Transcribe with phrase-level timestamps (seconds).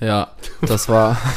[0.00, 0.30] Ja,
[0.62, 1.16] das war.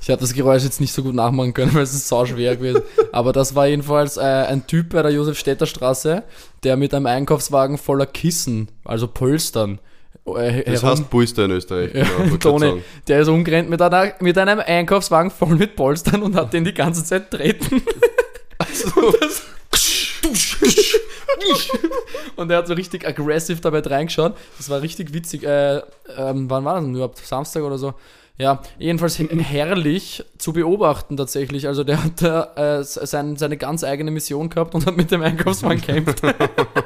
[0.00, 2.56] Ich habe das Geräusch jetzt nicht so gut nachmachen können, weil es ist sau schwer
[2.56, 2.80] gewesen.
[3.12, 6.22] Aber das war jedenfalls äh, ein Typ bei der Josef-Städter Straße,
[6.62, 9.80] der mit einem Einkaufswagen voller Kissen, also Polstern,
[10.24, 11.92] äh, Das herum- heißt Pulster in Österreich.
[11.92, 16.54] genau, Toni, der ist umgerannt mit, einer, mit einem Einkaufswagen voll mit Polstern und hat
[16.54, 17.82] den die ganze Zeit treten.
[18.58, 19.42] Das,
[22.36, 24.36] und er hat so richtig aggressiv dabei reingeschaut.
[24.56, 25.44] Das war richtig witzig.
[25.44, 25.78] Äh,
[26.16, 27.18] ähm, wann war das denn überhaupt?
[27.18, 27.94] Samstag oder so?
[28.38, 31.66] Ja, jedenfalls he- herrlich zu beobachten tatsächlich.
[31.66, 35.22] Also der hat da, äh, sein, seine ganz eigene Mission gehabt und hat mit dem
[35.22, 36.22] Einkaufswagen gekämpft.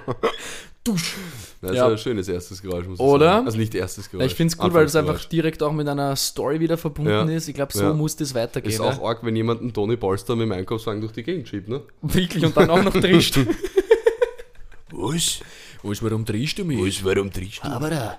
[0.84, 1.14] Dusch.
[1.62, 1.86] Das ist Ja.
[1.86, 3.26] ein schönes erstes Geräusch, muss ich Oder?
[3.34, 3.46] sagen.
[3.46, 4.26] Also nicht erstes Geräusch.
[4.26, 7.22] Ich finde es gut, weil es einfach direkt auch mit einer Story wieder verbunden Ja.
[7.36, 7.46] ist.
[7.48, 7.92] Ich glaube, so Ja.
[7.94, 8.72] muss das weitergehen.
[8.72, 8.86] Ist ne?
[8.86, 11.82] auch arg, wenn jemand einen Toni Polster mit dem Einkaufswagen durch die Gegend schiebt, ne?
[12.02, 13.38] Wirklich und dann auch noch trischt.
[14.90, 15.40] Was?
[15.82, 16.78] Was, warum trischst du mich?
[16.78, 17.68] Was, warum trinkst du?
[17.68, 18.18] Aber da.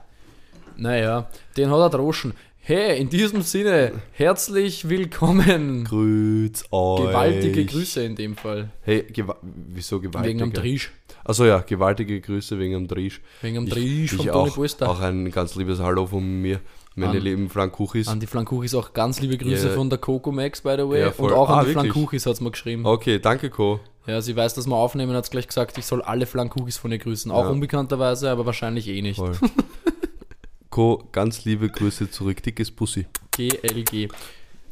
[0.75, 2.33] Naja, den hat er droschen.
[2.59, 5.83] Hey, in diesem Sinne, herzlich willkommen.
[5.83, 7.02] Grüß euch.
[7.08, 8.69] Gewaltige Grüße in dem Fall.
[8.83, 10.36] Hey, gewa wieso gewaltige?
[10.39, 10.91] Wegen am Trisch.
[11.25, 13.21] Also ja, gewaltige Grüße wegen am Trisch.
[13.41, 14.89] Wegen am Trisch von Toni auch, Polster.
[14.89, 16.59] auch ein ganz liebes Hallo von mir,
[16.95, 18.07] meine An- lieben Flankuchis.
[18.09, 19.73] An die Flankuchis auch ganz liebe Grüße Ja.
[19.73, 21.02] von der Coco Max, by the way.
[21.02, 21.91] Ja, und auch an Ah, die wirklich?
[21.93, 22.85] Flankuchis hat es mir geschrieben.
[22.85, 23.80] Okay, danke Co.
[24.05, 26.97] Ja, sie weiß, dass wir aufnehmen, hat gleich gesagt, ich soll alle Flankuchis von ihr
[26.97, 27.31] grüßen.
[27.31, 27.49] Auch Ja.
[27.52, 29.21] unbekannterweise, aber wahrscheinlich eh nicht.
[30.69, 33.05] Co, ganz liebe Grüße zurück, dickes Pussy.
[33.31, 34.09] GLG.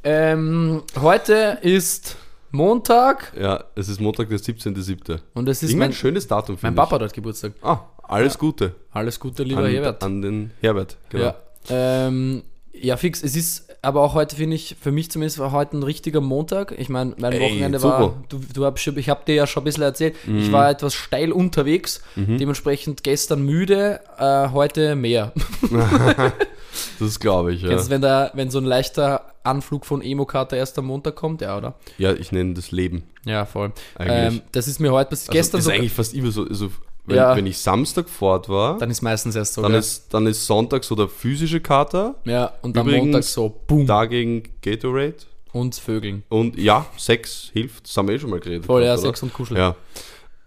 [0.04, 2.18] Ähm, heute ist
[2.52, 5.20] Montag Ja, es ist Montag, der 17.07.
[5.34, 7.54] und es ist Irgendein mein, schönes Datum für mein Papa hat heute Geburtstag.
[7.62, 8.76] Ah, alles Gute.
[8.92, 10.04] Alles Gute, lieber An, Herbert.
[10.04, 11.24] an den Herbert, genau.
[11.24, 11.36] Ja.
[11.70, 12.44] Ähm,
[12.74, 13.24] ja, fix.
[13.24, 16.74] Es ist aber auch heute, finde ich, für mich zumindest war heute ein richtiger Montag.
[16.78, 17.98] Ich meine, mein Ey, Wochenende super.
[17.98, 18.02] Mhm.
[18.02, 20.70] war, du, du hab schon, ich habe dir ja schon ein bisschen erzählt, ich war
[20.70, 25.32] etwas steil unterwegs, dementsprechend gestern müde, äh, heute mehr.
[27.00, 27.70] Das glaube ich, ja.
[27.70, 31.42] Kennst du, wenn, da, wenn so ein leichter Anflug von Emo-Karte erst am Montag kommt?
[31.42, 31.74] Ja, oder?
[31.98, 33.04] Ja, ich nenne das Leben.
[33.26, 33.72] Ja, voll.
[34.00, 35.72] Ähm, das ist mir heute bis Also, gestern ist so.
[35.72, 36.70] eigentlich fast immer so, also,
[37.06, 37.36] wenn, Ja.
[37.36, 39.62] wenn ich Samstag fort war, Dann ist meistens erst so.
[39.64, 43.86] dann, ist, dann ist Sonntag so der physische Kater, ja, und am Montag so, boom,
[43.88, 45.16] dagegen Gatorade
[45.52, 46.24] und Vögeln.
[46.30, 48.66] und ja, Sex hilft, das haben wir eh schon mal geredet.
[48.68, 49.02] Voll, ja, oder?
[49.02, 49.60] Sex und Kuscheln.
[49.60, 49.76] Ja.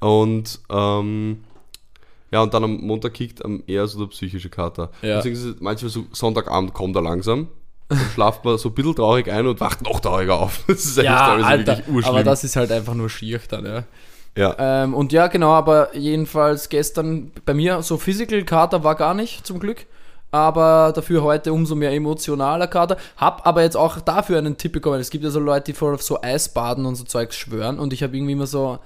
[0.01, 1.45] Und ähm,
[2.35, 4.91] ja, und dann am Montag kickt am eher so der psychische Kater.
[5.03, 5.23] Ja.
[5.23, 7.47] Deswegen manchmal so, Sonntagabend kommt er langsam.
[7.89, 10.65] Dann schlaft man so ein bisschen traurig ein und wacht noch trauriger auf.
[10.67, 12.15] Das ist eigentlich Ja, teilweise Alter, wirklich urschlimm.
[12.17, 13.85] aber das ist halt einfach nur schier dann, ja.
[14.37, 14.57] ja.
[14.59, 19.47] Ähm, und ja, genau, aber jedenfalls gestern bei mir so Physical Kater war gar nicht,
[19.47, 19.87] zum Glück.
[20.33, 22.97] Aber dafür heute umso mehr emotionaler Kater.
[23.17, 24.99] Hab aber jetzt auch dafür einen Tipp bekommen.
[24.99, 27.79] Es gibt ja so Leute, die voll auf so Eisbaden und so Zeugs schwören.
[27.79, 28.81] Und ich habe irgendwie immer so,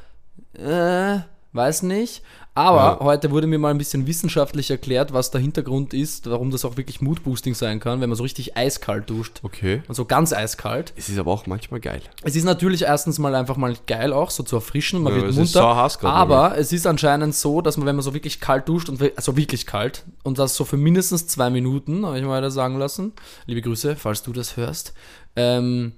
[0.53, 1.21] äh,
[1.53, 2.23] weiß nicht.
[2.55, 2.99] Aber Ja.
[3.01, 6.77] heute wurde mir mal ein bisschen wissenschaftlich erklärt, was der Hintergrund ist, warum das auch
[6.77, 9.41] wirklich Moodboosting sein kann, wenn man so richtig eiskalt duscht.
[9.45, 9.83] Okay.
[9.87, 10.93] Und so ganz eiskalt.
[10.97, 12.03] Es ist aber auch manchmal geil.
[12.25, 15.35] Es ist natürlich erstens mal einfach mal geil auch, so zu erfrischen, man Ja, wird
[15.37, 15.61] munter.
[16.01, 19.01] grad aber es ist anscheinend so, dass man, wenn man so wirklich kalt duscht, und
[19.17, 22.77] also wirklich kalt, und das so für mindestens zwei Minuten, habe ich mal da sagen
[22.77, 23.13] lassen,
[23.47, 24.95] liebe Grüße, falls du das hörst,
[25.37, 25.93] ähm,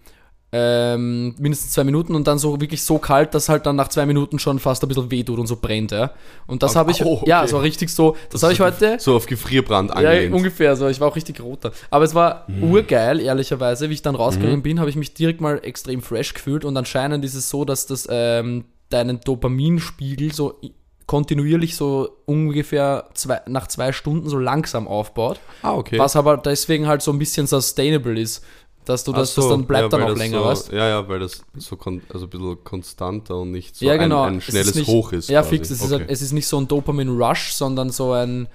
[0.52, 4.04] ähm, mindestens zwei Minuten und dann so wirklich so kalt, dass halt dann nach zwei
[4.04, 6.10] Minuten schon fast ein bisschen wehtut und so brennt, ja.
[6.46, 7.50] Und das habe ich, oh, ja, okay.
[7.50, 10.34] so richtig so, das, habe ich heute, So auf Gefrierbrand ja, angelehnt.
[10.34, 10.88] ungefähr so.
[10.88, 11.70] Ich war auch richtig roter.
[11.90, 13.88] Aber es war urgeil, ehrlicherweise.
[13.90, 16.64] Wie ich dann rausgegangen bin, habe ich mich direkt mal extrem fresh gefühlt.
[16.64, 20.60] Und anscheinend ist es so, dass das ähm, deinen Dopaminspiegel so
[21.06, 25.40] kontinuierlich so ungefähr zwei, nach zwei Stunden so langsam aufbaut.
[25.62, 25.98] ah, okay.
[25.98, 28.44] Was aber deswegen halt so ein bisschen sustainable ist.
[28.86, 31.08] Dass du das, so, das dann bleibt ja, dann auch länger, so, weißt Ja, ja,
[31.08, 34.22] weil das so kon also ein bisschen konstanter und nicht so ja, genau.
[34.22, 35.28] ein, ein Es ist schnelles nicht, Hoch ist.
[35.28, 35.56] Ja, quasi.
[35.56, 35.70] fix.
[35.70, 36.00] Es, ist okay.
[36.00, 38.48] halt, es ist nicht so ein Dopamin-Rush, sondern so ein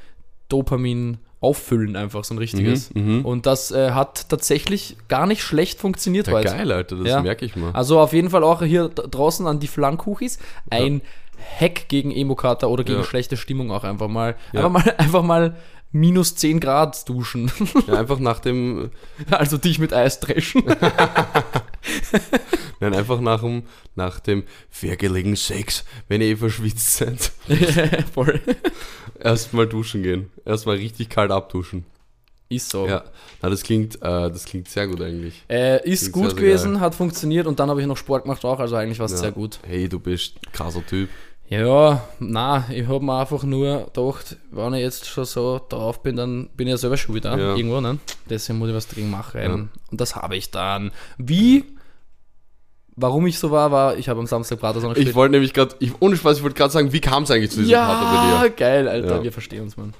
[0.49, 2.93] Dopamin-Auffüllen einfach, so ein richtiges.
[2.93, 3.25] Mhm, mhm.
[3.25, 6.49] Und das äh, hat tatsächlich gar nicht schlecht funktioniert ja, heute.
[6.49, 7.21] geil, Alter, das Ja.
[7.21, 7.71] merke ich mal.
[7.73, 11.01] Also auf jeden Fall auch hier draußen an die Flankuchis ein
[11.59, 13.05] Hack gegen Emokater oder gegen Ja.
[13.05, 14.35] schlechte Stimmung auch einfach mal.
[14.53, 14.65] Ja.
[14.65, 15.55] Einfach mal einfach mal
[15.95, 17.51] minus 10 Grad duschen.
[17.87, 18.91] Ja, einfach nach dem,
[19.31, 20.63] also dich mit Eis dreschen.
[22.79, 23.63] nein, einfach nach dem,
[23.95, 27.31] nach dem vergelegenen Sex, wenn ihr eh verschwitzt seid,
[28.13, 28.41] Voll.
[29.19, 30.31] erstmal duschen gehen.
[30.45, 31.85] Erstmal richtig kalt abduschen.
[32.49, 32.87] Ist so.
[32.87, 33.03] Ja,
[33.41, 33.99] na, das klingt, äh,
[34.29, 35.43] das klingt sehr gut eigentlich.
[35.49, 38.23] Äh, ist Klingt gut sehr, sehr gewesen, hat funktioniert und dann habe ich noch Sport
[38.23, 39.17] gemacht auch, also eigentlich war es Ja.
[39.17, 39.59] sehr gut.
[39.65, 41.09] Hey, du bist krasser Typ.
[41.47, 46.15] Ja, na, ich habe mir einfach nur gedacht, wenn ich jetzt schon so drauf bin,
[46.15, 47.55] dann bin ich ja selber schuld da, Ja.
[47.55, 47.99] irgendwo, ne?
[48.29, 49.41] Deswegen muss ich was dagegen machen.
[49.41, 49.53] Ja.
[49.53, 50.91] Und das habe ich dann.
[51.19, 51.65] Wie
[52.97, 56.15] warum ich so war, war, ich habe am Samstag Bratersonne Ich wollte nämlich gerade, ohne
[56.15, 58.49] Spaß, ich wollte gerade sagen, wie kam es eigentlich zu diesem Partner bei dir?
[58.51, 59.23] geil, Alter, Ja.
[59.23, 59.93] wir verstehen uns, Mann.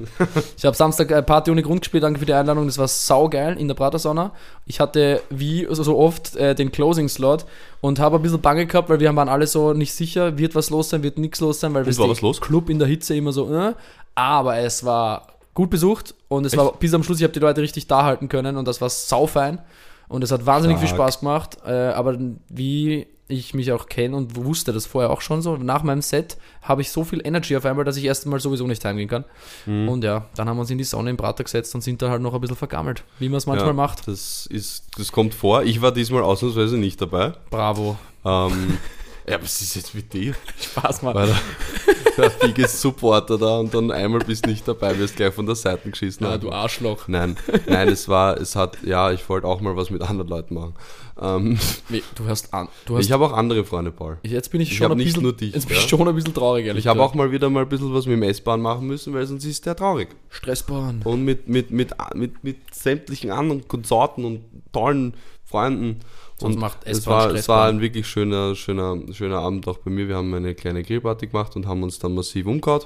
[0.57, 3.57] ich habe Samstag äh, Party ohne Grund gespielt, danke für die Einladung, das war saugeil
[3.59, 4.31] in der Pratersauna.
[4.65, 7.45] Ich hatte wie so- so oft äh, den Closing-Slot
[7.81, 10.69] und habe ein bisschen Bange gehabt, weil wir waren alle so nicht sicher, wird was
[10.69, 12.39] los sein, wird nichts los sein, weil wir war was los?
[12.39, 13.73] Club in der Hitze immer so, äh,
[14.15, 17.61] aber es war gut besucht und es war bis am Schluss, ich habe die Leute
[17.61, 19.59] richtig da halten können und das war saufein
[20.07, 21.01] und es hat wahnsinnig viel Stark.
[21.01, 22.17] Spaß gemacht, äh, aber
[22.49, 26.37] wie ich mich auch kenne und wusste das vorher auch schon so, nach meinem Set
[26.61, 29.25] habe ich so viel Energy auf einmal, dass ich erst mal sowieso nicht heimgehen kann.
[29.65, 29.89] Mhm.
[29.89, 32.09] Und ja, dann haben wir uns in die Sonne im Prater gesetzt und sind da
[32.09, 34.07] halt noch ein bisschen vergammelt, wie man es manchmal Ja, macht.
[34.07, 35.63] Das, ist, das kommt vor.
[35.63, 37.33] Ich war diesmal ausnahmsweise nicht dabei.
[37.49, 37.97] Bravo.
[38.23, 38.77] Ähm,
[39.27, 40.35] ja, was ist jetzt mit dir?
[40.61, 41.15] Spaß mal.
[41.15, 41.35] Weil
[42.17, 45.89] der, biggest Supporter da und dann einmal bist nicht dabei, wirst gleich von der Seite
[45.89, 46.27] geschissen.
[46.27, 46.41] Haben.
[46.41, 47.07] du Arschloch.
[47.07, 47.35] Nein,
[47.67, 50.75] nein, es war, es hat, ja, ich wollte auch mal was mit anderen Leuten machen.
[51.19, 51.57] Ähm,
[51.89, 52.67] Wie, Du hast an.
[52.85, 54.17] Du hast ich habe auch andere Freunde, Paul.
[54.23, 56.07] jetzt bin ich ich schon hab ein nicht bisschen, nur dich, jetzt bin ich schon
[56.07, 58.23] ein bisschen traurig, ehrlich Ich habe auch mal wieder mal ein bisschen was mit dem
[58.23, 60.09] S-Bahn machen müssen, weil sonst ist der traurig.
[60.29, 61.01] Stressbahn.
[61.03, 64.41] Und mit, mit, mit, mit, mit sämtlichen anderen Konsorten und
[64.73, 65.13] tollen
[65.45, 66.01] Freunden.
[66.37, 69.89] Sonst und macht es war, es war ein wirklich schöner, schöner, schöner Abend auch bei
[69.89, 70.07] mir.
[70.07, 72.81] Wir haben eine kleine Grillparty gemacht und haben uns dann massiv umgehauen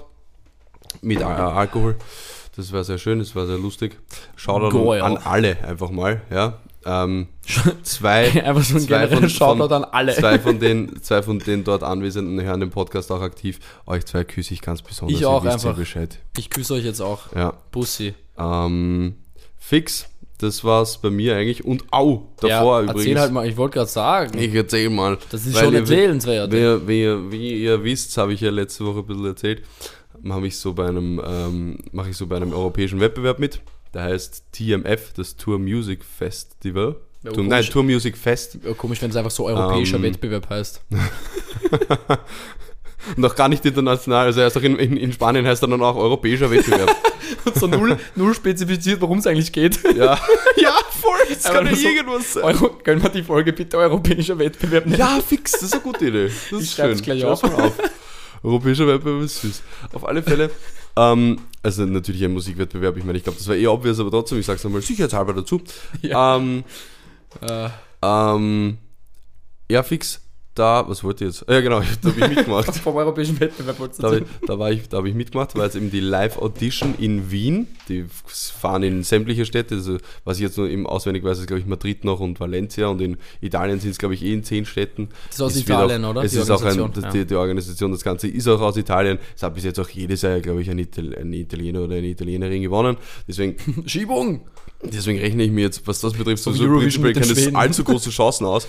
[1.02, 1.98] mit Al Alkohol.
[2.56, 3.98] Das war sehr schön, das war sehr lustig.
[4.36, 5.02] Shoutout Geil.
[5.02, 6.60] an alle einfach mal, ja.
[6.86, 7.28] Ähm,
[7.84, 10.16] zwei, Einfach so ein zwei generellen Shoutout an alle.
[10.16, 13.60] Zwei von, den, zwei von den dort Anwesenden hören den Podcast auch aktiv.
[13.86, 15.18] Euch zwei küsse ich ganz besonders.
[15.18, 15.76] Ich auch einfach.
[15.76, 16.20] Bescheid.
[16.38, 17.34] Ich küsse euch jetzt auch.
[17.36, 17.54] Ja.
[17.72, 18.14] Bussi.
[18.38, 19.16] Ähm,
[19.58, 20.08] fix,
[20.40, 21.64] das war's bei mir eigentlich.
[21.64, 23.02] Und au, davor ja, übrigens.
[23.06, 24.38] Erzähl halt mal, ich wollte gerade sagen.
[24.38, 25.18] Ich erzähl mal.
[25.32, 26.52] das ist schon erzählenswert.
[26.52, 29.64] Wie, ihr- wie, ihr- wie ihr wisst, habe ich ja letzte Woche ein bisschen erzählt,
[30.28, 33.62] habe ich so bei einem, ähm, mache ich so bei einem europäischen Wettbewerb mit.
[33.94, 36.96] Der heißt TMF, das Tour Music Festival.
[37.24, 38.58] Ja, Tour, nein, Tour Music Fest.
[38.78, 40.82] Komisch, wenn es einfach so europäischer Ähm, Wettbewerb heißt.
[43.16, 45.96] Noch gar nicht international, also erst auch in, in, in Spanien heißt er dann auch
[45.96, 46.96] europäischer Wettbewerb.
[47.56, 49.80] so null, null spezifiziert, worum es eigentlich geht.
[49.96, 50.18] ja.
[50.58, 52.44] ja, voll, das Aber kann ja so- irgendwas sein.
[52.44, 55.00] Euro, können wir die Folge bitte europäischer Wettbewerb nennen?
[55.00, 56.26] Ja, fix, das ist eine gute Idee.
[56.26, 57.02] Das Ich ist schön.
[57.02, 57.52] gleich Schreib's auf.
[57.58, 57.74] mal auf.
[58.44, 59.62] Europäischer Wettbewerb ist süß.
[59.94, 60.50] Auf alle Fälle.
[60.98, 62.98] Ähm, also natürlich ein Musikwettbewerb.
[62.98, 65.62] Ich meine, ich glaube, das war eh obvious, aber trotzdem, ich sag's nochmal sicherheitshalber dazu.
[66.02, 66.36] Ja.
[66.36, 66.64] Ähm,
[67.42, 67.70] Äh,
[68.02, 68.78] ähm,
[69.72, 70.20] ja, fix.
[70.60, 71.50] Da, was wollte ich jetzt?
[71.50, 72.76] Ja, genau, da habe ich mitgemacht.
[72.76, 74.42] vom europäischen Wettbewerb wolltest Da habe ich, erzählen?
[74.46, 77.68] da war ich, da habe ich mitgemacht, war jetzt eben die Live-Audition in Wien.
[77.88, 79.76] Die fahren in sämtliche Städte.
[79.76, 82.88] Also, was ich jetzt nur im auswendig weiß, ist, glaube ich, Madrid noch und Valencia.
[82.88, 85.08] Und in Italien sind es, glaube ich, eh in zehn Städten.
[85.28, 86.24] Das ist aus Es Italien, auch, oder?
[86.26, 87.10] Es Die ist auch ein, das, ja.
[87.12, 89.18] die, die Organisation, das Ganze ist auch aus Italien.
[89.38, 92.08] Es hat bis jetzt auch jedes Jahr, glaube ich, ein, Ital ein Italiener oder eine
[92.08, 92.98] Italienerin gewonnen.
[93.30, 93.56] Deswegen,
[93.88, 94.42] Schiebung!
[94.84, 98.46] deswegen rechne ich mir jetzt, was das betrifft, so, So prinzipiell keine allzu große Chancen
[98.46, 98.68] aus.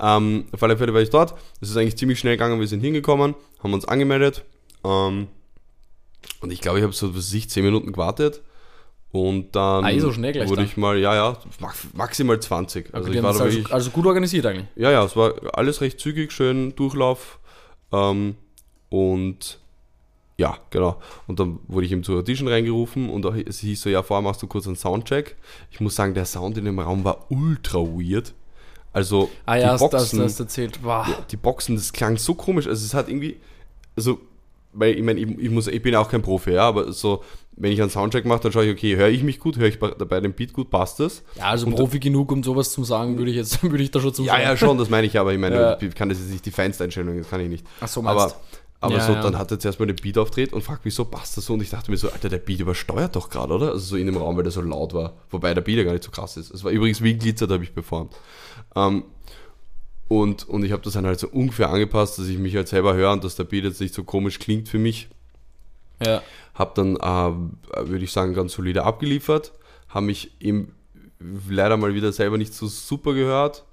[0.00, 1.34] Ähm, auf alle Fälle war ich dort.
[1.60, 2.60] Es ist eigentlich ziemlich schnell gegangen.
[2.60, 4.44] Wir sind hingekommen, haben uns angemeldet.
[4.84, 5.28] Ähm,
[6.40, 8.42] und ich glaube, ich habe so, was weiß ich, 10 Minuten gewartet.
[9.12, 10.64] Und dann Ah, so wurde dann.
[10.64, 12.92] ich mal, ja, ja, max- maximal 20.
[12.92, 14.66] Also Okay, ich war da wirklich, also, also gut organisiert eigentlich.
[14.76, 17.38] ja, ja, es war alles recht zügig, schön Durchlauf.
[17.92, 18.34] Ähm,
[18.90, 19.58] und
[20.36, 21.00] ja, genau.
[21.26, 24.42] Und dann wurde ich eben zur Audition reingerufen und es hieß so, ja, vorher machst
[24.42, 25.36] du kurz einen Soundcheck.
[25.70, 28.34] Ich muss sagen, der Sound in dem Raum war ultra weird.
[28.96, 30.78] Also Ah ja, die das, das, Boxen, das erzählt.
[30.82, 31.06] Wow.
[31.06, 32.66] ja, die Boxen, das klang so komisch.
[32.66, 33.36] Also es hat irgendwie,
[33.94, 34.18] also,
[34.72, 37.22] weil ich meine, ich, ich, muss, ich bin ja auch kein Profi, ja, aber so,
[37.56, 39.78] wenn ich einen Soundcheck mache, dann schaue ich, okay, höre ich mich gut, höre ich
[39.78, 41.22] bei, dabei den Beat gut, passt das?
[41.36, 44.00] Ja, also Und- Profi genug, um sowas zu sagen, würde ich jetzt, würde ich da
[44.00, 44.40] schon Ja, zustimmen.
[44.42, 45.78] ja, schon, das meine ich, aber ich meine, Ja.
[45.80, 47.66] ich kann das jetzt nicht die Feinsteinstellung, das kann ich nicht.
[47.80, 48.34] Ach so, meinst Aber,
[48.80, 49.20] aber Ja, so, ja.
[49.22, 51.54] dann hat er zuerst mal den Beat aufdreht und fragt mich so, passt das so?
[51.54, 53.68] Und ich dachte mir so, Alter, der Beat übersteuert doch gerade, oder?
[53.72, 55.14] Also so in dem Raum, weil der so laut war.
[55.30, 56.50] Wobei der Beat ja gar nicht so krass ist.
[56.52, 58.14] Es war übrigens wie Glitzer, da habe ich performt.
[58.76, 59.04] Ähm,
[60.08, 62.94] und, und ich habe das dann halt so ungefähr angepasst, dass ich mich halt selber
[62.94, 65.08] höre und dass der Beat jetzt nicht so komisch klingt für mich.
[66.04, 66.22] Ja.
[66.54, 69.52] Hab dann, äh, würde ich sagen, ganz solide abgeliefert.
[69.88, 70.74] Habe mich eben
[71.48, 73.64] leider mal wieder selber nicht so super gehört.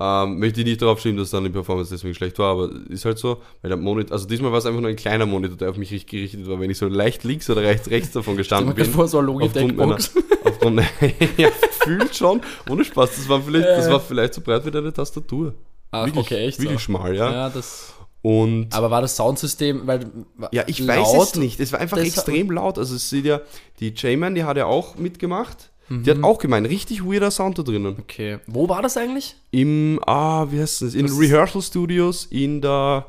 [0.00, 3.04] Ähm, möchte ich nicht darauf schieben, dass dann die Performance deswegen schlecht war, aber ist
[3.04, 5.70] halt so, weil der Monitor, also diesmal war es einfach nur ein kleiner Monitor, der
[5.70, 8.72] auf mich richtig gerichtet war, wenn ich so leicht links oder rechts, rechts davon gestanden
[8.74, 8.84] bin.
[8.84, 9.98] vor, so Aufgrund meiner,
[10.44, 10.82] aufgrund,
[11.36, 11.48] ja,
[11.82, 12.40] fühlt schon,
[12.70, 15.54] ohne Spaß, das war vielleicht, das war vielleicht so breit wie deine Tastatur.
[15.90, 16.84] Ach, wirklich, okay, echt Wirklich so.
[16.84, 17.32] schmal, ja.
[17.32, 17.94] Ja, das.
[18.22, 20.10] Und Aber war das Soundsystem, weil.
[20.52, 20.98] ja, ich laut?
[20.98, 21.60] weiß es nicht.
[21.60, 22.76] Es war einfach extrem laut.
[22.78, 23.40] Also es sieht ja,
[23.80, 25.70] die J-Man, die hat ja auch mitgemacht.
[25.90, 26.06] Die Mhm.
[26.08, 27.96] hat auch gemeint, richtig weirder Sound da drinnen.
[27.98, 28.38] Okay.
[28.46, 29.36] Wo war das eigentlich?
[29.50, 30.94] Im, ah, wie heißt das?
[30.94, 33.06] In Das- Rehearsal Studios in der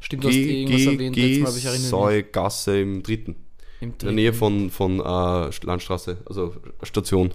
[0.00, 1.88] Stimmt, du hast irgendwas erwähnt, letztes Mal habe ich erinnert.
[1.88, 3.36] Soy-Gasse im dritten.
[3.80, 7.32] Im In der Nähe von, von äh, Landstraße, also Station.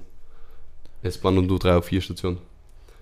[1.04, 2.38] S-Bahn und U3 auf 4 Station.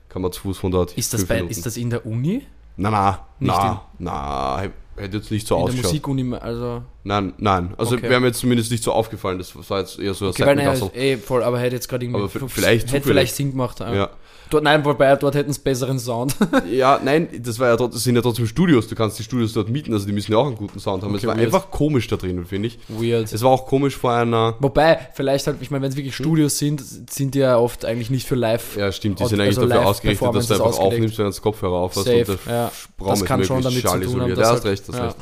[0.08, 0.98] Kann man zu Fuß von dort.
[0.98, 1.52] Ist das, bei, Minuten.
[1.52, 2.44] ist das in der Uni?
[2.78, 4.70] Na, na, Nicht na, na,
[5.00, 5.92] hätte jetzt nicht so in der ausgeschaut.
[5.92, 6.84] Musikuni, also.
[7.04, 7.74] Nein, nein.
[7.78, 8.10] Also Okay.
[8.10, 9.38] wäre mir jetzt zumindest nicht so aufgefallen.
[9.38, 12.06] Das war jetzt eher so ein Okay, weil, naja, ey, voll, aber hätte jetzt gerade
[12.06, 12.22] irgendwie.
[12.22, 13.80] Aber vielleicht vielleicht Sinn gemacht.
[13.80, 13.94] Ja.
[13.94, 14.10] Ja.
[14.50, 16.36] Dort, nein, wobei, dort hätten sie besseren Sound.
[16.72, 18.88] ja, nein, das war ja das sind ja trotzdem Studios.
[18.88, 21.10] Du kannst die Studios dort mieten, also die müssen ja auch einen guten Sound haben.
[21.12, 21.46] Okay, es war weird.
[21.54, 22.80] einfach komisch da drinnen, finde ich.
[22.88, 23.32] Weird.
[23.32, 24.56] Es war auch komisch vor einer.
[24.60, 28.10] Wobei, vielleicht halt, ich meine, wenn es wirklich Studios sind, sind die ja oft eigentlich
[28.10, 28.76] nicht für live.
[28.76, 31.42] Ja, stimmt, die Also sind eigentlich dafür ausgerichtet, dass du einfach Live-Performances aufnimmst, während du
[31.42, 32.72] Kopfhörer aufhast Safe, und der ja.
[33.00, 35.06] Raum Das kann schon damit zu tun haben, dass Ja, hast halt- recht, hast ja.
[35.06, 35.16] recht.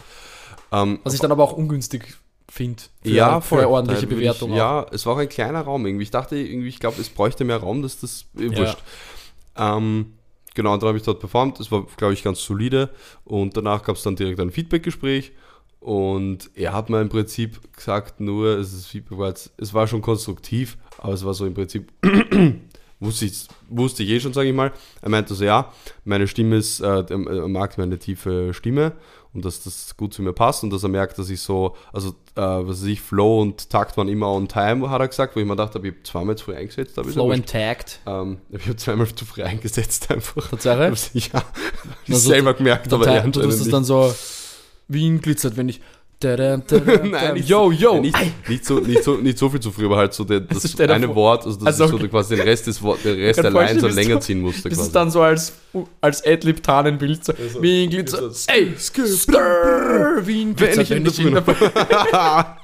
[0.72, 2.18] Ähm, Was ich dann aber auch ungünstig
[2.50, 2.84] finde.
[3.04, 3.60] Für, ja, voll.
[3.60, 4.52] Für eine ordentliche Bewertung.
[4.52, 6.04] Ich, ja, es war auch ein kleiner Raum irgendwie.
[6.04, 8.76] Ich dachte irgendwie, ich glaube, es bräuchte mehr Raum, dass das äh, Ja.
[9.58, 10.14] Ähm,
[10.54, 11.60] genau, dann habe ich dort performt.
[11.60, 12.90] Es war, glaube ich, ganz solide.
[13.26, 15.32] Und danach gab es dann direkt ein Feedback-Gespräch.
[15.80, 20.78] Und er hat mir im Prinzip gesagt, nur, es, war jetzt, es war schon konstruktiv,
[20.98, 21.92] aber es war so im Prinzip,
[23.00, 24.72] wusste ich, wusste ich eh schon, sage ich mal.
[25.02, 25.72] Er meinte so, ja,
[26.04, 28.94] meine Stimme ist, äh, er er mag meine tiefe Stimme
[29.38, 32.10] und dass das gut zu mir passt und dass er merkt, dass ich so, also
[32.36, 35.40] äh, was weiß ich, Flow und Takt waren immer on time, hat er gesagt, wo
[35.40, 37.00] ich mir gedacht habe, ich habe zweimal zu früh eingesetzt.
[37.02, 38.00] Flow and Tagged.
[38.06, 40.50] ähm, ich habe zweimal zu früh eingesetzt einfach.
[40.50, 40.88] Tatsache.
[41.14, 41.44] ja,
[42.06, 43.72] ich Also, selber gemerkt, aber er du tust nicht.
[43.74, 44.14] dann so
[44.88, 45.82] wie ein glitzert, wenn ich.
[47.04, 48.00] Nein, nicht yo, yo.
[48.02, 50.64] nicht, nicht, so, nicht, so, nicht so viel zu früh, aber halt so der, das
[50.64, 52.08] Also eine Wort, also das Also ist so okay.
[52.08, 54.70] quasi den Rest des Wort, der Rest Line so länger ziehen musste.
[54.70, 55.54] Das ist dann so als,
[56.02, 57.24] als Adlib-Tarnenbild.
[57.24, 58.32] So, Also, wie ein Glitzer.
[58.48, 60.82] Ey, skrrr, wie ein Wenn Glitzer.
[60.82, 62.58] ich in der in der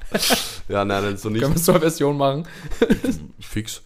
[0.68, 1.42] ja, nein, nein, so nicht.
[1.42, 2.46] Können wir so eine Version machen?
[3.40, 3.82] Fix.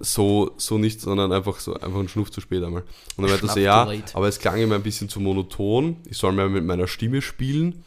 [0.00, 2.82] so, so nicht, sondern einfach so einfach einen Schnuff zu spät einmal.
[3.16, 4.14] Und dann meinte er so, Schnuff ja, too late.
[4.14, 5.96] aber es klang immer ein bisschen zu monoton.
[6.08, 7.84] Ich soll mehr mit meiner Stimme spielen.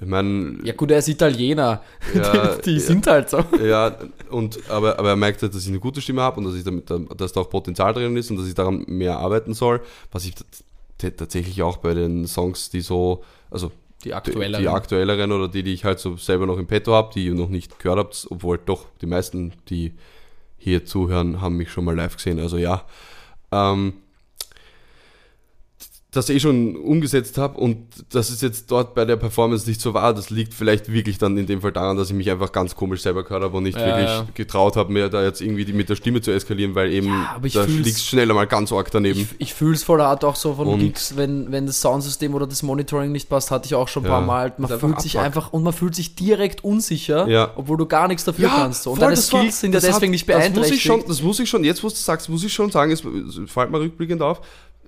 [0.00, 1.82] Ich meine, Ja gut, er ist Italiener.
[2.14, 2.80] Ja, die die ja.
[2.80, 3.44] sind halt so.
[3.62, 3.96] Ja,
[4.30, 6.64] und, aber, aber er merkt halt, dass ich eine gute Stimme habe und dass, ich
[6.64, 9.80] damit, dass da auch Potenzial drin ist und dass ich daran mehr arbeiten soll.
[10.10, 10.34] Was ich
[10.98, 13.70] tatsächlich auch bei den Songs, die so, also
[14.02, 14.62] Die die, aktuelleren.
[14.62, 17.34] die aktuelleren oder die, die ich halt so selber noch im Petto habe, die ihr
[17.34, 19.92] noch nicht gehört habt, obwohl doch die meisten, die
[20.56, 22.38] hier zuhören, haben mich schon mal live gesehen.
[22.38, 22.84] Also ja,
[23.52, 23.94] ähm,
[26.12, 27.78] das eh schon umgesetzt habe und
[28.12, 31.36] dass es jetzt dort bei der Performance nicht so war, das liegt vielleicht wirklich dann
[31.38, 33.78] in dem Fall daran, dass ich mich einfach ganz komisch selber gehört habe und nicht
[33.78, 34.26] Ja, wirklich ja.
[34.34, 37.32] getraut habe, mir da jetzt irgendwie die, mit der Stimme zu eskalieren, weil eben Ja,
[37.36, 39.20] aber ich da liegt schneller mal ganz arg daneben.
[39.20, 42.34] Ich, ich fühle es voll hart auch so von Und- Gigs, wenn, wenn das Soundsystem
[42.34, 44.52] oder das Monitoring nicht passt, hatte ich auch schon ein Ja, paar Mal.
[44.58, 47.52] Man ist einfach fühlt sich einfach und man fühlt sich direkt unsicher, Ja.
[47.54, 48.82] obwohl du gar nichts dafür kannst.
[48.82, 48.90] So.
[48.90, 50.76] Und voll, deine das war- Skills sind ja das hat- deswegen nicht Das muss, beeinträchtigt.
[50.78, 53.04] ich schon, das muss ich schon, jetzt wo du sagst, muss ich schon sagen, es,
[53.04, 54.40] es fällt mir rückblickend auf,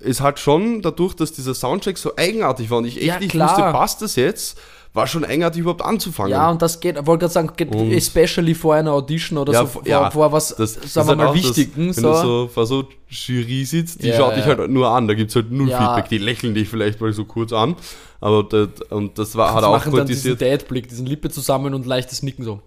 [0.04, 3.35] es hat schon dadurch, dass dieser Soundcheck so eigenartig war und ich echt Ja, nicht
[3.35, 4.59] wusste, passt das jetzt,
[4.94, 6.32] war schon eigenartig überhaupt anzufangen.
[6.32, 9.52] ja, und das geht, ich wollte gerade sagen, geht Und- especially vor einer Audition oder
[9.54, 11.56] Ja, so, vor- ja, vor was, das sagen wir halt mal, auch das.
[11.76, 12.02] Wenn so.
[12.02, 15.30] du so vor so Jury sitzt, die Ja, schaut dich halt nur an, da gibt
[15.30, 15.68] es halt null.
[15.68, 17.75] Feedback, die lächeln dich vielleicht mal so kurz an,
[18.21, 20.61] aber das, und das war, hat er auch machen dann diesen kritisiert.
[20.62, 22.61] Dad-Blick, diesen Lippe zusammen und leichtes Nicken so.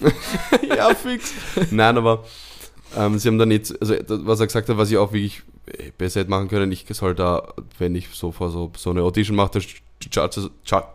[0.76, 1.32] ja, fix.
[1.70, 2.24] Nein, aber
[2.96, 5.42] ähm, sie haben dann jetzt, also das, was er gesagt hat, was ich auch wirklich
[5.96, 9.36] besser hätte machen können, ich soll da, wenn ich so vor so, so eine Audition
[9.36, 9.60] mache,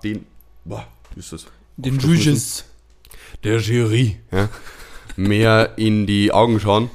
[0.04, 0.26] den,
[0.66, 1.48] boah, ist das?
[1.78, 2.00] Den.
[2.00, 2.66] Juges.
[3.44, 4.50] Der Jury, ja,
[5.16, 6.90] mehr in die Augen schauen.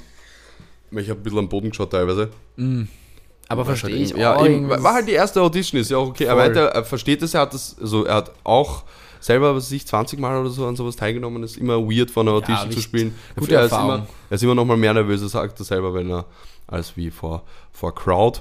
[0.90, 2.30] Ich habe ein bisschen am Boden geschaut teilweise.
[3.48, 5.96] Aber War verstehe halt ich eben- ja, eben, war halt die erste Audition, ist ja
[5.98, 6.24] auch okay.
[6.24, 6.42] Er Voll.
[6.42, 8.84] meinte, er versteht es, er hat das, also er hat auch
[9.22, 12.36] selber, was ich 20 Mal oder so an sowas teilgenommen, ist immer weird von einer
[12.36, 12.84] Audition zu richtig.
[12.84, 13.14] spielen.
[13.36, 13.94] Gute er, ist Erfahrung.
[13.94, 16.26] immer, er ist immer noch mal mehr nervös, er sagt er selber, wenn er,
[16.66, 18.40] als wie vor, vor Crowd.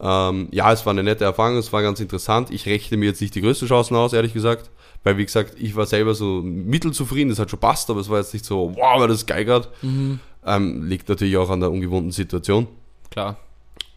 [0.00, 2.50] Ähm, ja, es war eine nette Erfahrung, es war ganz interessant.
[2.50, 4.70] Ich rechne mir jetzt nicht die größten Chancen aus, ehrlich gesagt.
[5.04, 8.18] Weil, wie gesagt, ich war selber so mittelzufrieden, das hat schon passt, aber es war
[8.18, 9.68] jetzt nicht so, wow, war das geil grad.
[9.82, 10.18] Mhm.
[10.46, 12.66] Ähm, liegt natürlich auch an der ungewohnten Situation.
[13.10, 13.36] Klar.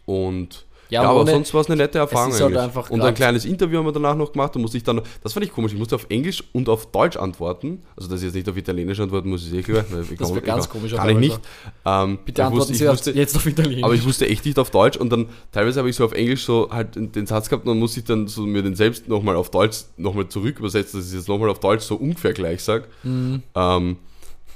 [0.05, 3.13] Und Ja, ja, aber ohne- sonst war es eine nette Erfahrung halt einfach und ein
[3.13, 4.55] kleines Interview haben wir danach noch gemacht.
[4.55, 7.17] Da musste ich dann, das fand ich komisch, ich musste auf Englisch und auf Deutsch
[7.17, 7.83] antworten.
[7.95, 9.83] Also, dass ich jetzt nicht auf Italienisch antworten muss, ist eh klar.
[9.83, 11.39] ich Das kann- wär ganz komisch Kann ich nicht.
[11.85, 13.83] Ähm, Bitte ich antworten wusste, Sie wusste, jetzt auf Italienisch.
[13.83, 16.45] aber ich wusste echt nicht auf Deutsch und dann teilweise habe ich so auf Englisch
[16.45, 19.35] so halt den Satz gehabt und dann muss ich dann so mir den selbst nochmal
[19.35, 22.85] auf Deutsch nochmal zurück übersetzen, dass ich jetzt nochmal auf Deutsch so ungefähr gleich sage.
[23.03, 23.97] Ähm,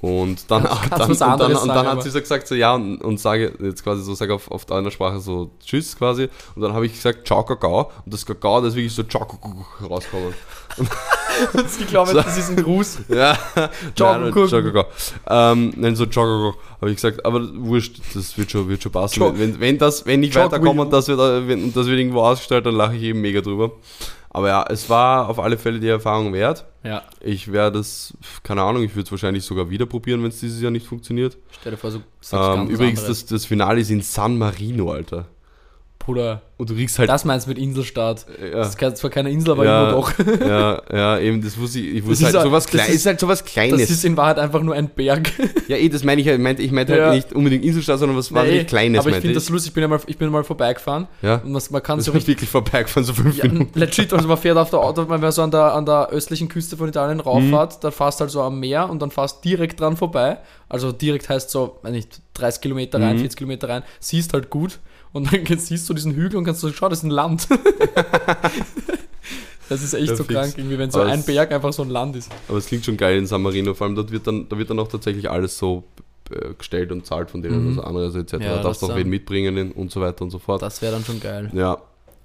[0.01, 2.73] und dann, kannst dann, und dann, und dann sagen, hat sie so gesagt, so ja,
[2.73, 6.27] und, und sage jetzt quasi so, sage auf, auf deiner Sprache so Tschüss quasi.
[6.55, 7.91] Und dann habe ich gesagt, Ciao Kakao.
[8.03, 9.27] Und das Kakao, das ist wirklich so Ciao
[9.87, 10.33] rausgekommen.
[11.79, 12.99] ich glaube, das ist ein Gruß.
[13.09, 13.37] Ja,
[13.95, 14.85] Ciao Kakao.
[15.29, 18.91] Ähm, nein, so Ciao Kakao, habe ich gesagt, aber wurscht, das wird schon, wird schon
[18.91, 19.21] passen.
[19.37, 22.21] Wenn, wenn, das, wenn ich weiterkomme und das, wird, äh, wenn, und das wird irgendwo
[22.21, 23.71] ausgestellt, dann lache ich eben mega drüber.
[24.33, 26.65] Aber ja, es war auf alle Fälle die Erfahrung wert.
[26.83, 27.03] Ja.
[27.19, 30.61] Ich werde es, keine Ahnung, ich würde es wahrscheinlich sogar wieder probieren, wenn es dieses
[30.61, 31.37] Jahr nicht funktioniert.
[31.59, 35.27] Stell dir vor, so sagst Ähm, übrigens, das, das Finale ist in San Marino, Alter.
[36.01, 37.09] Bruder, Und du riechst halt.
[37.09, 38.25] das meinst du mit Inselstaat.
[38.41, 38.49] ja.
[38.59, 39.83] Das ist zwar keine Insel, aber Ja.
[39.83, 40.11] immer doch.
[40.39, 41.95] ja, ja, eben, das wusste ich.
[41.97, 42.89] Ich wusste ist halt sowas das Kleines.
[42.89, 43.89] ist- Ist halt sowas Das Kleines.
[43.89, 45.31] ist in Wahrheit einfach nur ein Berg.
[45.67, 46.27] ja, eh, das meine ich.
[46.27, 46.37] halt.
[46.37, 47.05] Ich meinte, ich meinte Ja.
[47.05, 49.73] halt nicht unbedingt Inselstadt, sondern was wahnsinnig Nee, Kleines, aber ich finde das lustig, ich
[49.75, 51.35] bin ja mal, ich bin mal vorbeigefahren Ja.
[51.35, 53.77] und man, man kann Das so richtig wirklich vorbeigefahren, so fünf Ja, Minuten.
[53.79, 56.47] legit, also man fährt auf der Auto, wenn man so an der, an der östlichen
[56.49, 57.23] Küste von Italien Mhm.
[57.23, 60.37] rauffahrt, da fährst halt so am Meer und dann fährst direkt dran vorbei.
[60.67, 63.19] Also direkt heißt so, weiß nicht, 30 Kilometer rein, Mhm.
[63.19, 64.79] 40 Kilometer rein, siehst halt gut
[65.13, 67.47] und dann siehst du diesen Hügel und kannst so, schau, das ist ein Land.
[69.69, 70.33] das ist echt Ja, so fix.
[70.39, 72.31] krank, irgendwie, wenn so Aber ein Berg einfach so ein Land ist.
[72.47, 73.73] Aber es klingt schon geil in San Marino.
[73.73, 75.83] Vor allem dort wird dann, da wird dann auch tatsächlich alles so
[76.31, 77.67] äh, gestellt und zahlt von denen, Mhm.
[77.69, 78.33] also Anreise etc.
[78.33, 80.61] Ja, da darfst auch wen mitbringen und so weiter und so fort.
[80.61, 81.49] Das wäre dann schon geil.
[81.53, 81.77] Ja.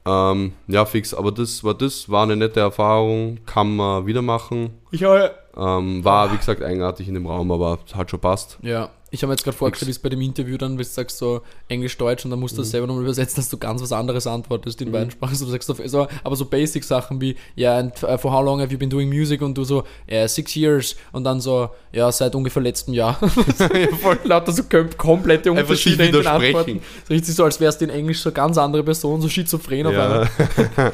[0.04, 1.14] Ähm, ja, fix.
[1.14, 4.70] Aber das war das, war eine nette Erfahrung, kann man wieder machen.
[4.90, 8.58] Ich habe Ähm, war, wie gesagt, eigenartig in dem Raum, aber hat schon passt.
[8.62, 10.84] Ja, ich habe mir jetzt gerade vorgestellt, wie es bei dem Interview dann, wenn du
[10.84, 13.90] sagst so Englisch-Deutsch und dann musst du das selber nochmal übersetzen, dass du ganz was
[13.90, 15.34] anderes antwortest in beiden Sprachen.
[15.34, 18.70] So, du sagst so, aber so Basic-Sachen wie, ja, and uh, for how long have
[18.70, 19.40] you been doing music?
[19.40, 20.96] Und du so, ja, six years.
[21.12, 23.18] Und dann so, ja, seit ungefähr letztem Jahr.
[23.58, 26.26] ja, voll lauter so kom komplette Unterschiede in den.
[26.26, 26.82] Antworten.
[27.08, 29.94] So richtig so, als wärst du in Englisch so ganz andere Person, so schizophren auf
[29.94, 30.28] einmal.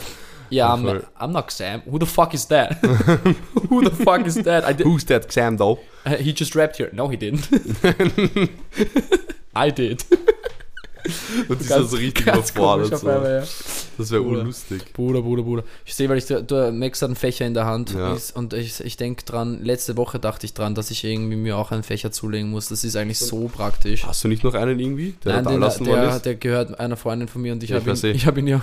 [0.53, 0.77] Ja.
[0.77, 1.03] Ja, I'm.
[1.19, 1.83] I'm not Sam.
[1.87, 2.77] Who the fuck is that?
[3.71, 4.65] Who the fuck is that?
[4.69, 5.79] I did, Who's that Sam though?
[6.05, 6.91] Uh, he just rapped here.
[6.93, 7.49] No, he didn't.
[9.55, 10.05] I did.
[11.49, 12.97] Und die ist so richtig überfordert.
[12.97, 13.09] So.
[13.09, 13.49] einmal, ja.
[13.99, 14.93] Das wäre unlustig.
[14.93, 15.65] Bruder, Bruder, Bruder.
[15.85, 18.17] Ich sehe, weil ich, der, der Max hat einen Fächer in der Hand Ja.
[18.35, 21.73] und ich, ich denke dran, letzte Woche dachte ich dran, dass ich irgendwie mir auch
[21.73, 22.69] einen Fächer zulegen muss.
[22.69, 24.07] Das ist eigentlich so praktisch.
[24.07, 26.25] Hast du nicht noch einen irgendwie, der Nein, den, der, ist?
[26.25, 28.11] der gehört einer Freundin von mir und ich Ja, habe ihn, eh.
[28.13, 28.63] ich hab ihn ja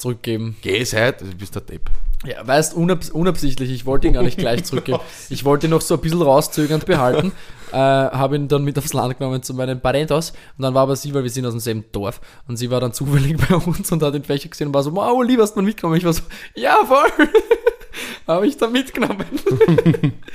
[0.00, 0.56] zurückgegeben.
[0.62, 1.90] Geh seit, du bist der Depp.
[2.26, 5.00] Ja, weißt, unabs unabsichtlich, ich wollte ihn gar nicht gleich zurückgeben.
[5.30, 7.32] Ich wollte ihn noch so ein bisschen rauszögernd behalten,
[7.72, 10.96] äh, habe ihn dann mit aufs Land genommen zu meinen Parentos und dann war aber
[10.96, 14.02] sie, weil wir sind aus demselben Dorf und sie war dann zufällig bei uns und
[14.02, 15.96] hat den Fächer gesehen und war so, wow, lieber hast du mal mitgenommen.
[15.96, 16.22] Ich war so,
[16.54, 17.28] ja, voll.
[18.26, 19.24] habe ich dann mitgenommen.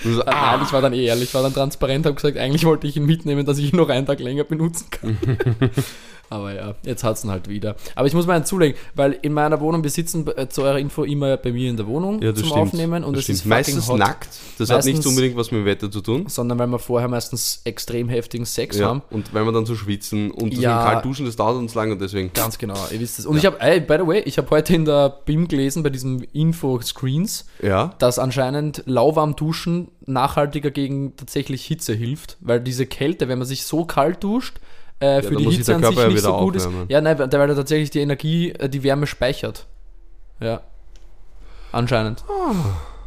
[0.04, 0.58] So, Ah.
[0.58, 3.06] Nein, ich war dann eh ehrlich, war dann transparent, habe gesagt, eigentlich wollte ich ihn
[3.06, 5.18] mitnehmen, dass ich ihn noch einen Tag länger benutzen kann.
[6.30, 7.76] Aber ja, jetzt hat es ihn halt wieder.
[7.96, 10.80] Aber ich muss mal einen zulegen, weil in meiner Wohnung, wir sitzen äh, zu eurer
[10.80, 12.62] Info immer bei mir in der Wohnung ja, das zum stimmt.
[12.68, 13.38] Aufnehmen und das es stimmt.
[13.40, 14.30] ist Meistens hot, nackt.
[14.58, 16.26] Das hat nicht Meistens- unbedingt was mit dem Wetter zu tun.
[16.28, 18.88] sondern weil wir vorher meistens extrem heftigen Sex Ja.
[18.88, 19.02] haben.
[19.12, 20.84] Und wenn wir dann so schwitzen und Ja.
[20.84, 22.32] kalt duschen, das dauert uns lang und deswegen.
[22.34, 23.26] Ganz genau, ihr wisst es.
[23.26, 25.90] Und ich habe, ey, by the way, ich habe heute in der BIM gelesen, bei
[25.90, 27.94] diesem Info-Screens, Ja.
[28.00, 33.66] dass anscheinend lauwarm duschen nachhaltiger gegen tatsächlich Hitze hilft, weil diese Kälte, wenn man sich
[33.66, 34.58] so kalt duscht,
[35.00, 36.66] äh, für dann die Hitze an sich ja nicht so gut ist.
[36.68, 36.88] aufwärmen.
[36.90, 39.66] Ja, nein, weil er tatsächlich die Energie, äh, die Wärme speichert.
[40.40, 40.62] Ja.
[41.72, 42.24] Anscheinend.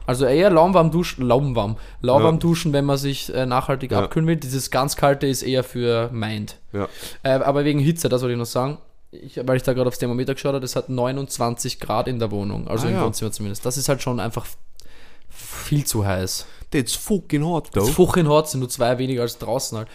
[0.07, 2.40] Also eher lauwarm duschen, lauwarm, lauwarm Ja.
[2.40, 4.01] duschen, wenn man sich äh, nachhaltig Ja.
[4.01, 4.37] abkühlen will.
[4.37, 6.57] Dieses ganz kalte ist eher für Mind.
[6.72, 6.88] Ja.
[7.22, 8.79] Äh, aber wegen Hitze, das wollte ich noch sagen.
[9.11, 12.31] Ich, weil ich da gerade aufs Thermometer geschaut habe, es hat 29 Grad in der
[12.31, 13.05] Wohnung, also Ah, im ja.
[13.05, 13.64] Wohnzimmer zumindest.
[13.64, 14.46] Das ist halt schon einfach
[15.31, 16.44] viel zu heiß.
[16.70, 17.92] That's fucking hot, Das though.
[17.92, 19.88] Fucking hot sind nur zwei weniger als draußen halt.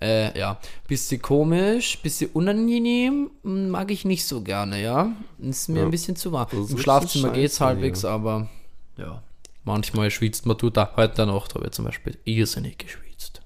[0.00, 5.10] Äh, ja, bisschen komisch, bisschen unangenehm, hm, mag ich nicht so gerne, ja.
[5.40, 5.84] Ist mir Ja.
[5.86, 6.46] ein bisschen zu warm.
[6.52, 8.10] Im Schlafzimmer scheiße, geht's halbwegs, ja.
[8.10, 8.48] aber
[8.96, 9.22] ja,
[9.64, 10.56] manchmal schwitzt man.
[10.56, 13.40] Tut da heute Nacht habe ich zum Beispiel irrsinnig geschwitzt.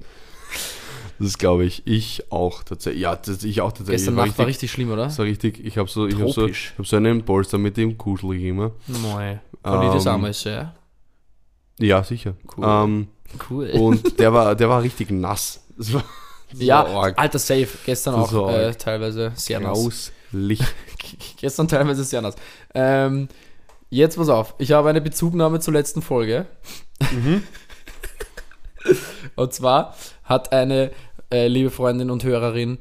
[1.18, 1.86] Das glaube ich.
[1.86, 3.02] Ich auch tatsächlich.
[3.02, 3.98] Ja, das, ich auch tatsächlich.
[4.00, 5.04] Gestern war Nacht war richtig, richtig schlimm, oder?
[5.04, 5.64] das war richtig.
[5.64, 8.72] Ich habe so, ich hab so, ich hab so einen Polster mit dem kuschelig immer.
[8.88, 9.40] Nein.
[9.62, 10.68] Kann ich das Ähm, auch mal sehen?
[11.78, 12.34] Ja, sicher.
[12.56, 12.64] Cool.
[12.66, 13.08] Ähm,
[13.48, 13.70] Cool.
[13.70, 15.62] und der war, der war richtig nass.
[15.78, 16.04] Das war,
[16.54, 17.18] ja, war arg.
[17.18, 17.68] alter Safe.
[17.84, 20.12] Gestern auch war äh, teilweise sehr nass.
[21.36, 22.34] Gestern teilweise sehr nass.
[22.74, 23.28] Ähm,
[23.90, 26.46] jetzt pass auf, ich habe eine Bezugnahme zur letzten Folge.
[27.12, 27.42] Mhm.
[29.36, 30.90] und zwar hat eine
[31.30, 32.78] äh, liebe Freundin und Hörerin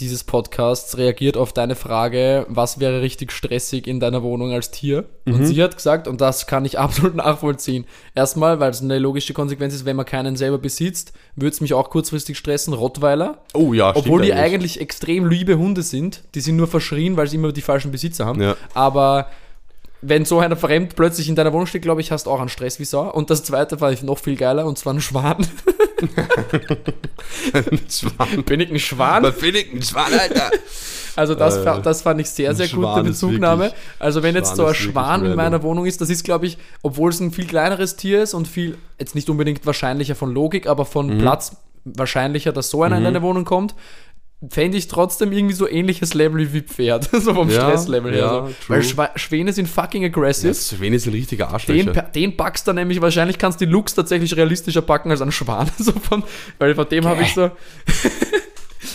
[0.00, 5.04] dieses Podcasts reagiert auf deine Frage, was wäre richtig stressig in deiner Wohnung als Tier?
[5.24, 5.34] Mhm.
[5.34, 7.86] Und sie hat gesagt, und das kann ich absolut nachvollziehen.
[8.14, 11.74] Erstmal, weil es eine logische Konsequenz ist, wenn man keinen selber besitzt, würde es mich
[11.74, 13.38] auch kurzfristig stressen, Rottweiler.
[13.52, 17.28] Oh ja, stimmt Obwohl die eigentlich extrem liebe Hunde sind, die sind nur verschrien, weil
[17.28, 18.40] sie immer die falschen Besitzer haben.
[18.42, 18.56] Ja.
[18.74, 19.28] Aber
[20.06, 22.48] wenn so einer fremd plötzlich in deiner Wohnung steht, glaube ich, hast du auch einen
[22.50, 23.10] Stress wie Sau.
[23.10, 25.46] Und das zweite fand ich noch viel geiler, und zwar ein Schwan.
[27.88, 28.42] Schwan.
[28.44, 29.22] Bin ich ein Schwan?
[29.22, 29.72] Was bin ich?
[29.72, 30.50] Ein Schwan, Alter.
[31.16, 33.64] Also das, Äh, das fand ich sehr, ein sehr gut, ist Bezugnahme.
[33.66, 36.58] wirklich- Also wenn jetzt so ein Schwan in meiner Wohnung ist, das ist, glaube ich,
[36.82, 40.66] obwohl es ein viel kleineres Tier ist und viel, jetzt nicht unbedingt wahrscheinlicher von Logik,
[40.66, 41.18] aber von Mhm.
[41.18, 43.74] Platz wahrscheinlicher, dass so einer in deine Wohnung kommt,
[44.50, 47.08] fände ich trotzdem irgendwie so ähnliches Level wie Pferd.
[47.12, 48.20] so vom Ja, Stresslevel her.
[48.20, 48.54] ja, so.
[48.66, 48.96] true.
[48.96, 50.48] Weil Schwäne sind fucking aggressive.
[50.48, 51.92] Das Schwäne ist ein richtiger Den, Arschlöcher.
[51.92, 55.32] pa- den packst du nämlich, wahrscheinlich kannst du die Looks tatsächlich realistischer packen als einen
[55.32, 55.70] Schwan.
[55.78, 56.22] So von,
[56.58, 57.50] weil von dem habe ich so.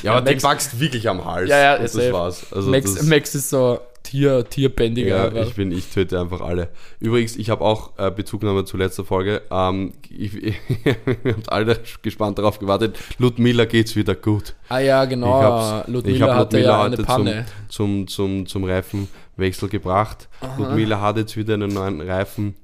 [0.04, 1.50] Ja, aber Max- die packst wirklich am Hals.
[1.50, 2.46] Ja, ja, und das war's.
[2.54, 5.36] Also Max, das, Max ist so Tier, Tierbändiger.
[5.36, 6.70] ja, ich bin, ich töte einfach alle.
[7.00, 9.44] Übrigens, ich habe auch äh, Bezugnahme zur letzten Folge.
[9.52, 10.34] Ähm, ich,
[10.84, 10.96] wir
[11.26, 12.98] haben alle gespannt darauf gewartet.
[13.20, 14.56] Ludmilla geht's wieder gut.
[14.70, 15.82] ah ja, genau.
[15.82, 17.46] ich Ludmilla ich hab hatte Ludmilla ja eine heute Panne.
[17.68, 20.28] Zum, zum, zum Reifenwechsel gebracht.
[20.58, 22.56] Ludmilla hat jetzt wieder einen neuen Reifen.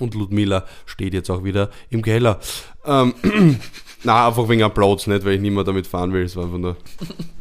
[0.00, 2.40] Und Ludmilla steht jetzt auch wieder im Keller.
[2.84, 3.14] Ähm,
[4.02, 6.24] na, einfach wegen Applaus, nicht weil ich nicht mehr damit fahren will.
[6.24, 6.76] Es war einfach nur.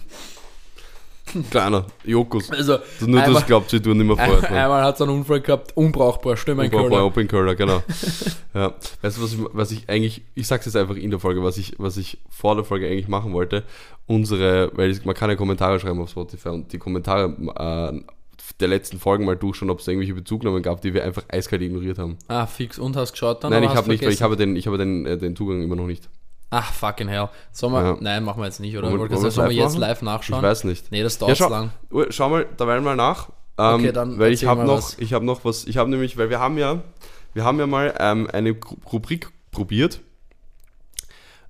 [1.51, 2.49] Kleiner, Jokus.
[2.51, 4.51] Also, Nur einmal, das glaubt sie, du nicht mehr vorher.
[4.63, 7.05] einmal hat es einen Unfall gehabt, unbrauchbar, stimme ein Open Curler.
[7.05, 7.81] Open Curler, genau.
[8.53, 8.73] ja.
[9.01, 11.57] Weißt du, was ich, was ich eigentlich, ich sag's jetzt einfach in der Folge, was
[11.57, 13.63] ich, was ich vor der Folge eigentlich machen wollte.
[14.07, 18.01] Unsere, weil es- man kann ja Kommentare schreiben auf Spotify und die Kommentare äh,
[18.59, 21.99] der letzten Folgen mal durchschauen, ob es irgendwelche Bezugnahmen gab, die wir einfach eiskalt ignoriert
[21.99, 22.17] haben.
[22.27, 22.79] Ah, fix.
[22.79, 23.51] Und hast geschaut dann?
[23.51, 25.75] Nein, ich habe nicht, weil ich habe den, ich habe den, äh, den Zugang immer
[25.75, 26.09] noch nicht.
[26.51, 27.29] Ach, fucking hell.
[27.51, 27.97] Sollen wir, Ja.
[27.99, 28.91] Nein, machen wir jetzt nicht, oder?
[28.91, 29.81] Wir sagen, sollen wir live jetzt machen?
[29.81, 30.39] live nachschauen?
[30.39, 30.91] Ich weiß nicht.
[30.91, 31.71] Nee, das Ja, dauert schau, lang.
[32.09, 33.29] Schau mal, derweil mal nach.
[33.57, 34.97] Ähm, Okay, dann weil ich habe noch, was.
[34.99, 36.81] ich habe noch was, ich habe nämlich, weil wir haben ja,
[37.33, 38.55] wir haben ja mal ähm, eine
[38.91, 39.99] Rubrik probiert.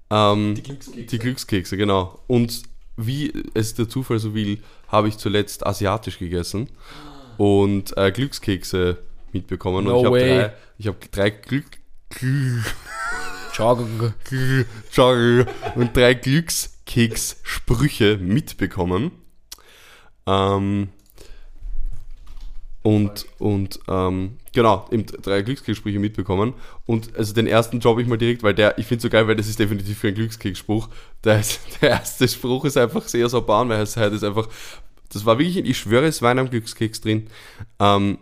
[0.09, 1.05] Ähm, Die Glückskekse.
[1.05, 2.19] die Glückskekse, genau.
[2.27, 2.63] Und
[2.97, 6.67] wie es der Zufall so will, habe ich zuletzt asiatisch gegessen
[7.37, 8.97] und äh, Glückskekse
[9.31, 9.85] mitbekommen.
[9.85, 11.65] No und ich habe drei, ich habe drei Glück,
[12.09, 12.65] Glück.
[15.75, 19.11] Und drei Glückskeks-Sprüche mitbekommen.
[20.25, 20.89] Ähm,
[22.81, 26.53] und und ähm, genau, eben drei Glückskekssprüche mitbekommen.
[26.85, 29.35] Und also den ersten Job ich mal direkt, weil der, ich finde so geil, weil
[29.35, 30.87] das ist definitiv für ein Glückskeksspruch.
[31.25, 31.43] Der,
[31.81, 34.47] der erste Spruch ist einfach sehr so bahn, weil es halt ist einfach,
[35.11, 37.27] das war wirklich, ich schwöre, es war in einem Glückskeks drin.
[37.79, 38.19] Ähm,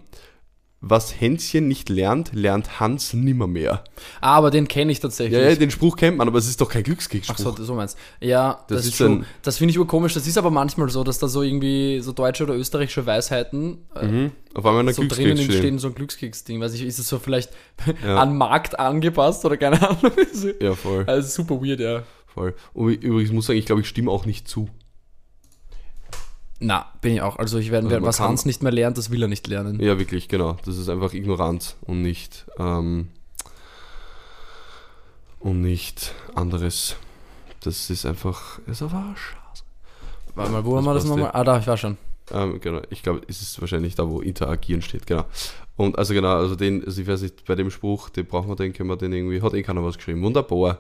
[0.80, 3.84] was Hänschen nicht lernt, lernt Hans nimmermehr.
[4.22, 5.40] Ah, aber den kenne ich tatsächlich.
[5.42, 7.58] Ja, ja, den Spruch kennt man, aber es ist doch kein Ach Glückskeksspruch.
[7.58, 10.14] so, so meinst Ja, das, Das ist ein- Das finde ich urkomisch.
[10.14, 14.06] Das ist aber manchmal so, dass da so irgendwie so deutsche oder österreichische Weisheiten äh,
[14.06, 14.32] Mhm.
[14.54, 15.80] Auf einmal ein so drinnen entstehen, stehen.
[15.80, 16.62] so ein Glückskeks-Ding.
[16.62, 17.50] Weiß ich, ist es so vielleicht
[18.06, 18.18] Ja.
[18.22, 20.12] an Markt angepasst oder keine Ahnung.
[20.62, 22.04] Ja, voll, Also super weird, ja.
[22.28, 22.54] voll.
[22.74, 24.70] Und übrigens muss ich sagen, ich glaube, ich stimme auch nicht zu.
[26.60, 27.38] Na, bin ich auch.
[27.38, 29.80] Also ich werde, Also was Hans nicht mehr lernt, das will er nicht lernen.
[29.80, 30.58] Ja, wirklich, genau.
[30.66, 33.10] Das ist einfach Ignoranz und nicht ähm,
[35.40, 36.96] und nicht anderes.
[37.62, 39.42] Das ist einfach, ist aber schade.
[40.36, 41.32] Warte mal, wo Das haben wir das nochmal?
[41.34, 41.98] Ah, da, ich war schon.
[42.32, 45.26] Ähm, genau, ich glaube, es ist wahrscheinlich da, wo interagieren steht, genau.
[45.76, 48.56] Und also genau, also den, also ich weiß nicht, bei dem Spruch, den brauchen wir,
[48.56, 50.22] den können wir den irgendwie, hat eh keiner was geschrieben.
[50.24, 50.80] Wunderbar.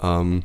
[0.00, 0.44] Ähm,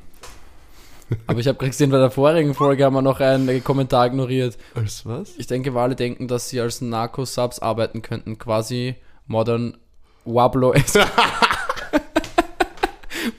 [1.28, 4.58] Aber ich habe gerade gesehen, bei der vorigen Folge haben wir noch einen Kommentar ignoriert.
[4.76, 5.36] als was?
[5.38, 8.38] Ich denke, weil alle denken, dass sie als Narco-Subs arbeiten könnten.
[8.38, 8.96] Quasi
[9.28, 9.78] modern
[10.26, 11.10] Wablo Escobar.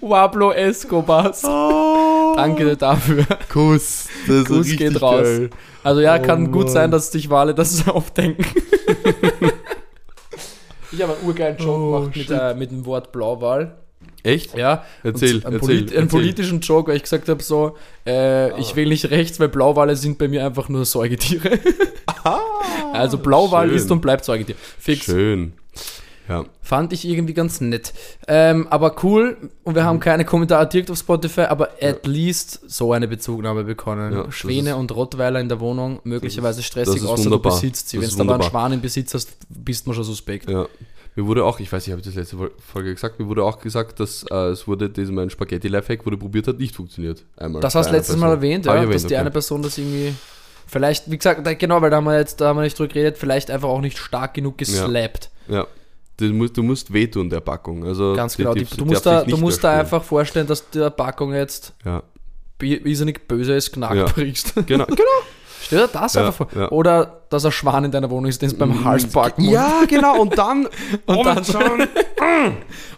[0.01, 1.45] Wablo Escobars.
[1.45, 3.25] Oh, Danke dafür.
[3.53, 4.09] Kuss.
[4.27, 5.23] Das Kuss geht raus.
[5.23, 5.51] geil.
[5.83, 6.73] Also ja, Oh kann gut Mann.
[6.73, 8.45] sein, dass sich Wale das so oft denken.
[10.93, 13.77] ich habe einen urgeilen Joke Oh, gemacht mit, äh, mit dem Wort Blauwal.
[14.25, 14.57] Echt?
[14.57, 16.07] Ja, Erzähl, und einen, erzähl, polit einen erzähl.
[16.21, 20.19] politischen Joke, weil ich gesagt habe, so, äh, ich wähle nicht rechts, weil Blauwale sind
[20.19, 21.59] bei mir einfach nur Säugetiere.
[22.93, 23.77] also Blauwal schön.
[23.77, 24.55] ist und bleibt Säugetier.
[24.79, 25.05] Fix.
[25.07, 25.55] Schön.
[26.29, 26.45] Ja.
[26.63, 27.93] Fand ich irgendwie ganz nett.
[28.29, 30.01] Ähm, aber cool, und wir haben Mhm.
[30.01, 34.13] keine Kommentare direkt auf Spotify, aber at least so eine Bezugnahme bekommen.
[34.13, 37.53] Ja, Schwäne ist- und Rottweiler in der Wohnung, möglicherweise stressig, außer wunderbar.
[37.53, 38.01] du besitzt sie.
[38.01, 38.43] Wenn du aber einen.
[38.45, 40.49] Schwan im Besitz hast, bist du schon suspekt.
[40.49, 40.67] Ja.
[41.15, 43.45] Mir wurde auch, ich weiß nicht, habe ich das letzte Fol- Folge gesagt, mir wurde
[43.45, 47.25] auch gesagt, dass äh, es wurde, diesem mein Spaghetti Lifehack wurde probiert hat, nicht funktioniert.
[47.37, 47.61] Einmal.
[47.61, 48.29] Das hast du letztes Person.
[48.29, 49.17] Mal erwähnt, ja, erwähnt, dass die okay.
[49.17, 50.15] eine Person das irgendwie.
[50.67, 53.19] Vielleicht, wie gesagt, genau, weil da haben wir jetzt, da haben wir nicht drüber geredet,
[53.19, 55.31] vielleicht einfach auch nicht stark genug geslappt.
[55.49, 55.67] Ja.
[56.17, 57.85] Du musst, du musst wehtun der Packung.
[57.85, 58.55] Also Ganz genau.
[58.55, 61.35] Die, die- du die musst, da, du nicht musst da einfach vorstellen, dass der Packung
[61.35, 62.03] jetzt Ja.
[62.59, 64.05] bi- irrsinnig böses Knack Ja.
[64.07, 64.55] brichst.
[64.67, 64.87] Genau.
[64.87, 64.97] genau.
[65.63, 66.61] Stell dir das Ja, einfach vor.
[66.61, 66.71] ja.
[66.71, 69.55] Oder dass ein Schwan in deiner Wohnung ist, den es beim Hals packen muss.
[69.55, 70.21] Ja, genau.
[70.21, 70.67] Und dann.
[71.07, 71.63] Und dann schon.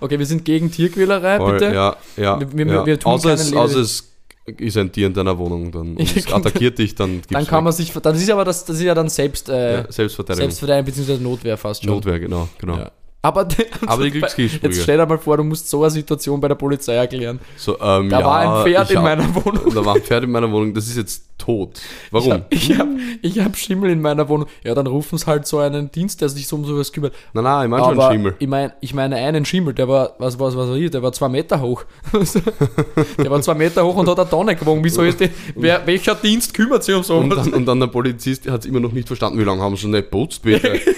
[0.01, 1.75] Okay, wir sind gegen Tierquälerei, Voll, bitte.
[1.75, 2.39] Ja, ja.
[2.41, 2.87] Wir- wir- ja.
[2.87, 4.13] wir tun außer, es, außer es
[4.59, 7.73] ist ein Tier in deiner Wohnung dann und Ja, attackiert dich, dann Dann kann man
[7.73, 10.51] sich, das ist aber das, das ist ja dann selbst, äh, Selbstverteidigung.
[10.51, 11.23] Selbstverteidigung bzw.
[11.23, 11.93] Notwehr fast schon.
[11.95, 12.49] Notwehr, genau.
[12.59, 12.79] genau.
[13.25, 13.49] Aber,
[13.87, 14.61] Aber die Glückskekssprüche.
[14.67, 17.41] Jetzt stell dir mal vor, du musst so eine Situation bei der Polizei erklären.
[17.57, 19.75] So, ähm, Da ja, war ein Pferd in hab- meiner Wohnung.
[19.75, 21.81] Da war ein Pferd in meiner Wohnung, das ist jetzt tot.
[22.11, 22.43] Warum?
[22.51, 22.91] Ich habe
[23.23, 24.47] ich hab Schimmel in meiner Wohnung.
[24.63, 27.15] Ja, dann rufen sie halt so einen Dienst, der sich so um sowas kümmert.
[27.33, 28.35] Nein, nein, ich meine schon Aber Schimmel.
[28.39, 31.29] ich meine ich meine einen Schimmel, der war, was, was, was war der war zwei
[31.31, 31.85] Meter hoch.
[33.19, 34.85] der war zwei Meter hoch und hat eine Tonne gewogen.
[34.85, 37.45] Wie soll ich den, wer, welcher Dienst kümmert sich um Und sowas?
[37.45, 39.89] dann, und dann der Polizist hat es immer noch nicht verstanden, wie lange haben sie
[39.89, 40.79] nicht putzt, bitte.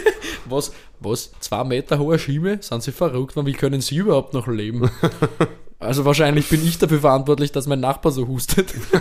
[0.48, 2.62] Was, was, zwei Meter hohe Schimmel?
[2.62, 3.34] Sind sie verrückt?
[3.36, 4.90] Wie können sie überhaupt noch leben?
[5.78, 8.72] Also wahrscheinlich bin ich dafür verantwortlich, dass mein Nachbar so hustet.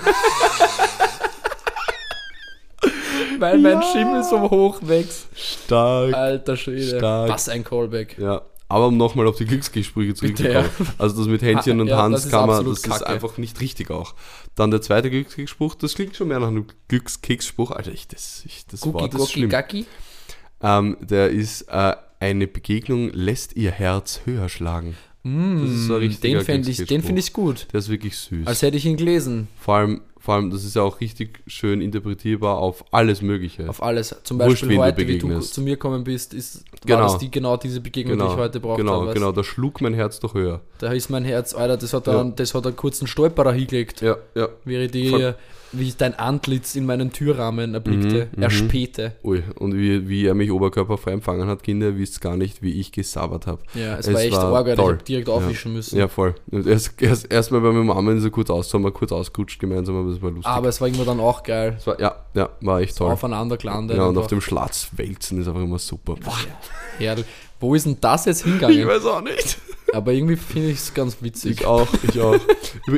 [3.39, 3.91] weil mein Ja.
[3.93, 5.27] Schimmel so hoch wächst.
[5.35, 6.13] Stark.
[6.13, 6.97] Alter Schwede.
[6.97, 7.29] Stark.
[7.29, 8.17] Was ein Callback.
[8.17, 10.69] Ja, aber um nochmal auf die Glücksgespräche zurückzukommen.
[10.97, 13.07] Also das mit Händchen und ja, Hans das ist kann man, das ist kacke.
[13.07, 14.13] einfach nicht richtig auch.
[14.55, 17.71] Dann der zweite Glückskeksspruch, das klingt schon mehr nach einem Glückskeksspruch.
[17.71, 19.49] Alter, ich, das, ich, das Gucki, Wort ist Gucki, schlimm.
[19.49, 19.85] Gacki.
[20.61, 24.95] Ähm, der ist, äh, eine Begegnung lässt ihr Herz höher schlagen.
[25.23, 27.65] Das ist so ein Den finde ich, den find ich gut.
[27.73, 28.45] Der ist wirklich süß.
[28.45, 29.47] Als hätte ich ihn gelesen.
[29.59, 33.67] vor, allem, vor allem, das ist ja auch richtig schön interpretierbar auf alles Mögliche.
[33.67, 34.15] Auf alles.
[34.23, 37.01] Zum Wurscht, Beispiel du heute, wie du zu mir gekommen bist, ist, Genau.
[37.01, 38.83] das die, genau diese Begegnung, die ich heute brauchte.
[38.83, 39.15] genau, weißt?
[39.15, 40.61] genau, da schlug mein Herz doch höher.
[40.77, 42.21] Da ist mein Herz, Alter, das hat, Ja.
[42.21, 44.01] einen, das hat einen kurzen Stolperer hingelegt.
[44.01, 44.49] Ja, ja.
[44.63, 45.35] Ich die, Voll.
[45.77, 49.13] Wie ich dein Antlitz in meinen Türrahmen erblickte, Mhm, erspähte.
[49.23, 52.79] Ui, und wie, wie er mich oberkörperfrei empfangen hat, Kinder, ihr wisst gar nicht, wie
[52.79, 53.61] ich gesabbert habe.
[53.73, 55.97] Ja, es, Es war echt war arg, ich direkt aufwischen müssen.
[55.97, 56.35] Ja, voll.
[56.51, 59.59] Erst, erst, erst mal bei meiner Mama sind sie kurz aus, haben wir kurz ausgerutscht
[59.59, 60.51] gemeinsam, aber das war lustig.
[60.51, 61.77] Aber es war irgendwann dann auch geil.
[61.85, 63.11] war, ja, ja, war echt toll.
[63.11, 63.97] Aufeinander gelandet.
[63.97, 64.21] Ja, und einfach.
[64.23, 66.15] auf dem Schlatz wälzen ist einfach immer super.
[66.15, 66.37] Boah,
[66.97, 67.25] Herrlich.
[67.59, 68.87] Wo ist denn das jetzt ich hingegangen?
[68.87, 69.57] weiß auch nicht.
[69.93, 71.61] Aber irgendwie finde ich es ganz witzig.
[71.61, 72.35] Ich auch, ich auch.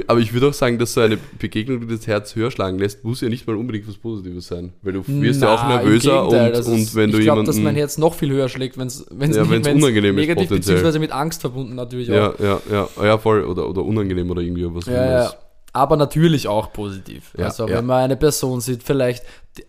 [0.07, 3.03] Aber ich würde auch sagen, dass so eine Begegnung, die das Herz höher schlagen lässt,
[3.03, 4.73] muss ja nicht mal unbedingt was Positives sein.
[4.81, 7.45] Weil du wirst ja auch Na, nervöser und, und wenn du Ich glaube, jemanden.
[7.45, 10.57] dass mein Herz noch viel höher schlägt, wenn es Ja, wenn's unangenehm ist, negativ potenziell.
[10.77, 12.39] beziehungsweise mit Angst verbunden natürlich ja, auch.
[12.39, 13.43] ja, ja, ja, voll.
[13.43, 14.85] Oder, oder unangenehm oder irgendwie was.
[14.87, 15.33] Ja, ja.
[15.77, 17.33] Aber natürlich auch positiv.
[17.37, 17.75] Ja, also ja.
[17.77, 19.23] wenn man eine Person sieht, vielleicht,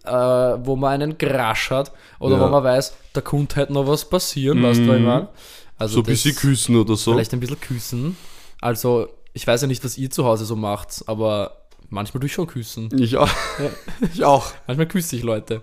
[0.05, 2.43] äh, wo man einen Grasch hat oder Ja.
[2.43, 2.47] Mhm.
[2.47, 5.29] wo man weiß, da könnte halt noch was passieren, weißt du, meine?
[5.77, 7.13] Also so ein bisschen küssen oder so.
[7.13, 8.17] Vielleicht ein bisschen küssen.
[8.61, 11.53] Also, ich weiß ja nicht, was ihr zu Hause so macht, aber
[11.91, 12.89] manchmal durch schon küssen.
[12.99, 13.29] Ich auch.
[14.15, 14.47] Ich auch.
[14.67, 15.63] Manchmal küsse ich Leute.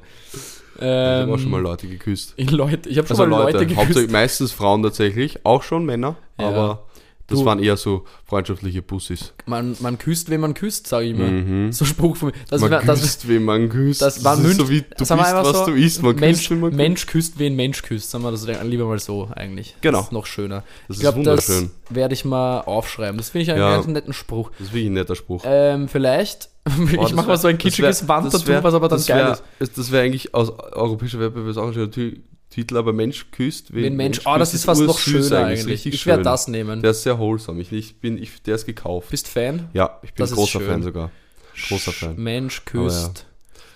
[0.78, 2.34] Ich habe auch Ähm, schon mal Leute geküsst.
[2.38, 3.80] ich Leute, ich habe schon Also mal Leute, Leute, geküsst.
[3.80, 6.86] hauptsächlich meistens Frauen tatsächlich, auch schon Männer, aber
[7.28, 9.34] das Du- waren eher so freundschaftliche Bussis.
[9.48, 11.26] Man, man küsst, wen man küsst, sage ich immer.
[11.28, 11.72] Mhm.
[11.72, 12.36] So Spruch von mir.
[12.50, 14.02] Das, man das, küsst, wen man küsst.
[14.02, 16.04] das war ist so wie du bist, was so, du isst.
[16.04, 16.78] Man Mensch, küsst, wen man küsst.
[16.78, 18.12] Mensch küsst, wen Mensch küsst.
[18.12, 19.76] Sagen wir das lieber mal so eigentlich.
[19.82, 19.98] Genau.
[20.00, 20.64] Das ist noch schöner.
[20.88, 21.72] Das ich glaube, ist das wunderschön.
[21.90, 23.18] werde ich mal aufschreiben.
[23.18, 23.76] Das finde ich einen Ja.
[23.76, 24.52] ganz netten Spruch.
[24.60, 25.42] Das ist wirklich ein netter Spruch.
[25.46, 26.50] Ähm, vielleicht,
[26.92, 29.32] ich das mache mal so ein das kitschiges Wandtattoo, das was aber dann das geil
[29.32, 29.44] ist.
[29.60, 32.22] Das, das wäre eigentlich aus europäischer Wettbewerb auch schon ein Ti-
[32.56, 35.68] Titel, aber Mensch küsst, wen, Wenn Mensch, ah, das ist fast noch schöner eigentlich.
[35.68, 36.24] Richtig Ich werde schön.
[36.24, 36.82] das nehmen.
[36.82, 37.62] Der ist sehr wholesome.
[37.62, 39.10] Ich, ich bin, ich, der ist gekauft.
[39.10, 39.68] Bist Fan?
[39.74, 40.62] Ja, ich bin Das großer.
[40.62, 41.12] Fan sogar.
[41.68, 42.15] Großer Fan.
[42.18, 42.72] Mensch ja.
[42.72, 43.26] küsst.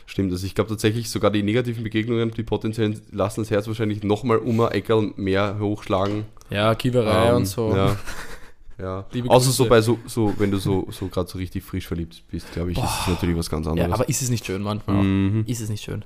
[0.06, 4.02] Stimmt, also ich glaube tatsächlich sogar die negativen Begegnungen, die potenziellen, lassen das Herz wahrscheinlich
[4.02, 6.26] nochmal um ein Eckerl mehr hochschlagen.
[6.50, 7.76] Ja, Kiewerei Ähm, und so.
[7.76, 7.96] Ja.
[8.80, 9.06] ja.
[9.12, 9.58] Liebe Außer Grüße.
[9.58, 12.72] so bei so, so wenn du so, so gerade so richtig frisch verliebt bist, glaube
[12.72, 13.92] ich, ist es natürlich was ganz Ja, anderes.
[13.94, 15.04] aber ist es nicht schön manchmal?
[15.04, 15.44] Mhm.
[15.46, 16.04] Ist es nicht schön?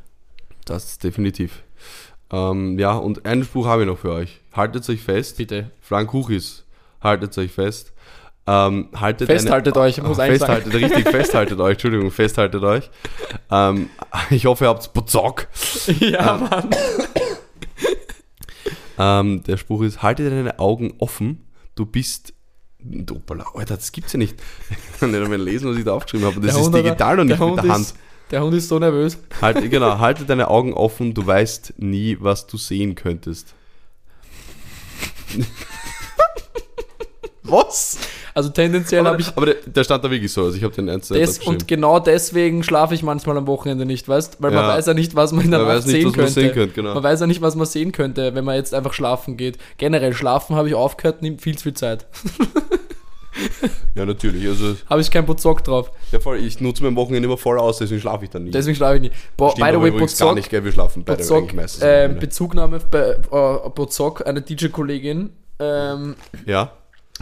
[0.65, 1.63] Das ist definitiv.
[2.33, 4.41] Ähm, ja, und einen Spruch habe ich noch für euch.
[4.53, 5.37] Haltet euch fest.
[5.37, 5.69] Bitte.
[5.79, 6.65] Frank Huchis,
[6.99, 7.93] haltet euch fest.
[8.45, 10.31] Ähm, haltet Festhaltet eine, euch, ich muss sagen.
[10.31, 12.89] festhaltet, richtig, festhaltet euch, Entschuldigung, festhaltet euch.
[13.49, 13.89] Ähm,
[14.31, 15.47] ich hoffe, ihr habt Bozock.
[15.99, 16.69] ja, Mann.
[18.97, 22.33] Ähm, der Spruch ist, halte deine Augen offen, du bist...
[23.09, 24.35] Hoppala, Alter, das gibt's ja nicht.
[24.69, 26.41] Ich kann nicht einmal lesen, was ich da aufgeschrieben habe.
[26.41, 27.85] Das Der ist Hund, digital und nicht mit der Hand.
[27.85, 27.95] Ist,
[28.31, 29.17] der Hund ist so nervös.
[29.41, 33.53] Halt, genau, halte deine Augen offen, du weißt nie, was du sehen könntest.
[37.43, 37.97] was?
[38.35, 40.87] Also tendenziell habe ich aber der, der stand da wirklich so, also ich habe den
[40.87, 44.37] ernst das und genau deswegen schlafe ich manchmal am Wochenende nicht, weißt?
[44.41, 44.69] Weil man Ja.
[44.69, 46.31] weiß ja nicht, was man in der Man Nacht sehen was man könnte.
[46.33, 46.95] sehen könnte, genau.
[46.95, 49.59] Man weiß ja nicht, was man sehen könnte, wenn man jetzt einfach schlafen geht.
[49.77, 52.07] Generell schlafen habe ich aufgehört, nimmt viel zu viel Zeit.
[53.95, 54.45] Ja, natürlich.
[54.47, 55.91] Also, Habe ich keinen Bozock drauf.
[56.11, 58.51] ja, voll, ich nutze mein Wochenende immer voll aus, deswegen schlafe ich dann nie.
[58.51, 59.15] Deswegen schlafe ich nicht.
[59.37, 61.53] Boah, Stimmt by the way, übrigens gar Bozock, nicht, gell, wir schlafen beide Bozock eigentlich
[61.53, 61.83] meistens.
[61.83, 66.15] äh, am Bezugnahme bei äh, Bozock, eine DJ-Kollegin, ähm,
[66.45, 66.71] ja,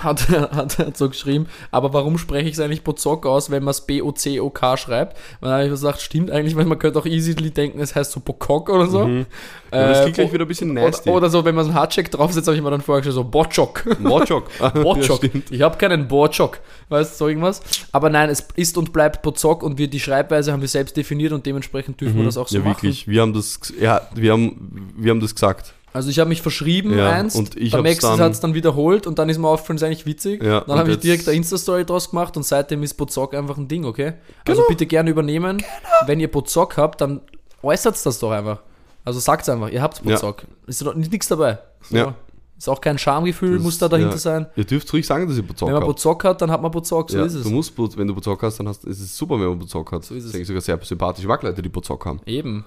[0.03, 3.71] hat, hat, hat so geschrieben, aber warum spreche ich es eigentlich Bozock aus, wenn man
[3.71, 5.17] es B-O-C-O-K schreibt?
[5.39, 8.11] Und dann habe ich gesagt, stimmt eigentlich, weil man könnte auch easily denken, es heißt
[8.11, 9.05] so Bokok oder so.
[9.07, 9.25] Mhm.
[9.71, 11.09] ja das Äh, klingt gleich wieder ein bisschen nasty.
[11.09, 13.23] oder, oder so, wenn man so einen Hardcheck draufsetzt, habe ich mir dann vorgestellt, so.
[13.23, 13.83] Botschok.
[14.01, 15.51] Ja, stimmt.
[15.51, 16.59] ich habe keinen Botschok.
[16.89, 17.61] Weißt du, so irgendwas?
[17.91, 21.31] Aber nein, es ist und bleibt Bozok und wir die Schreibweise haben wir selbst definiert
[21.33, 22.63] und dementsprechend dürfen wir das auch so Mhm.
[22.63, 22.81] ja, machen.
[22.83, 23.07] wirklich.
[23.07, 25.73] Wir haben das, ja, wir haben, wir haben das gesagt.
[25.93, 29.07] Also ich habe mich verschrieben Ja, einst, und ich beim nächsten dann- Satz dann wiederholt
[29.07, 30.41] und dann ist mir aufgefallen, ist eigentlich witzig.
[30.41, 33.67] Ja, dann habe ich direkt eine Insta-Story draus gemacht und seitdem ist Bozok einfach ein
[33.67, 34.13] Ding, okay?
[34.45, 34.57] Genau.
[34.59, 35.61] Also bitte gerne übernehmen.
[36.05, 37.19] Wenn ihr Bozok habt, dann
[37.61, 38.59] äußert das doch einfach.
[39.03, 40.11] Also sagt einfach, ihr habt Ja.
[40.13, 40.43] Bozok.
[40.67, 41.59] Ist doch nichts dabei.
[41.81, 41.97] So.
[41.97, 42.15] Ja.
[42.57, 44.17] Ist auch kein Schamgefühl, Das- muss da dahinter ja.
[44.19, 44.45] sein.
[44.55, 45.91] Ihr dürft ruhig sagen, dass ihr Bozok Wenn man habt.
[45.95, 47.43] Bozok hat, dann hat man Bozok, so ja, ist es.
[47.43, 50.05] Du musst, wenn du Bozok hast, dann hast, ist es super, wenn man Bozok hat.
[50.05, 50.31] So ist es.
[50.31, 52.21] Das sind sogar sehr sympathische Wackleute, die Bozok haben.
[52.27, 52.63] Eben.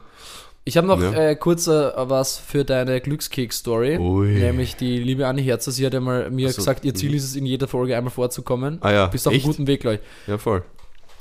[0.66, 1.12] Ich habe noch Ja.
[1.12, 3.98] äh, kurz äh, was für deine Glückskeks-Story.
[3.98, 7.24] Nämlich die liebe Anni Herzer, sie hat ja mal mir so, gesagt, ihr Ziel ist
[7.24, 8.78] es, in jeder Folge einmal vorzukommen.
[8.80, 10.00] Ah ja, Bist auf einem guten Weg, glaube ich.
[10.28, 10.62] Ja, voll.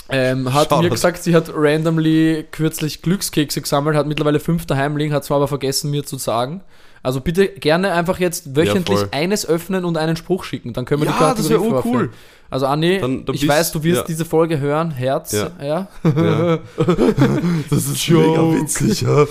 [0.10, 0.84] Ähm, hat Shoutout.
[0.84, 5.38] mir gesagt, sie hat randomly kürzlich Glückskekse gesammelt, hat mittlerweile fünf daheim liegen, hat zwar
[5.38, 6.62] aber vergessen mir zu sagen.
[7.04, 9.10] Also bitte gerne einfach jetzt wöchentlich voll.
[9.12, 10.72] eines öffnen und einen Spruch schicken.
[10.74, 12.10] Dann können wir die Ja, das wäre Kategorie vorführen.
[12.50, 14.08] Also Anni, Dann- dann ich weiß, du wirst ja.
[14.08, 15.52] diese Folge hören, Herz, ja.
[15.62, 15.88] Ja.
[16.06, 16.60] Ja.
[17.70, 18.62] Das ist Joke.
[18.62, 19.26] witzig, ja.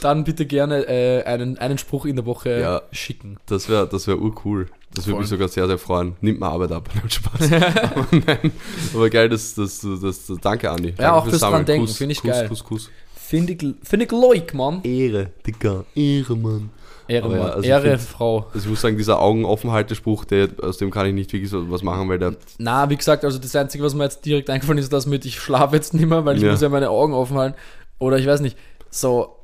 [0.00, 2.82] Dann bitte gerne äh, einen, einen Spruch in der Woche Ja.
[2.90, 3.36] schicken.
[3.46, 4.66] Das wäre das wär urcool.
[4.94, 6.16] Das würde mich sogar sehr, sehr freuen.
[6.22, 6.88] Nimmt mir Arbeit ab.
[7.08, 7.52] Spaß.
[7.52, 8.52] aber, nein.
[8.94, 10.88] aber geil, das, das, das, das, danke, Andi.
[10.88, 12.48] Danke Ja, auch fürs dran denken, Kuss, finde ich Kuss, geil.
[12.48, 12.90] Kuss, Kuss.
[13.14, 14.80] Finde ich, find ich leuk, Mann.
[14.82, 15.84] Ehre, Digga.
[15.94, 16.70] Ehre, Mann.
[17.12, 17.50] Ehre, Aber ja, Mann.
[17.50, 18.46] also ich Ehre find- Frau.
[18.54, 21.82] Also ich muss sagen, dieser Augen-Offen-Haltespruch, der, aus dem kann ich nicht wirklich so was
[21.82, 24.92] machen, weil der Na, wie gesagt, also das Einzige, was mir jetzt direkt eingefallen ist,
[24.92, 26.50] das mit, ich schlafe jetzt nicht mehr, weil ich Ja.
[26.50, 27.56] muss ja meine Augen offen halten.
[27.98, 28.56] Oder ich weiß nicht,
[28.90, 29.36] so,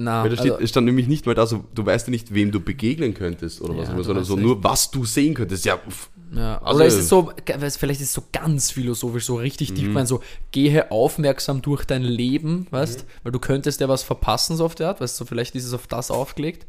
[0.00, 2.10] na, Weil da steht, also, es stand nämlich nicht mal da, so, du weißt ja
[2.12, 4.44] nicht, wem du begegnen könntest oder Ja, was immer, sondern so nicht.
[4.44, 5.64] nur, was du sehen könntest.
[5.64, 6.58] Ja, pff, ja.
[6.62, 9.74] also- oder ist es so, vielleicht ist es so ganz philosophisch, so richtig Mhm.
[9.74, 10.20] tief gemeint, so,
[10.52, 13.04] gehe aufmerksam durch dein Leben, weißt, Mhm.
[13.24, 15.64] weil du könntest ja was verpassen, so auf der Art, weißt du, so, vielleicht ist
[15.64, 16.64] es auf das aufgelegt,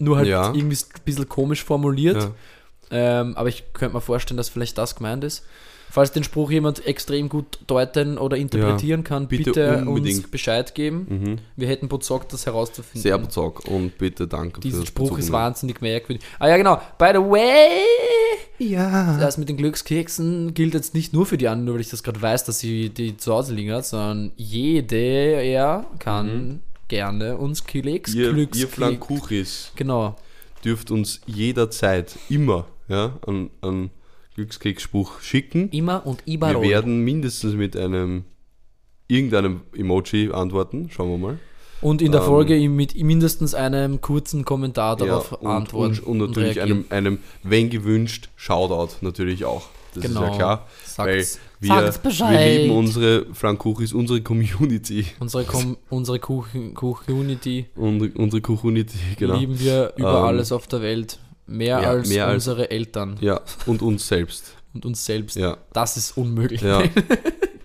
[0.00, 0.52] nur halt Ja.
[0.54, 2.16] irgendwie ein bisschen komisch formuliert.
[2.22, 2.30] ja.
[2.92, 5.44] Ähm, aber ich könnte mir vorstellen, dass vielleicht das gemeint ist.
[5.92, 10.22] Falls den Spruch jemand extrem gut deuten oder interpretieren kann, bitte bitte, uns.
[10.30, 11.06] Bescheid geben.
[11.08, 11.38] Mhm.
[11.56, 13.00] Wir hätten bezockt, das herauszufinden.
[13.02, 15.32] Sehr bezockt und bitte danke Dieser Spruch ist Bezugnehmung.
[15.40, 16.24] wahnsinnig merkwürdig.
[16.38, 16.80] Ah ja, genau.
[16.96, 17.80] By the way,
[18.58, 19.18] Ja.
[19.18, 22.02] das mit den Glückskeksen gilt jetzt nicht nur für die anderen, nur weil ich das
[22.04, 26.60] gerade weiß, dass sie die zu Hause liegen hat, sondern jede ja, kann
[26.90, 28.74] gerne uns Keks, Ihr, ihr Glückskeks.
[28.74, 30.16] Flankuchis Genau.
[30.64, 33.90] dürft uns jederzeit immer ja, einen, einen
[34.34, 35.70] Glückskeksspruch schicken.
[35.70, 36.60] Immer und Wir überall.
[36.62, 38.24] werden mindestens mit einem
[39.08, 40.88] irgendeinem Emoji antworten.
[40.90, 41.38] Schauen wir mal.
[41.80, 45.98] Und in der Ähm, Folge ihm mit mindestens einem kurzen Kommentar darauf Ja, und, antworten.
[46.00, 46.84] und, und natürlich reagieren.
[46.90, 49.68] einem, einem, wenn gewünscht, Shoutout natürlich auch.
[49.94, 50.36] Das ist ja Genau.
[50.36, 50.68] klar.
[50.96, 55.06] Weil Sagt's, wir, wir lieben unsere Frankuchis, unsere Community.
[55.20, 59.36] unsere, Com unsere Kuchen- Community Unsere, unsere Community, genau.
[59.36, 61.18] lieben wir über Ähm, alles auf der Welt.
[61.46, 64.54] Mehr, ja, als mehr als- unsere Eltern Ja, und uns selbst.
[64.72, 65.36] und uns selbst.
[65.36, 66.60] Ja, Das ist unmöglich.
[66.62, 66.82] ja.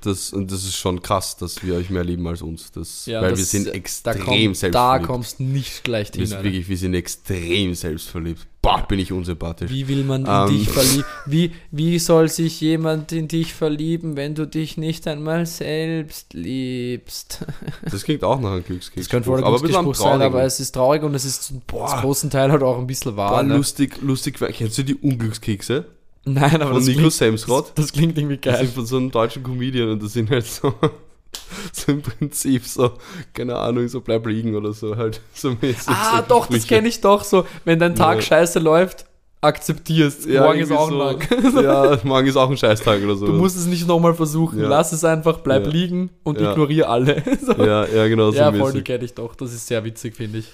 [0.01, 2.71] Das, und das ist schon krass, dass wir euch mehr lieben als uns.
[2.71, 5.07] Das, Ja, weil das- wir sind da, extrem komm, da selbstverliebt.
[5.07, 6.25] kommst du nicht gleich wir, hin.
[6.27, 6.47] sind Alter.
[6.47, 8.45] wirklich, wir sind extrem selbstverliebt.
[8.65, 9.69] Boah, bin ich unsympathisch.
[9.69, 10.47] Wie will man in Ähm.
[10.49, 11.03] dich verlieben?
[11.27, 17.45] Wie, wie soll sich jemand in dich verlieben, wenn du dich nicht einmal selbst liebst?
[17.91, 19.05] Das klingt auch nach einem Glückskeks.
[19.05, 22.31] Das könnte voll ein Glücksspruch sein, aber es ist traurig und es ist zum großen
[22.31, 23.29] Teil halt auch ein bisschen wahr.
[23.29, 23.55] Boah, ne?
[23.55, 24.37] lustig, lustig.
[24.39, 25.85] Kennst du die Unglückskekse?
[26.25, 27.67] Nein, aber Von das Nico klingt, Semsrott?
[27.75, 28.65] das, das klingt irgendwie Das geil.
[28.65, 30.73] sind von so einem deutschen Comedian und das sind halt so,
[31.71, 32.91] so im Prinzip so,
[33.33, 35.21] keine Ahnung, so bleib liegen oder so halt.
[35.33, 37.45] So mäßig, Ah, so doch, das kenne ich doch so.
[37.63, 38.21] Wenn dein Tag Ja.
[38.21, 39.05] scheiße läuft,
[39.41, 40.25] akzeptierst.
[40.25, 41.13] Ja, Morgen ist auch ein so.
[41.13, 41.53] Tag.
[41.63, 43.27] Ja, morgen ist auch ein Scheißtag oder so.
[43.27, 44.59] Du musst es nicht nochmal versuchen.
[44.59, 44.67] Ja.
[44.67, 47.23] Lass es einfach, bleib liegen und ignoriere alle.
[47.41, 47.53] so.
[47.63, 49.35] ja, ja, genau, so ja, voll, die kenne ich doch.
[49.35, 50.47] Das ist sehr witzig, finde ich.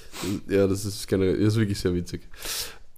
[0.50, 2.22] Ja, das ist generell, das ist wirklich sehr witzig.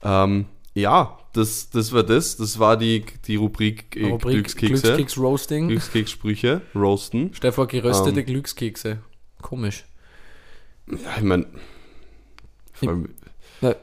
[0.03, 2.37] Ähm, ja, das, das war das.
[2.37, 4.81] Das war die, die Rubrik, äh, Rubrik Glückskekse.
[4.81, 5.67] Glückskeks Roasting.
[5.67, 7.31] Glückskekssprüche, Roasten.
[7.33, 8.25] Vor, geröstete Ähm.
[8.25, 8.99] Glückskekse.
[9.41, 9.85] Komisch.
[10.87, 11.47] Ja, ich meine,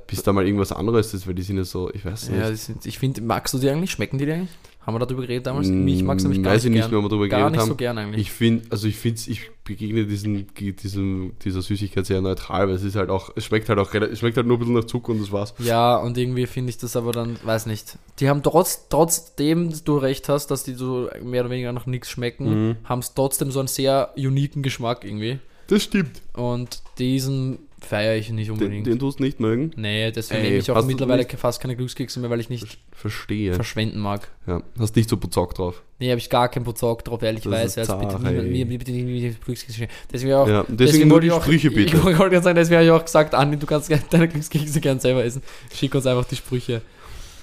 [0.07, 2.39] bis da mal irgendwas anderes ist, weil die sind ja so, ich weiß nicht.
[2.39, 3.91] Ja, sind, ich finde, magst du die eigentlich?
[3.91, 4.51] Schmecken die dir eigentlich?
[4.81, 5.69] Haben wir darüber geredet damals?
[5.69, 6.91] Ich mag es nämlich gar Mm, Weiß ich nicht nicht gern.
[6.91, 7.69] mehr, ob wir darüber Gar geredet nicht haben.
[7.69, 8.21] so gern eigentlich.
[8.23, 12.83] Ich finde, also ich finde, ich begegne diesen, diesem, dieser Süßigkeit sehr neutral, weil es
[12.83, 15.13] ist halt auch, es schmeckt halt auch, es schmeckt halt nur ein bisschen nach Zucker
[15.13, 15.53] und das war's.
[15.59, 17.99] Ja, und irgendwie finde ich das aber dann, weiß nicht.
[18.21, 22.09] Die haben trotz, trotzdem du recht hast, dass die so mehr oder weniger nach nichts
[22.11, 22.77] schmecken, Mhm.
[22.85, 25.39] haben es trotzdem so einen sehr uniken Geschmack irgendwie.
[25.67, 26.23] Das stimmt.
[26.33, 28.87] Und diesen feiere ich nicht Den, unbedingt.
[28.87, 29.71] den tust du nicht mögen?
[29.77, 33.55] nee, deswegen nehme ich auch mittlerweile fast keine Glückskekse mehr, weil ich nicht Verstehe.
[33.55, 34.29] verschwenden mag.
[34.47, 35.83] ja, hast nicht so bezockt drauf.
[35.99, 37.79] Nee, habe ich gar keinen Bozock drauf, ehrlich Das weiß.
[37.79, 39.89] Also bitte niemand, mir, bitte nicht Glückskekse.
[40.13, 40.49] Deswegen auch.
[40.49, 41.97] Ja, deswegen nur wollte die ich auch- Sprüche bitte.
[41.97, 44.99] Ich wollte gerade sagen, deswegen habe ich auch gesagt, Andi, du kannst deine Glückskekse gern
[44.99, 45.43] selber essen.
[45.75, 46.81] Schick uns einfach die Sprüche.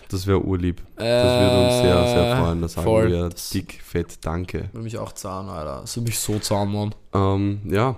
[0.10, 0.82] Das wäre urlieb.
[0.96, 2.62] Das würde uns sehr, sehr freuen.
[2.62, 3.10] Da sagen Äh, voll.
[3.12, 4.70] wir Das- dick, fett, danke.
[4.72, 5.82] Würde mich auch zahlen, Alter.
[5.82, 6.96] Das würde mich so zahlen, Mann.
[7.14, 7.98] Ähm, ja.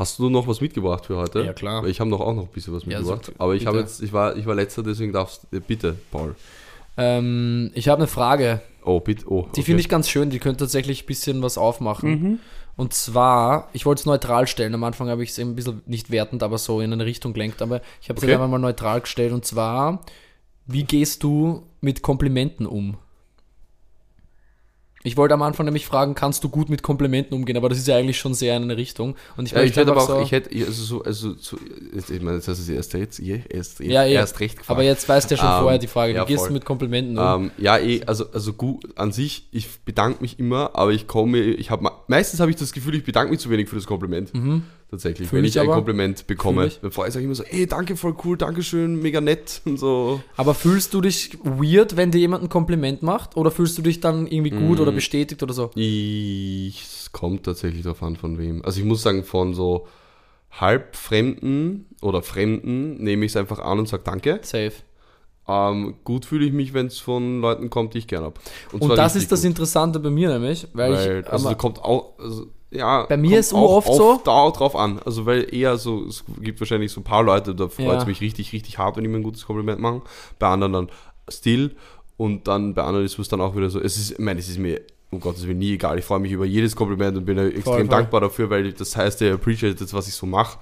[0.00, 1.44] Hast du noch was mitgebracht für heute?
[1.44, 1.84] Ja, klar.
[1.86, 3.26] Ich habe noch auch noch ein bisschen was Ja, mitgebracht.
[3.26, 6.34] so, aber ich habe jetzt, ich war, ich war letzter, deswegen darfst du, bitte, Paul.
[6.96, 8.62] Ähm, ich habe eine Frage.
[8.82, 9.46] Oh, bitte, oh.
[9.54, 10.30] Die finde ich ganz schön.
[10.30, 12.10] Die könnte tatsächlich ein bisschen was aufmachen.
[12.10, 12.38] Mhm.
[12.76, 14.72] Und zwar, ich wollte es neutral stellen.
[14.74, 17.34] Am Anfang habe ich es eben ein bisschen nicht wertend, aber so in eine Richtung
[17.34, 17.60] gelenkt.
[17.60, 18.32] Aber ich habe es Okay.
[18.32, 19.34] jetzt einfach mal neutral gestellt.
[19.34, 20.00] Und zwar,
[20.66, 22.96] wie gehst du mit Komplimenten um?
[25.02, 27.88] Ich wollte am Anfang nämlich fragen, kannst du gut mit Komplimenten umgehen, aber das ist
[27.88, 29.16] ja eigentlich schon sehr in eine Richtung.
[29.38, 31.56] Und ich, Ja, ich hätte aber auch, so, ich hätte, also so, also so,
[31.94, 34.12] ich meine, das ist das erste jetzt, erst, Ja, eh.
[34.12, 34.70] erst recht gefragt.
[34.76, 36.48] aber jetzt weißt du ja schon Ähm, vorher die Frage, ja, wie gehst voll.
[36.48, 37.44] du mit Komplimenten um?
[37.44, 41.38] Ähm, ja, eh, also, also gut, an sich, ich bedanke mich immer, aber ich komme,
[41.40, 44.30] ich habe meistens habe ich das Gefühl, ich bedanke mich zu wenig für das Kompliment.
[44.90, 45.28] Tatsächlich.
[45.28, 45.76] Fühl wenn ich ein aber.
[45.76, 46.68] Kompliment bekomme.
[46.82, 50.20] Dann sage ich immer so, ey, danke, voll cool, danke schön, mega nett und so.
[50.36, 53.36] Aber fühlst du dich weird, wenn dir jemand ein Kompliment macht?
[53.36, 54.82] Oder fühlst du dich dann irgendwie gut Mm.
[54.82, 55.70] oder bestätigt oder so?
[55.76, 58.64] Ich, es kommt tatsächlich darauf an, von wem.
[58.64, 59.86] Also ich muss sagen, von so
[60.52, 64.40] halbfremden oder Fremden nehme ich es einfach an und sage Danke.
[64.42, 64.72] Safe.
[65.48, 68.40] Ähm, gut fühle ich mich, wenn es von Leuten kommt, die ich gern habe.
[68.72, 69.48] Und zwar das ist das gut.
[69.48, 71.32] Interessante bei mir nämlich, weil, Weil, ich.
[71.32, 73.04] also kommt auch, also, ja.
[73.06, 75.00] Bei mir ist auch oft auf, so- Da drauf an.
[75.04, 78.04] Also, weil eher so, es gibt wahrscheinlich so ein paar Leute, da freut es Ja.
[78.06, 80.02] mich richtig, richtig hart, wenn die mir ein gutes Kompliment machen.
[80.38, 80.88] Bei anderen dann
[81.28, 81.74] still.
[82.16, 84.48] Und dann bei anderen ist es dann auch wieder so, es ist, ich meine, es
[84.48, 85.98] ist mir um Gottes Willen nie egal.
[85.98, 87.88] Ich freue mich über jedes Kompliment und bin ja extrem voll.
[87.88, 90.58] dankbar dafür, weil das heißt, er appreciated, was ich so mache.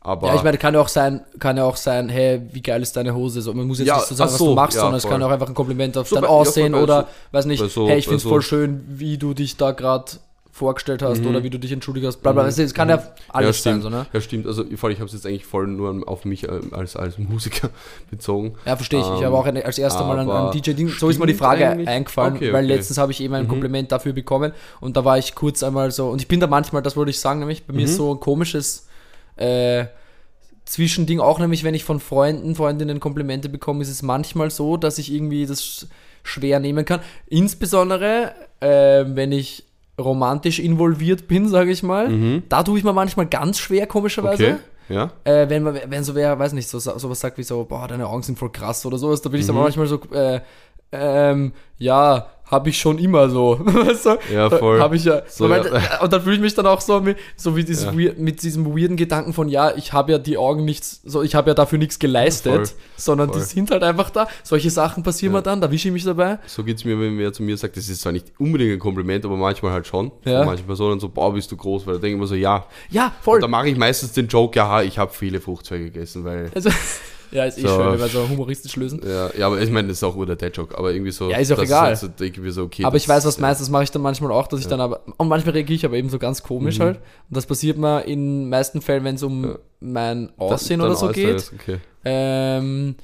[0.00, 2.82] Aber ja, ich meine, kann ja auch sein, kann ja auch sein, hey, wie geil
[2.82, 3.40] ist deine Hose?
[3.40, 4.96] So, man muss jetzt Ja, nicht so sagen, ach was so, du machst, ja, sondern
[4.98, 5.12] es voll.
[5.12, 7.46] kann auch einfach ein Kompliment auf So dein bei- ja, voll, Aussehen oder, so- weiß
[7.46, 10.12] nicht, so- hey, ich finde es so- voll schön, wie du dich da gerade
[10.54, 11.26] vorgestellt hast Mhm.
[11.30, 12.46] oder wie du dich entschuldigt hast, bla bla.
[12.46, 14.06] Es kann ja alles ja, sein, so, ne?
[14.12, 14.46] Ja, stimmt.
[14.46, 17.70] Also ich habe es jetzt eigentlich voll nur auf mich äh, als, als Musiker
[18.10, 18.54] bezogen.
[18.64, 19.06] Ja, verstehe ich.
[19.06, 21.34] ich Ähm, habe auch als erstes Mal an, an aber DJ-Ding, so ist mir die
[21.34, 21.88] Frage eigentlich.
[21.88, 22.74] eingefallen, Okay, weil okay.
[22.76, 23.48] letztens habe ich eben ein Mhm.
[23.48, 26.82] Kompliment dafür bekommen und da war ich kurz einmal so, und ich bin da manchmal,
[26.82, 27.84] das wollte ich sagen, nämlich, bei mir Mhm.
[27.86, 28.86] ist so ein komisches
[29.34, 29.86] äh,
[30.66, 34.98] Zwischending, auch nämlich, wenn ich von Freunden, Freundinnen Komplimente bekomme, ist es manchmal so, dass
[34.98, 35.88] ich irgendwie das
[36.22, 37.00] schwer nehmen kann.
[37.26, 39.64] Insbesondere, äh, wenn ich
[40.00, 42.40] romantisch involviert bin, sage ich mal.
[42.48, 44.42] Da tue ich mir manchmal ganz schwer, komischerweise.
[44.42, 44.52] Mhm.
[44.54, 44.60] Okay.
[44.94, 45.10] Ja.
[45.24, 47.88] Äh, wenn, man, wenn so wer, weiß nicht, so, so was sagt wie so, boah,
[47.88, 49.52] deine Augen sind voll krass oder sowas, da bin ich Mhm.
[49.54, 50.40] dann manchmal so, äh,
[50.92, 53.58] ähm, ja, habe ich schon immer so.
[53.64, 54.18] weißt du?
[54.32, 54.80] Ja, voll.
[54.80, 55.22] Habe ich ja.
[55.28, 56.00] So, ja.
[56.02, 57.98] Und dann fühle ich mich dann auch so, mit, so wie dieses Ja.
[57.98, 61.34] weird, mit diesem weirden Gedanken von, ja, ich habe ja die Augen nichts, so, ich
[61.34, 62.78] habe ja dafür nichts geleistet, Voll.
[62.96, 63.42] sondern die Voll.
[63.46, 64.28] sind halt einfach da.
[64.42, 66.38] Solche Sachen passieren mir dann, da wische ich mich dabei.
[66.46, 68.78] So geht es mir, wenn wer zu mir sagt, das ist zwar nicht unbedingt ein
[68.78, 70.12] Kompliment, aber manchmal halt schon.
[70.24, 70.38] Ja.
[70.38, 72.66] Von manchen Personen so, boah, bist du groß, weil da denke ich mir so, ja.
[72.90, 73.40] Ja, Und voll.
[73.40, 76.50] da mache ich meistens den Joke, ja, ich habe viele Fruchtzweige gegessen, weil.
[76.54, 76.70] Also,
[77.34, 77.68] ja, ist eh So.
[77.68, 79.00] schön, wenn wir so humoristisch lösen.
[79.06, 81.28] Ja, ja aber ich meine, das ist auch der Dead-Joke, aber irgendwie so.
[81.30, 81.86] Ja, ist auch das egal.
[81.88, 82.08] Halt so,
[82.40, 82.84] mir so, okay.
[82.84, 84.80] Aber ich weiß, was das- meinst, das mache ich dann manchmal auch, dass ich dann
[84.80, 86.96] aber, und manchmal reagiere ich aber eben so ganz komisch halt.
[86.96, 89.48] Und das passiert mir in meisten Fällen, wenn es um Mhm.
[89.48, 89.58] Ja.
[89.80, 91.36] mein Aussehen dann oder so geht.
[91.36, 91.78] es, Okay.
[92.04, 92.94] Ähm,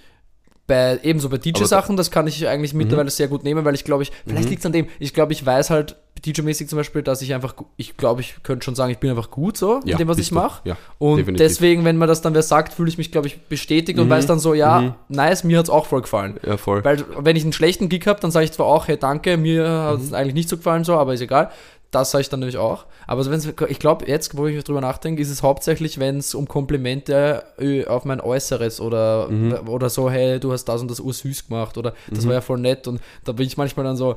[0.67, 4.05] bei, ebenso bei DJ-Sachen, das kann ich eigentlich mittlerweile sehr gut nehmen, weil ich glaube,
[4.05, 4.51] ich, vielleicht Mhm.
[4.51, 7.55] liegt es an dem, ich glaube, ich weiß halt DJ-mäßig zum Beispiel, dass ich einfach,
[7.77, 10.19] ich glaube, ich könnte schon sagen, ich bin einfach gut so Ja, in dem, was
[10.19, 10.61] ich mache.
[10.69, 11.47] Ja, Und definitiv.
[11.47, 14.11] deswegen, wenn man das dann wer sagt, fühle ich mich, glaube ich, bestätigt und Mhm.
[14.11, 14.95] weiß dann so, ja, Mhm.
[15.09, 16.39] nice, mir hat es auch voll gefallen.
[16.47, 16.85] Ja, voll.
[16.85, 19.67] Weil, wenn ich einen schlechten Gig habe, dann sage ich zwar auch, hey, danke, mir
[19.69, 20.05] hat Mhm.
[20.05, 21.51] es eigentlich nicht so gefallen, so, aber ist egal.
[21.93, 22.87] Das sage ich dann nämlich auch.
[23.09, 23.27] Aber
[23.69, 27.85] ich glaube, jetzt, wo ich drüber nachdenke, ist es hauptsächlich, wenn es um Komplimente äh,
[27.87, 29.69] auf mein Äußeres oder, Mhm.
[29.69, 32.59] oder so, hey, du hast das und das ursüß gemacht oder das war ja voll
[32.61, 34.17] nett und da bin ich manchmal dann so,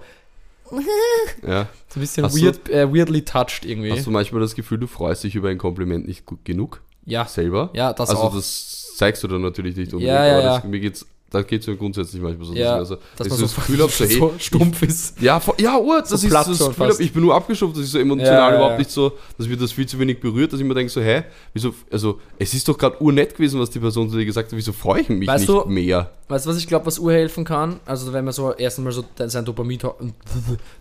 [1.47, 1.67] ja.
[1.89, 3.91] so ein bisschen Hast du- weird, äh, weirdly touched irgendwie.
[3.91, 6.81] Hast du manchmal das Gefühl, du freust dich über ein Kompliment nicht gut genug?
[7.05, 7.69] ja, Selber?
[7.73, 8.33] ja, das also auch.
[8.35, 10.55] das zeigst du dann natürlich nicht unbedingt, Ja, ja, aber ja.
[10.59, 13.43] Das, mir geht's, da geht es mir grundsätzlich manchmal so, Ja, also, dass man so
[13.45, 15.19] das Gefühl habe, so, hey, so stumpf ist.
[15.19, 16.79] Ja, ja, oh, dass So ich das Gefühl fast.
[16.79, 18.77] habe, ich bin nur abgestumpft, dass ich so emotional Ja, ja, überhaupt ja.
[18.77, 21.23] nicht so, dass mir das viel zu wenig berührt, dass ich mir denke so, hä,
[21.53, 24.57] wieso, also es ist doch gerade urnett gewesen, was die Person zu dir gesagt hat,
[24.57, 26.11] wieso freue ich mich Weißt nicht du- mehr?
[26.33, 27.79] Weißt du, was ich glaube, was urhelfen kann?
[27.85, 29.77] Also, wenn man so erstens mal so sein Dopamin,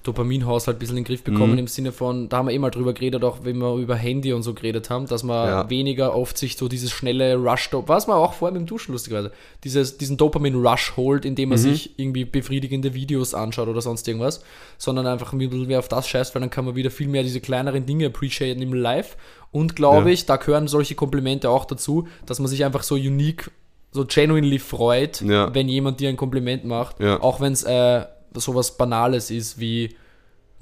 [0.02, 1.58] Dopaminhaushalt ein bisschen in den Griff bekommen, Mhm.
[1.58, 4.32] im Sinne von, da haben wir eh mal drüber geredet, auch wenn wir über Handy
[4.32, 5.70] und so geredet haben, dass man Ja.
[5.70, 9.30] weniger oft sich so dieses schnelle Rush, was man auch vorher mit dem Duschen lustigerweise,
[9.62, 11.62] dieses, diesen Dopamin-Rush holt, indem man Mhm.
[11.62, 14.42] sich irgendwie befriedigende Videos anschaut oder sonst irgendwas,
[14.78, 17.22] sondern einfach ein bisschen mehr auf das scheißt, weil dann kann man wieder viel mehr
[17.24, 19.16] diese kleineren Dinge appreciaten im Live.
[19.50, 20.14] Und glaube Ja.
[20.14, 23.50] ich, da gehören solche Komplimente auch dazu, dass man sich einfach so unique,
[23.92, 25.54] so genuinely freut, Ja.
[25.54, 26.98] wenn jemand dir ein Kompliment macht.
[27.00, 27.20] Ja.
[27.20, 29.94] Auch wenn es äh, sowas Banales ist wie,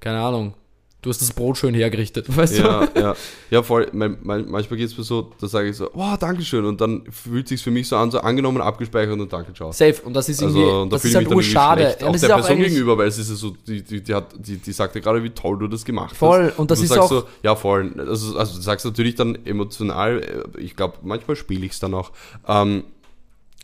[0.01, 0.55] keine Ahnung,
[1.03, 3.01] du hast das Brot schön hergerichtet, weißt Ja, du?
[3.01, 3.14] ja,
[3.51, 3.87] ja, voll.
[3.93, 6.64] Man, man, manchmal geht es mir so, da sage ich so, wow, Dankeschön.
[6.64, 9.70] Und dann fühlt sich für mich so an, so angenommen, abgespeichert und danke, ciao.
[9.72, 9.95] Safe.
[10.05, 11.97] Und das ist irgendwie, Also, und da das ist halt urschade.
[12.01, 14.12] Und Auch der auch Person eigentlich, gegenüber, weil es ist ja so, die, die, die,
[14.14, 16.59] hat, die, die sagt ja gerade, wie toll du das gemacht Voll, hast.
[16.59, 17.93] und das du ist sagst auch- so, ja, voll.
[17.97, 20.18] Also, also du sagst natürlich dann emotional,
[20.57, 22.11] äh, ich glaube, manchmal spiele ich es dann auch.
[22.49, 22.83] Ähm,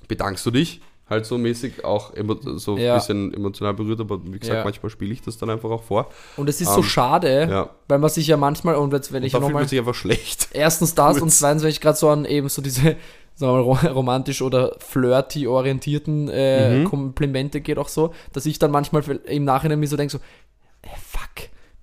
[0.09, 2.13] bedankst du dich halt so mäßig auch
[2.57, 2.95] so ein Ja.
[2.97, 4.65] bisschen emotional berührt, aber wie gesagt, Ja.
[4.65, 6.09] manchmal spiele ich das dann einfach auch vor.
[6.37, 7.71] und es ist so ähm, schade, Ja.
[7.87, 9.95] weil man sich ja manchmal, und jetzt, wenn Und ich fühlt nochmal, man sich einfach
[9.95, 10.49] schlecht.
[10.53, 12.97] erstens das und zweitens, wenn ich gerade so an eben so diese
[13.39, 16.85] sagen wir mal, ro- romantisch oder flirty orientierten äh, Mhm.
[16.87, 20.19] Komplimente geht auch so, dass ich dann manchmal im Nachhinein mir so denke so,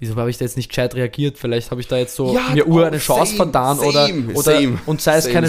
[0.04, 1.38] wieso habe ich da jetzt nicht gescheit reagiert?
[1.38, 4.08] Vielleicht habe ich da jetzt so Ja, mir ur oh, eine Chance same, vertan oder,
[4.08, 5.47] same, oder same, und sei es keine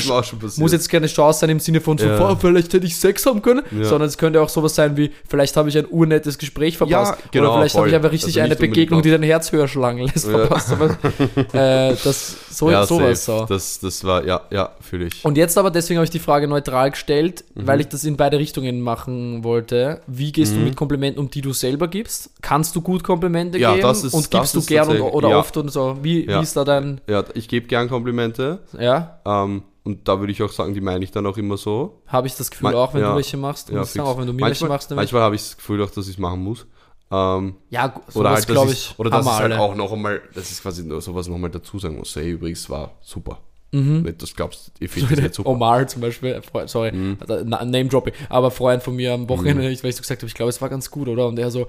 [0.57, 2.18] muss jetzt keine Chance sein im Sinne von so, Ja.
[2.18, 3.84] "Boah, vielleicht hätte ich Sex haben können, Ja.
[3.84, 7.50] sondern es könnte auch sowas sein wie, vielleicht habe ich ein urnettes Gespräch verpasst genau,
[7.50, 10.26] oder vielleicht habe ich einfach richtig Also eine Begegnung, die dein Herz höher schlagen lässt,
[10.26, 10.70] verpasst.
[10.72, 10.90] Aber,
[11.52, 13.44] äh, das, so, ja, sowas so.
[13.48, 15.24] Das, das war, ja, ja, fühle ich.
[15.24, 17.66] Und jetzt aber, deswegen habe ich die Frage neutral gestellt, Mhm.
[17.66, 20.00] weil ich das in beide Richtungen machen wollte.
[20.07, 22.30] Wie gehst du mit Komplimenten um, die du selber gibst?
[22.42, 23.82] Kannst du gut Komplimente Ja, geben?
[23.82, 25.38] das ist- und das gibst du ist gern und, oder ja.
[25.38, 25.99] oft und so?
[26.03, 26.38] Wie, Ja.
[26.38, 28.61] wie ist da dein, Ja, ich gebe gern Komplimente.
[28.78, 29.20] ja?
[29.24, 32.01] Ähm, und da würde ich auch sagen, die meine ich dann auch immer so.
[32.07, 33.11] Habe ich das Gefühl Ma- auch, wenn ja.
[33.11, 33.68] du welche machst?
[33.68, 34.14] Ja, ich sagen, fix.
[34.14, 34.90] auch wenn du mir welche manchmal, machst.
[34.90, 36.66] dann will ich- manchmal habe ich das Gefühl auch, dass ich es machen muss.
[37.11, 40.61] Ähm, ja, oder halt, glaube ich, oder dass ich halt auch noch einmal, dass ich
[40.61, 42.16] quasi nur sowas nochmal dazu sagen muss.
[42.16, 43.40] Hey, übrigens war super.
[43.72, 44.14] Mhm.
[44.18, 45.51] Das glaubst ich finde das nicht super.
[45.51, 47.18] Omar zum Beispiel, sorry, Mhm.
[47.45, 50.34] Na- Name-Dropping, aber Freund von mir am Wochenende, ich- weil ich so gesagt habe, ich
[50.34, 51.26] glaube, es war ganz gut, oder?
[51.28, 51.66] Und er so,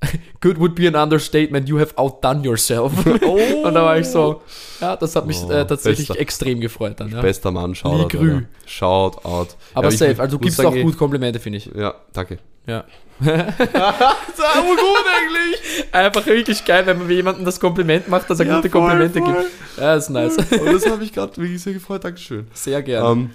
[0.40, 2.92] good would be an understatement, you have outdone yourself.
[3.06, 4.42] Und da war ich so,
[4.80, 6.20] ja, das hat mich Oh, äh, tatsächlich bester.
[6.20, 7.10] extrem gefreut dann.
[7.10, 7.20] Ja.
[7.20, 8.18] Bester Mann, Shoutout.
[8.18, 8.42] Alter.
[8.66, 9.48] Shoutout.
[9.74, 11.66] Aber Ja, ich safe, also du muss gibst sagen, auch gut Komplimente, finde ich.
[11.74, 12.38] Ja, danke.
[12.66, 12.84] Ja.
[13.20, 15.92] Das war gut eigentlich.
[15.92, 19.18] Einfach wirklich geil, wenn man jemandem das Kompliment macht, dass er Ja, gute voll, Komplimente
[19.18, 19.34] voll.
[19.34, 19.78] gibt.
[19.78, 20.36] Ja, ist nice.
[20.36, 22.04] Und das habe ich gerade wirklich sehr gefreut.
[22.04, 22.46] Dankeschön.
[22.54, 23.08] Sehr gerne.
[23.10, 23.30] Ähm,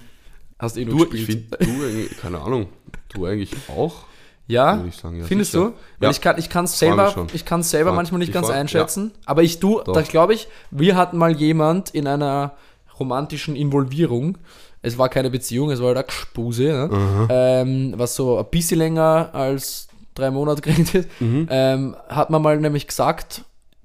[0.60, 1.48] Hast eh du, ich gespielt.
[1.50, 2.68] finde, du eigentlich, keine Ahnung,
[3.14, 4.06] du eigentlich auch,
[4.48, 5.20] Ja, sagen.
[5.20, 5.66] Ja, Findest sicher.
[5.66, 5.70] du?
[6.00, 6.10] Weil Ja.
[6.12, 9.12] ich kann ich kann's selber, ich kann's selber Freu- manchmal nicht ich ganz freu- einschätzen.
[9.26, 9.94] Aber ich du, Doch.
[9.94, 12.54] da glaube ich, wir hatten mal jemand in einer
[13.00, 14.38] romantischen Involvierung.
[14.82, 16.90] Es war keine Beziehung, es war halt eine Gespuse, ne?
[16.92, 17.28] Mhm.
[17.30, 21.10] ähm, was so ein bisschen länger als drei Monate geredet ist.
[21.22, 21.48] Mhm.
[21.50, 23.44] Ähm, hat man mal nämlich gesagt,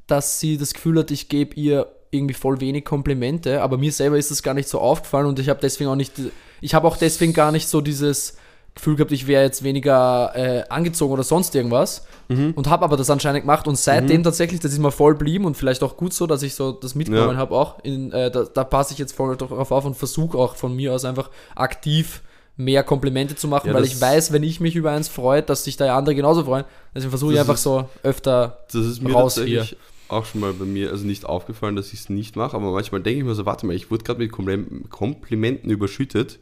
[0.08, 4.18] dass sie das Gefühl hat, ich gebe ihr irgendwie voll wenig Komplimente, aber mir selber
[4.18, 6.14] ist das gar nicht so aufgefallen und ich habe deswegen auch nicht,
[6.60, 8.36] ich habe auch deswegen gar nicht so dieses
[8.78, 12.52] Gefühl gehabt, ich wäre jetzt weniger äh, angezogen oder sonst irgendwas Mhm.
[12.56, 15.56] und habe aber das anscheinend gemacht und seitdem tatsächlich, das ist mir voll blieben und
[15.56, 17.36] vielleicht auch gut so, dass ich so das mitgenommen Ja.
[17.38, 20.54] habe auch, in, äh, da, da passe ich jetzt voll darauf auf und versuche auch
[20.56, 22.22] von mir aus einfach aktiv
[22.56, 25.64] mehr Komplimente zu machen, Ja, weil ich weiß, wenn ich mich über eins freut, dass
[25.64, 26.64] sich da andere genauso freuen.
[26.94, 29.76] Deswegen versuche ich einfach ist- so öfter Das ist mir Raus tatsächlich
[30.08, 33.00] auch schon mal bei mir, also nicht aufgefallen, dass ich es nicht mache, aber manchmal
[33.02, 36.38] denke ich mir so, warte mal, ich wurde gerade mit Komplim- Komplimenten überschüttet,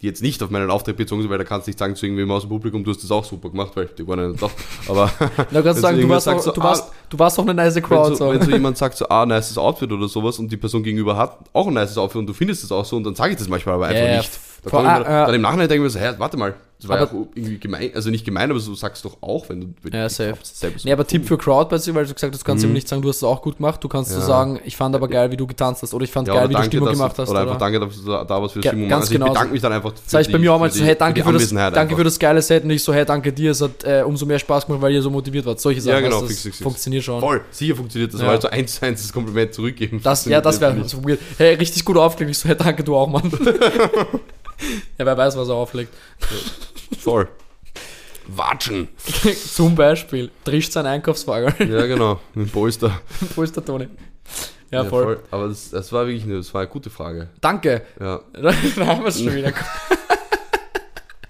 [0.00, 2.06] die jetzt nicht auf meinen Auftritt bezogen sind, weil da kannst du nicht sagen zu
[2.06, 4.42] irgendwem aus dem Publikum, du hast das auch super gemacht, weil die waren ja nicht
[4.42, 4.48] da.
[4.88, 7.42] Aber Da kannst du Wenn sagen, du warst, auch, so, du, warst, du warst auch
[7.42, 8.08] eine nice wenn Crowd.
[8.10, 8.30] so, So.
[8.32, 11.38] wenn so jemand sagt so, ah, nices Outfit oder sowas und die Person gegenüber hat
[11.52, 13.48] auch ein nices Outfit und du findest es auch so und dann sage ich das
[13.48, 14.30] manchmal aber einfach ja, nicht.
[14.62, 15.26] Da vor- mir, ah.
[15.26, 17.26] dann im Nachhinein denke ich mir so, hä, warte mal, das war ja Aber- auch
[17.34, 20.08] irgendwie gemein, also nicht gemein, aber du sagst doch auch, wenn du wenn Ja, du
[20.10, 20.32] safe.
[20.32, 22.64] glaubst, so Nee, aber Tipp für Crowd bei dir, weil du gesagt hast, du kannst
[22.64, 22.70] Mhm.
[22.70, 23.84] ihm nicht sagen, du hast es auch gut gemacht.
[23.84, 24.18] Du kannst Ja.
[24.20, 25.92] so sagen, ich fand aber geil, wie du getanzt hast.
[25.92, 27.28] Oder ich fand Ja, geil, wie du danke, Stimmung dass gemacht du, hast.
[27.28, 29.12] Oder Oder einfach danke, dass du da, da was für Ga- Stimmung ganz machst.
[29.12, 29.32] Also genau ich so.
[29.34, 31.20] bedanke mich dann einfach für Sag ich bei mir auch mal für so, hey, danke
[31.20, 33.60] die für, das, danke für das geile Set und ich so, hey, danke dir, es
[33.60, 35.60] hat äh, umso mehr Spaß gemacht, weil ihr so motiviert wart.
[35.60, 37.20] Solche Sachen, Ja, genau, du, fix, funktioniert schon.
[37.20, 38.26] Voll, sicher funktioniert das, Ja.
[38.28, 40.00] halt so eins zu eins das Kompliment zurückgeben.
[40.02, 40.88] Das, ja, das wäre nicht.
[40.88, 41.18] so weird.
[41.36, 42.30] Hey, richtig gut aufgelegt.
[42.36, 43.30] Ich so, hey, danke, du auch, Mann.
[44.98, 45.92] ja, wer weiß, was er auflegt.
[46.98, 47.28] Voll.
[48.26, 48.88] Watschen.
[49.54, 51.70] Zum Beispiel, trischt sein Einkaufswagen.
[51.70, 53.00] Ja, genau, mit Polster.
[53.36, 53.88] Der Toni?
[54.70, 55.20] Ja, voll.
[55.32, 57.28] Aber das, das war wirklich eine, das war eine gute Frage.
[57.40, 57.82] Danke.
[57.98, 58.20] Ja.
[58.32, 58.52] da
[58.86, 59.52] haben wir es schon wieder.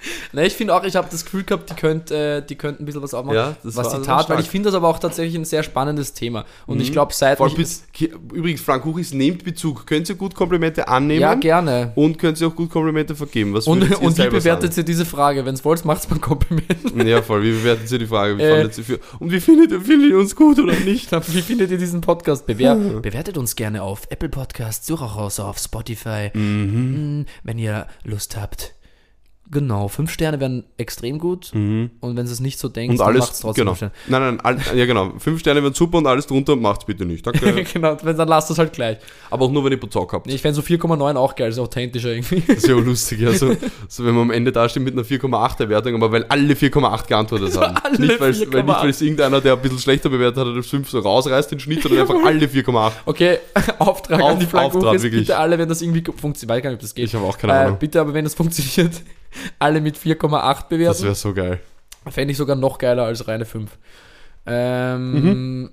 [0.33, 2.87] Ne, ich finde auch, ich habe das Gefühl gehabt, die könnte äh, die könnten ein
[2.87, 4.99] bisschen was aufmachen, Ja, das was die war Tat, weil ich finde das aber auch
[4.99, 6.45] tatsächlich ein sehr spannendes Thema.
[6.67, 7.85] Und ich glaube, seit Voll ich, bis,
[8.33, 9.87] übrigens, Frank Huchis nehmt Bezug.
[9.87, 11.21] Könnt ihr gut Komplimente annehmen?
[11.21, 11.93] Ja, gerne.
[11.97, 13.53] Und könnt ihr auch gut Komplimente vergeben.
[13.55, 15.45] Was Und, und wie bewertet ihr diese Frage?
[15.45, 16.83] Wenn es wollt, macht's mal ein Kompliment.
[16.83, 17.07] sagen?
[17.07, 17.43] Ja, voll.
[17.43, 18.39] Wie bewertet ihr die Frage?
[18.39, 18.63] Wie Äh.
[18.63, 21.11] ihr für, und wie findet ihr, findet ihr uns gut oder nicht?
[21.13, 22.47] Wie findet ihr diesen Podcast?
[22.47, 27.21] Bewer bewertet uns gerne auf Apple Podcasts, raus auf Spotify, Mhm.
[27.21, 28.75] Mm, wenn ihr Lust habt.
[29.53, 31.51] Genau, fünf Sterne wären extrem gut.
[31.53, 32.95] Und wenn ihr es nicht so denkt, Mhm.
[32.95, 33.75] Und dann alles, macht's trotzdem genau.
[33.75, 34.25] fünf Sterne.
[34.25, 35.13] Nein, nein, all, ja genau.
[35.19, 37.27] Fünf Sterne wären super und alles drunter macht's bitte nicht.
[37.27, 37.65] Danke.
[37.73, 38.99] genau, wenn, dann lasst es halt gleich.
[39.29, 40.27] Aber auch nur, wenn ihr Bozock habt.
[40.27, 42.41] Nee, Ich fände so 4,9 auch geil, ist authentischer irgendwie.
[42.47, 43.33] Das ist ja auch lustig, ja.
[43.33, 43.57] So,
[43.89, 47.57] so wenn man am Ende dasteht mit einer 4,8er Wertung, aber weil alle 4,8 geantwortet
[47.61, 47.77] haben.
[47.83, 48.65] alle nicht, weil, weil 4,8.
[48.65, 51.59] nicht, weil es irgendeiner, der ein bisschen schlechter bewertet hat, als 5 so rausreißt den
[51.61, 52.93] Schnitt, sondern einfach alle 4,8.
[53.07, 53.39] Okay,
[53.81, 55.11] Auftrag Auf- an die Auftrag, wirklich.
[55.27, 57.07] bitte alle, wenn das irgendwie funktioniert, weiß gar nicht, ob das geht.
[57.07, 57.77] Ich habe auch keine äh, Ahnung.
[57.81, 59.03] bitte aber, wenn das funktioniert,
[59.59, 61.03] alle mit 4,8 Das bewerten.
[61.05, 61.61] wäre so geil.
[62.09, 63.71] Fände ich sogar noch geiler als reine 5.
[64.47, 65.71] Ähm,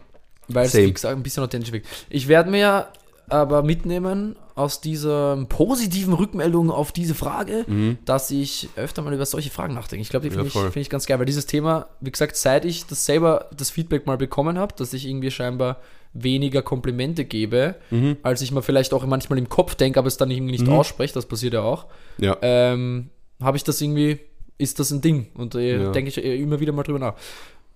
[0.49, 0.77] Weil es, Mhm.
[0.79, 1.87] Wie gesagt, ein bisschen authentisch wirkt.
[2.09, 2.87] Ich werde mir
[3.29, 7.65] aber mitnehmen aus dieser positiven Rückmeldung auf diese Frage,
[8.05, 10.01] dass ich öfter mal über solche Fragen nachdenke.
[10.01, 10.51] Ich glaube, die finde Mhm.
[10.53, 13.49] Ja, ich, find ich ganz geil, weil dieses Thema, wie gesagt, seit ich das selber,
[13.55, 15.77] das Feedback mal bekommen habe, dass ich irgendwie scheinbar
[16.13, 18.17] weniger Komplimente gebe, Mhm.
[18.23, 21.13] als ich mir vielleicht auch manchmal im Kopf denke, aber es dann irgendwie nicht ausspreche,
[21.13, 21.85] das passiert ja auch,
[22.17, 22.37] Ja.
[22.41, 23.09] ähm,
[23.41, 24.19] habe ich das irgendwie,
[24.57, 25.91] ist das ein Ding und äh, Ja.
[25.91, 27.13] denke ich äh, immer wieder mal drüber nach.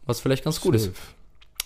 [0.05, 0.85] Was vielleicht ganz gut ist.
[0.85, 0.95] Safe.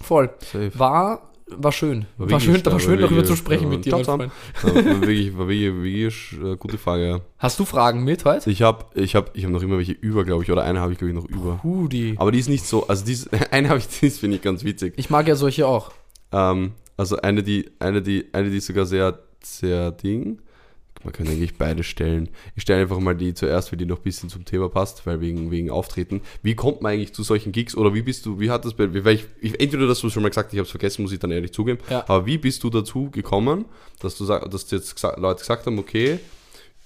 [0.01, 0.29] Voll.
[0.51, 0.71] Safe.
[0.77, 2.05] War war schön.
[2.17, 3.91] War War, schön, war war schön darüber zu sprechen mit dir.
[3.95, 4.03] mein.
[4.03, 4.31] Freund.
[4.63, 7.21] War wirklich, war wirklich, wirklich eine gute Frage, ja.
[7.37, 8.49] Hast du Fragen mit heute?
[8.49, 10.91] Ich habe ich hab, ich hab noch immer welche über, glaube ich, oder eine habe
[10.93, 11.61] ich, glaube ich, noch über.
[11.63, 12.15] Hudi.
[12.17, 14.63] Aber die ist nicht so, also die ist, eine habe ich, die finde ich, ganz
[14.63, 14.95] witzig.
[14.97, 15.91] Ich mag ja solche auch.
[16.31, 20.41] Ähm, also eine, die, eine, die, eine, die ist sogar sehr, sehr Ding.
[21.05, 22.29] Man kann eigentlich beide stellen.
[22.55, 25.21] Ich stelle einfach mal die zuerst, weil die noch ein bisschen zum Thema passt, weil
[25.21, 26.21] wegen, wegen Auftreten.
[26.41, 28.91] Wie kommt man eigentlich zu solchen Gigs oder wie bist du, wie hat das bei,
[29.05, 31.19] weil ich, ich, entweder hast du schon mal gesagt, ich habe es vergessen, muss ich
[31.19, 32.03] dann ehrlich zugeben, Ja.
[32.07, 33.65] aber wie bist du dazu gekommen,
[34.01, 36.19] dass du dass jetzt Leute gesagt haben, okay,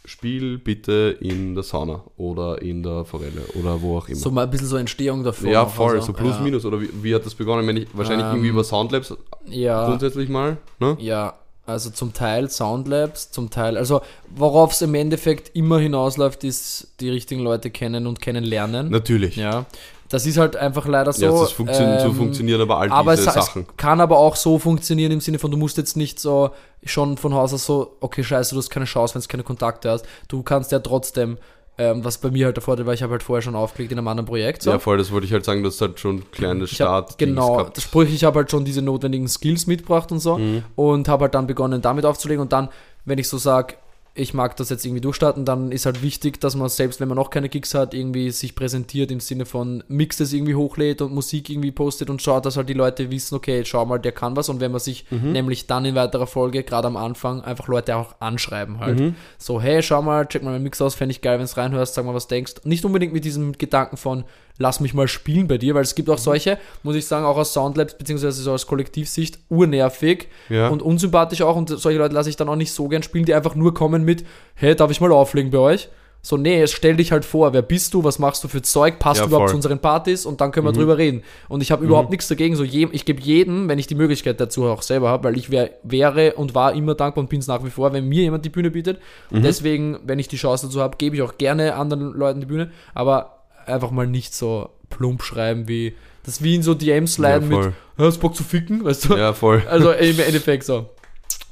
[0.05, 4.17] spiel bitte in der Sauna oder in der Forelle oder wo auch immer.
[4.17, 5.49] So mal ein bisschen so Entstehung davor.
[5.49, 6.41] ja, voll, also, so plus ja.
[6.41, 7.67] minus oder wie, wie hat das begonnen?
[7.67, 9.15] Wenn ich, wahrscheinlich Ähm, irgendwie über Soundlabs
[9.45, 10.97] Ja, grundsätzlich mal, ne?
[10.99, 11.35] ja,
[11.69, 14.01] also zum Teil Soundlabs, zum Teil, also
[14.35, 18.89] worauf es im Endeffekt immer hinausläuft, ist die richtigen Leute kennen und kennenlernen.
[18.89, 19.35] Natürlich.
[19.35, 19.65] Ja,
[20.09, 21.25] das ist halt einfach leider so.
[21.25, 23.67] ja, das funktio so ähm, funktionieren aber all aber es, diese es Sachen.
[23.77, 26.49] kann aber auch so funktionieren im Sinne von, du musst jetzt nicht so
[26.83, 29.91] schon von Haus aus so, okay, scheiße, du hast keine Chance, wenn du keine Kontakte
[29.91, 30.05] hast.
[30.27, 31.37] Du kannst ja trotzdem,
[31.79, 33.97] ähm, was bei mir halt der Vorteil war, ich habe halt vorher schon aufgelegt in
[33.97, 34.61] einem anderen Projekt.
[34.61, 34.69] So.
[34.71, 37.17] Ja, voll, das wollte ich halt sagen, das halt schon kleine Ich hab, Start.
[37.17, 40.63] genau, sprich, ich habe halt schon diese notwendigen Skills mitgebracht und so Mhm.
[40.75, 42.69] und habe halt dann begonnen damit aufzulegen und dann,
[43.05, 43.75] wenn ich so sage,
[44.19, 47.15] ich mag das jetzt irgendwie durchstarten, dann ist halt wichtig, dass man selbst, wenn man
[47.15, 51.49] noch keine Gigs hat, irgendwie sich präsentiert im Sinne von Mixes irgendwie hochlädt und Musik
[51.49, 54.49] irgendwie postet und schaut, dass halt die Leute wissen, okay, schau mal, der kann was
[54.49, 55.31] und wenn man sich Mhm.
[55.31, 58.99] nämlich dann in weiterer Folge, gerade am Anfang, einfach Leute auch anschreiben halt.
[58.99, 59.15] Mhm.
[59.37, 61.93] So, hey, schau mal, check mal meinen Mix aus, fände ich geil, wenn du reinhörst,
[61.93, 62.55] sag mal, was denkst.
[62.65, 64.25] Nicht unbedingt mit diesem Gedanken von,
[64.59, 67.37] lass mich mal spielen bei dir, weil es gibt auch solche, muss ich sagen, auch
[67.37, 70.67] aus Soundlabs, beziehungsweise so aus Kollektivsicht, urnervig Ja.
[70.67, 71.55] und unsympathisch auch.
[71.55, 74.03] Und solche Leute lasse ich dann auch nicht so gern spielen, die einfach nur kommen
[74.05, 74.23] mit,
[74.55, 75.89] hey, darf ich mal auflegen bei euch?
[76.21, 79.19] So, nee, stell dich halt vor, wer bist du, was machst du für Zeug, passt
[79.19, 79.51] Ja, du überhaupt voll.
[79.51, 81.23] zu unseren Partys und dann können wir drüber reden.
[81.47, 84.37] Und ich habe überhaupt nichts dagegen, so je, ich gebe jedem, wenn ich die Möglichkeit
[84.41, 87.47] dazu auch selber habe, weil ich wär, wäre und war immer dankbar und bin es
[87.47, 88.99] nach wie vor, wenn mir jemand die Bühne bietet.
[89.31, 92.47] Und deswegen, wenn ich die Chance dazu habe, gebe ich auch gerne anderen Leuten die
[92.47, 93.38] Bühne, aber
[93.69, 97.57] einfach mal nicht so plump schreiben wie, das wie in so DMs ja, leiden mit,
[97.57, 97.73] voll.
[97.97, 99.15] hast Bock zu ficken, weißt du?
[99.15, 99.63] Ja, voll.
[99.69, 100.89] Also im Endeffekt so.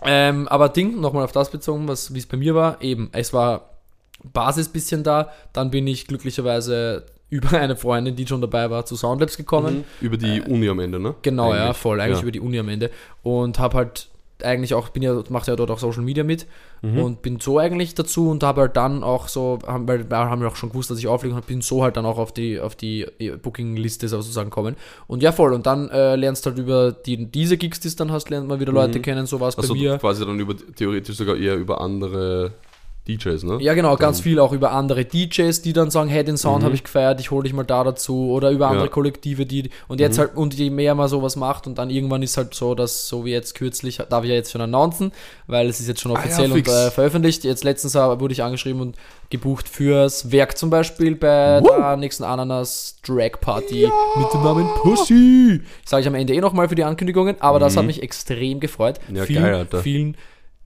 [0.03, 3.33] Ähm, aber Ding, nochmal auf das bezogen, was wie es bei mir war, eben, es
[3.33, 3.69] war
[4.23, 8.95] Basis bisschen da, dann bin ich glücklicherweise über eine Freundin, die schon dabei war, zu
[8.95, 9.83] Soundlabs gekommen.
[10.01, 11.15] Über die Uni am Ende, ne?
[11.23, 11.77] Genau, ja, Eigentlich.
[11.77, 12.23] voll, eigentlich Ja.
[12.23, 12.89] über die Uni am Ende.
[13.21, 14.07] Und habe halt
[14.43, 16.45] eigentlich auch, bin ja, mache ja dort auch Social Media mit
[16.83, 16.99] Mhm.
[16.99, 20.43] und bin so eigentlich dazu und habe halt dann auch so, haben, weil wir haben
[20.43, 22.59] ja auch schon gewusst, dass ich auflege und bin so halt dann auch auf die,
[22.59, 23.07] auf die
[23.41, 24.75] Booking-Liste sozusagen kommen.
[25.07, 25.53] Und ja, voll.
[25.53, 28.59] Und dann äh, lernst halt über die, diese Gigs, die du dann hast, lernt man
[28.59, 29.97] wieder Leute kennen, so war es bei Also mir.
[29.97, 32.51] quasi dann über theoretisch sogar eher über andere
[33.07, 33.57] DJs, ne?
[33.61, 36.75] Ja, genau, ganz viel auch über andere DJs, die dann sagen, hey, den Sound habe
[36.75, 38.31] ich gefeiert, ich hole dich mal da dazu.
[38.31, 38.85] Oder über andere Mhm.
[38.85, 38.89] Ja.
[38.89, 38.93] Mhm.
[38.93, 39.69] Kollektive, die.
[39.87, 42.75] Und jetzt halt, und je mehr man sowas macht und dann irgendwann ist halt so,
[42.75, 45.11] dass, so wie jetzt kürzlich, darf ich ja jetzt schon announcen,
[45.47, 47.43] weil es ist jetzt schon Ah ja, offiziell und äh, veröffentlicht.
[47.43, 48.95] Jetzt letztens äh, wurde ich angeschrieben und
[49.29, 55.61] gebucht fürs Werk zum Beispiel bei der nächsten Ananas Drag Party mit dem Namen Pussy.
[55.85, 58.99] Sage ich am Ende eh nochmal für die Ankündigungen, aber das hat mich extrem gefreut.
[59.07, 59.15] Mhm.
[59.15, 59.79] Ja, vielen, geil, Alter.
[59.81, 60.17] vielen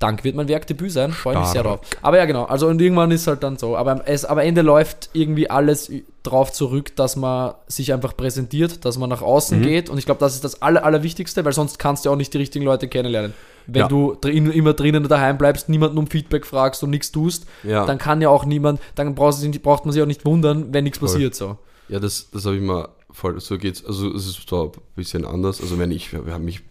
[0.02, 1.14] Dank wird mein Werkdebüt sein.
[1.14, 1.80] Freue mich sehr drauf.
[2.02, 2.44] Aber ja, genau.
[2.46, 3.78] Also und irgendwann ist halt dann so.
[3.78, 5.92] Aber es aber Ende läuft irgendwie alles
[6.24, 9.64] drauf zurück, dass man sich einfach präsentiert, dass man nach außen Mhm.
[9.64, 9.90] geht.
[9.90, 12.38] Und ich glaube, das ist das Aller, Allerwichtigste, weil sonst kannst du auch nicht die
[12.40, 13.34] richtigen Leute kennenlernen.
[13.68, 13.88] Wenn Ja.
[13.88, 17.86] du drin, immer drinnen daheim bleibst, niemanden um Feedback fragst und nichts tust, Ja.
[17.86, 20.98] dann kann ja auch niemand, dann brauchst braucht man sich auch nicht wundern, wenn nichts
[21.00, 21.10] Voll.
[21.10, 21.36] passiert.
[21.36, 21.58] So.
[21.88, 25.26] Ja, das, das habe ich mal voll, so geht's, also es ist zwar ein bisschen
[25.26, 26.62] anders, also wenn ich, wir haben mich,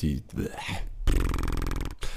[0.00, 0.22] die,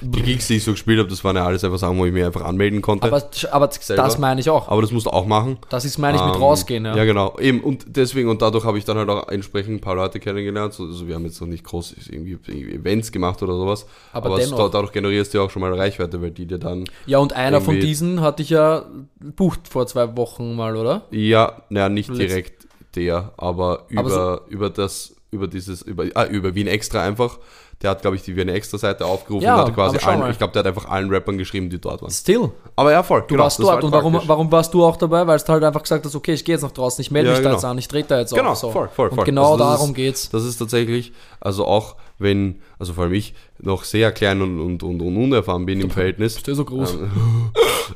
[0.02, 2.12] die Gigs, die ich so gespielt habe, das waren ja alles einfach Sachen, wo ich
[2.12, 3.08] mich einfach anmelden konnte.
[3.08, 4.68] Aber, aber das meine ich auch.
[4.68, 5.60] Aber das musst du auch machen.
[5.70, 6.86] Das ist, meine ich, mit Ähm, rausgehen.
[6.86, 6.96] Ja.
[6.96, 7.38] Ja, genau.
[7.40, 10.74] Eben, und deswegen, und dadurch habe ich dann halt auch entsprechend ein paar Leute kennengelernt.
[10.74, 12.34] So, Also wir haben jetzt noch nicht groß irgendwie,
[12.74, 13.86] Events gemacht oder sowas.
[14.12, 14.70] Aber Aber, es, dennoch.
[14.72, 17.62] dadurch generierst du ja auch schon mal Reichweite, weil die dir dann, Ja, und einer
[17.62, 18.86] von diesen hatte ich ja
[19.20, 21.04] bucht vor zwei Wochen mal, oder?
[21.12, 26.26] ja, naja, nicht Letzt- direkt der, aber über, Aber über das, über dieses, über, ah,
[26.26, 27.40] über Wien Extra einfach.
[27.82, 30.38] Der hat, glaube ich, die Wien Extra Seite aufgerufen Ja, und hat quasi allen, ich
[30.38, 32.12] glaube, der hat einfach allen Rappern geschrieben, die dort waren.
[32.12, 32.52] Still.
[32.76, 33.24] Aber ja, voll.
[33.28, 33.92] Du warst das war dort.
[33.94, 35.26] halt Und warum, warum warst du auch dabei?
[35.26, 37.34] Weil du halt einfach gesagt hast, okay, ich gehe jetzt nach draußen, ich melde Ja,
[37.36, 37.56] mich da genau.
[37.56, 38.58] jetzt an, ich trete da jetzt Genau, auf.
[38.60, 38.70] So.
[38.72, 39.26] voll, voll, Und voll.
[39.26, 40.30] genau Also darum ist- geht's.
[40.30, 44.84] Das ist tatsächlich, also auch wenn, also vor allem ich noch sehr klein und, und,
[44.84, 46.98] und, und unerfahren bin im Verhältnis Bist du so groß?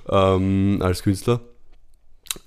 [0.09, 1.41] ähm, als Künstler,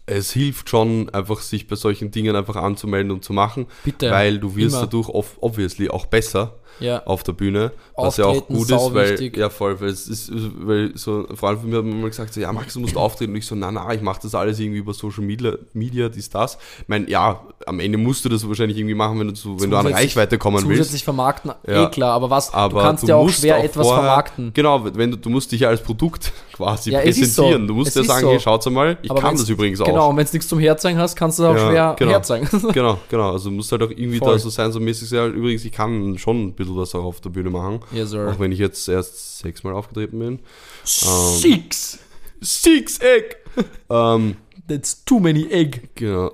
[0.08, 4.10] es hilft schon, einfach sich bei solchen Dingen einfach anzumelden und zu machen, Bitte.
[4.10, 4.86] weil du wirst Immer.
[4.86, 5.08] dadurch
[5.40, 7.02] obviously auch besser Ja.
[7.06, 9.36] auf der Bühne, was ja auch Auftreten, gut ist, weil sauwichtig.
[9.36, 10.30] ja voll, weil es ist,
[10.60, 12.96] weil so ein Freund von mir hat mir mal gesagt, so, ja Max, du musst
[12.96, 16.08] auftreten und ich so, na na, ich mache das alles irgendwie über Social Media, Media,
[16.08, 16.56] dies das.
[16.82, 19.70] Ich meine, ja, am Ende musst du das wahrscheinlich irgendwie machen, wenn du zu, wenn
[19.70, 20.78] du an Zusätzlich- Reichweite kommen willst.
[20.82, 21.86] Zusätzlich vermarkten, Ja.
[21.86, 24.52] eh klar, aber was, Aber du kannst ja auch schwer etwas vorher- vermarkten.
[24.54, 27.42] Genau, wenn du, du musst dich ja als Produkt quasi Ja, ist so.
[27.42, 27.66] präsentieren.
[27.66, 28.30] Du musst Es ja sagen, so.
[28.30, 29.86] hey, schaut's mal, ich Aber kann das übrigens auch.
[29.98, 32.10] Genau, und wenn es nichts zum Herzeigen hast, kannst du es auch Ja, schwer genau.
[32.12, 32.48] herzeigen.
[32.72, 33.32] Genau, genau.
[33.32, 34.32] Also du musst halt auch irgendwie Voll.
[34.32, 35.34] da so sein, so mäßig sein.
[35.34, 37.80] Übrigens, ich kann schon ein bisschen was auch auf der Bühne machen.
[37.92, 38.30] yes, sir.
[38.32, 40.38] Auch wenn ich jetzt erst sechsmal aufgetreten bin.
[40.84, 41.98] Six!
[42.40, 43.36] Six Egg!
[43.90, 44.36] ähm,
[44.68, 45.80] That's too many egg.
[45.94, 46.32] genau.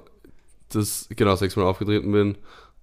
[0.68, 2.36] Das, genau, sechsmal aufgetreten bin.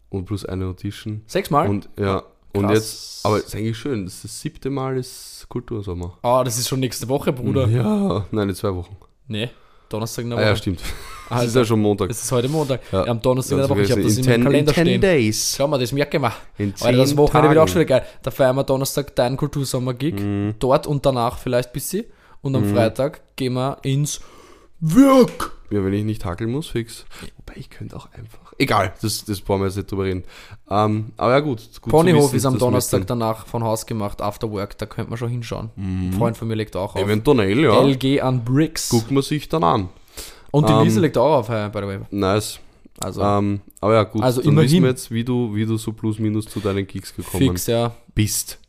[0.09, 1.21] Und plus eine Audition.
[1.27, 1.69] Sechsmal?
[1.69, 2.23] Und ja,
[2.53, 2.73] und Krass.
[2.73, 4.05] jetzt, aber ist eigentlich schön.
[4.05, 6.17] Das, ist das siebte Mal ist Kultursommer.
[6.21, 7.67] Ah, das ist schon nächste Woche, Bruder.
[7.67, 8.95] Ja, nein, in zwei Wochen.
[9.27, 9.49] Nee,
[9.91, 10.57] Donnerstag in der Ah, ja, Woche.
[10.57, 10.79] stimmt.
[10.81, 11.47] Das Alter.
[11.47, 12.09] ist ja schon Montag.
[12.09, 12.81] Es ist heute Montag.
[12.91, 13.05] Ja.
[13.05, 13.81] Am Donnerstag in der Woche.
[13.83, 15.01] Ich habe das in meinem Kalender in 10 stehen.
[15.01, 15.55] days.
[15.57, 16.33] Schau mal, das merke ich mal.
[16.57, 18.05] In Alter, das Wochenende wird auch schon wieder geil.
[18.23, 20.15] Da feiern wir Donnerstag deinen Kultursommer-Gig.
[20.19, 20.55] Mhm.
[20.59, 22.05] Dort und danach vielleicht ein bisschen.
[22.41, 24.19] Und am Freitag gehen wir ins
[24.79, 25.51] Wirk.
[25.69, 27.05] Ja, wenn ich nicht hackeln muss, fix.
[27.37, 28.40] Wobei, ich könnte auch einfach.
[28.61, 30.23] Egal, das, das brauchen wir jetzt nicht drüber reden.
[30.69, 31.61] Ähm, aber ja, gut.
[31.81, 34.77] gut Ponyhof wissen, ist am wir Donnerstag danach von Haus gemacht, After Work.
[34.77, 35.71] Da könnte man schon hinschauen.
[35.75, 37.01] Ein Freund von mir legt auch auf.
[37.01, 37.81] Eventuell, ja.
[37.81, 38.89] LG an Bricks.
[38.89, 39.89] Guckt man sich dann an.
[40.51, 41.99] Und die Ähm, legt auch auf, hey, by the way.
[42.11, 42.59] Nice.
[42.99, 44.21] Also Ähm, aber ja, gut.
[44.21, 44.69] Also dann immerhin.
[44.69, 47.65] wissen wir jetzt, wie du, wie du so plus minus zu deinen Gigs gekommen fix,
[47.65, 47.95] ja.
[48.13, 48.59] bist.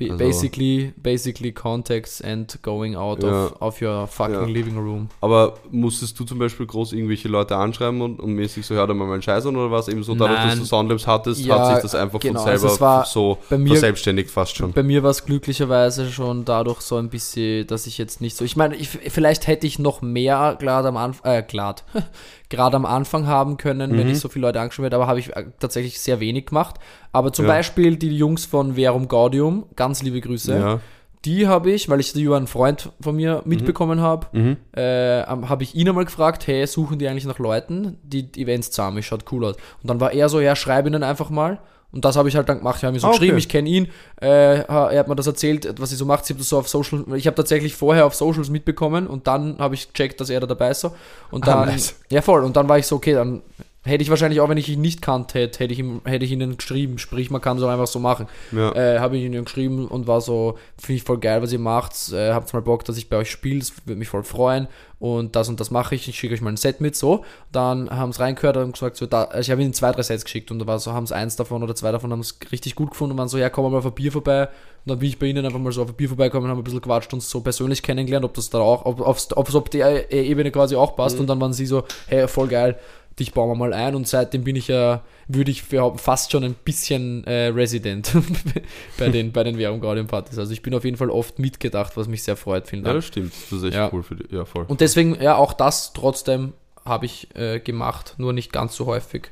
[0.00, 3.46] Also- basically, basically contacts and going out Ja.
[3.46, 4.44] of, of your fucking Ja.
[4.44, 5.08] living room.
[5.20, 8.94] Aber musstest du zum Beispiel groß irgendwelche Leute anschreiben und, und mäßig so, hör da
[8.94, 10.58] mal meinen Scheiß an oder was eben so, dadurch, dass Nein.
[10.60, 13.66] du Soundlabs hattest, Ja, hat sich das einfach genau, von also selber war so mir-
[13.68, 14.72] verselbstständigt fast schon.
[14.72, 18.44] Bei mir war es glücklicherweise schon dadurch so ein bisschen, dass ich jetzt nicht so.
[18.44, 21.84] Ich meine, ich, vielleicht hätte ich noch mehr gerade am Anfang, äh, glad,
[22.52, 23.98] gerade am Anfang haben können, Mhm.
[23.98, 26.76] wenn ich so viele Leute angeschrieben hätte, aber habe ich äh, tatsächlich sehr wenig gemacht.
[27.12, 27.52] Aber zum Ja.
[27.54, 30.54] Beispiel die Jungs von Verum Gaudium, ganz liebe Grüße.
[30.56, 30.80] Ja.
[31.24, 34.56] Die habe ich, weil ich die über einen Freund von mir mitbekommen habe, Mhm.
[34.76, 38.70] äh, habe ich ihn einmal gefragt, hey, suchen die eigentlich nach Leuten, die die Events
[38.72, 39.54] zusammen, schaut cool aus.
[39.82, 41.58] Und dann war er so, ja, schreib ihnen einfach mal.
[41.92, 42.76] Und das habe ich halt dann gemacht.
[42.78, 43.18] Ich habe mir so Ah, okay.
[43.20, 43.88] geschrieben, ich kenne ihn,
[44.20, 46.24] äh, er hat mir das erzählt, was sie so macht.
[46.24, 49.58] Sie hat das so auf Social, ich habe tatsächlich vorher auf Socials mitbekommen und dann
[49.58, 50.80] habe ich gecheckt, dass er da dabei ist.
[50.80, 50.92] So.
[51.30, 51.94] Und Ah, dann, nice.
[52.08, 53.42] ja voll, und dann war ich so, okay, dann
[53.84, 56.30] hätte ich wahrscheinlich auch, wenn ich ihn nicht kannte hätte, hätte ich, ihm, hätte ich
[56.30, 58.28] ihnen geschrieben, sprich, man kann es auch einfach so machen.
[58.52, 58.72] Ja.
[58.74, 62.12] Äh, habe ich ihnen geschrieben und war so, finde ich voll geil, was ihr macht.
[62.12, 64.68] Äh, habt mal Bock, dass ich bei euch spiele, das würde mich voll freuen.
[65.00, 66.06] Und das und das mache ich.
[66.06, 67.24] Ich schicke euch mal ein Set mit, so.
[67.50, 70.52] Dann haben sie reingehört und gesagt, so, da, ich habe ihnen zwei, drei Sets geschickt
[70.52, 72.90] und da war so, haben sie eins davon oder zwei davon haben es richtig gut
[72.90, 74.42] gefunden und waren so, ja, komm mal auf ein Bier vorbei.
[74.84, 76.62] Und dann bin ich bei ihnen einfach mal so auf ein Bier vorbeigekommen, haben ein
[76.62, 80.12] bisschen gequatscht und so persönlich kennengelernt, ob das da auch, ob es ob, auf der
[80.12, 81.18] Ebene quasi auch passt.
[81.18, 82.78] Und dann waren sie so, hey, voll geil,
[83.18, 83.94] dich bauen wir mal ein.
[83.94, 88.10] Und seitdem bin ich ja, würde ich behaupten, fast schon ein bisschen äh, Resident
[88.98, 90.38] bei den, bei den Währung Guardian Partys.
[90.38, 92.66] Also ich bin auf jeden Fall oft mitgedacht, was mich sehr freut.
[92.68, 92.98] Vielen ja, Dank.
[92.98, 93.32] das stimmt.
[93.50, 93.90] Das ist echt Ja.
[93.92, 94.30] cool für dich.
[94.32, 94.64] Ja, voll.
[94.68, 96.52] Und deswegen, ja, auch das trotzdem
[96.84, 99.30] habe ich äh, gemacht, nur nicht ganz so häufig.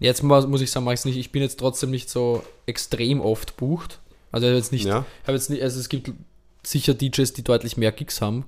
[0.00, 1.16] Jetzt mu- muss ich sagen, mache ich es nicht.
[1.16, 4.00] Ich bin jetzt trotzdem nicht so extrem oft bucht.
[4.32, 5.04] Also jetzt nicht, Ja.
[5.22, 6.10] ich habe jetzt nicht, also es gibt
[6.64, 8.44] sicher DJs, die deutlich mehr Gigs haben.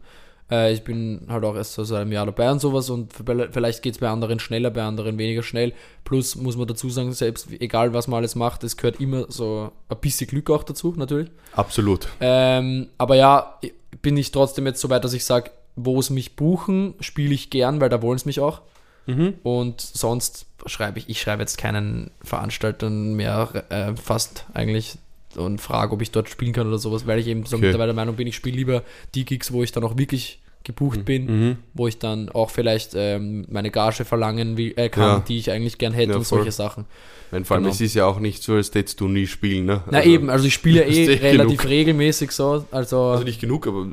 [0.50, 3.82] Äh, ich bin halt auch erst so seit einem Jahr dabei und sowas und vielleicht
[3.82, 5.72] geht es bei anderen schneller, bei anderen weniger schnell.
[6.04, 9.72] Plus muss man dazu sagen, selbst egal was man alles macht, es gehört immer so
[9.88, 11.30] ein bisschen Glück auch dazu, natürlich.
[11.52, 12.08] Absolut.
[12.20, 13.58] Ähm, aber ja,
[14.02, 17.50] bin ich trotzdem jetzt so weit, dass ich sage, wo es mich buchen, spiele ich
[17.50, 18.62] gern, weil da wollen es mich auch.
[19.06, 19.34] Mhm.
[19.42, 24.98] Und sonst schreibe ich, ich schreibe jetzt keinen Veranstaltern mehr äh, fast eigentlich
[25.36, 27.66] und frage, ob ich dort spielen kann oder sowas, weil ich eben so Okay.
[27.66, 28.82] mittlerweile der Meinung bin, ich spiele lieber
[29.14, 31.56] die Gigs, wo ich dann auch wirklich gebucht bin, Mhm.
[31.74, 35.18] wo ich dann auch vielleicht ähm, meine Gage verlangen will, äh, kann, Ja.
[35.26, 36.86] die ich eigentlich gern hätte Ja, und solche Sachen.
[37.30, 37.74] Mein, vor allem, Genau.
[37.74, 39.82] es ist ja auch nicht so, als hättest du nie spielen, ne?
[39.90, 41.70] Na Also- eben, also ich spiele ja eh eh relativ genug.
[41.70, 43.86] regelmäßig so, also, Also nicht genug, aber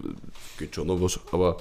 [0.57, 1.19] geht schon noch was.
[1.31, 1.57] Aber,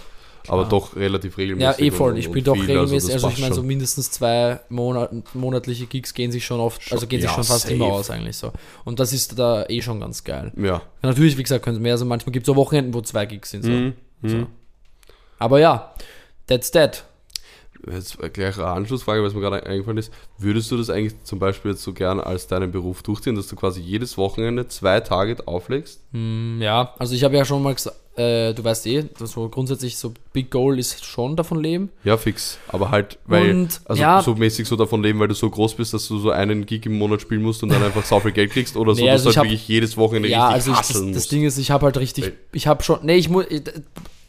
[0.48, 1.84] aber doch relativ Ja, regelmäßig.
[1.84, 2.12] eh voll.
[2.12, 3.12] und- Ich spiele doch viel, regelmäßig.
[3.14, 7.06] das Also, ich meine, so mindestens zwei Monat, monatliche Gigs gehen sich schon oft, also
[7.06, 7.74] gehen sich ja, schon fast safe.
[7.74, 8.52] immer aus eigentlich so.
[8.84, 10.52] Und das ist da eh schon ganz geil.
[10.56, 10.82] Ja.
[11.02, 12.08] Natürlich, wie gesagt, können es mehr sein.
[12.08, 13.64] Manchmal gibt es auch Wochenenden, wo zwei Gigs sind.
[13.64, 13.70] So.
[13.70, 13.92] Mhm.
[14.24, 14.36] So.
[14.36, 14.46] Mhm.
[15.38, 15.94] Aber ja,
[16.46, 17.04] that's that.
[17.90, 20.12] Jetzt gleich eine Anschlussfrage, was mir gerade eingefallen ist.
[20.38, 23.56] Würdest du das eigentlich zum Beispiel jetzt so gern als deinen Beruf durchziehen, dass du
[23.56, 26.00] quasi jedes Wochenende zwei Tage auflegst?
[26.12, 29.48] Hm, ja, also ich habe ja schon mal gesagt, äh, du weißt eh, dass so
[29.48, 31.90] grundsätzlich so Big Goal ist schon davon leben.
[32.04, 32.58] Ja, fix.
[32.68, 34.20] Aber halt, weil, Und, also ja.
[34.22, 36.84] so mäßig so davon leben, weil du so groß bist, dass du so einen Gig
[36.86, 39.20] im Monat spielen musst und dann einfach so viel Geld kriegst oder so, Nee, dass
[39.20, 41.22] also du ich halt hab- wirklich jedes Wochenende Ja, richtig also ich, das, hustlen das
[41.22, 41.32] musst.
[41.32, 43.46] Ding ist, ich habe halt richtig, ich habe schon, nee, ich muss,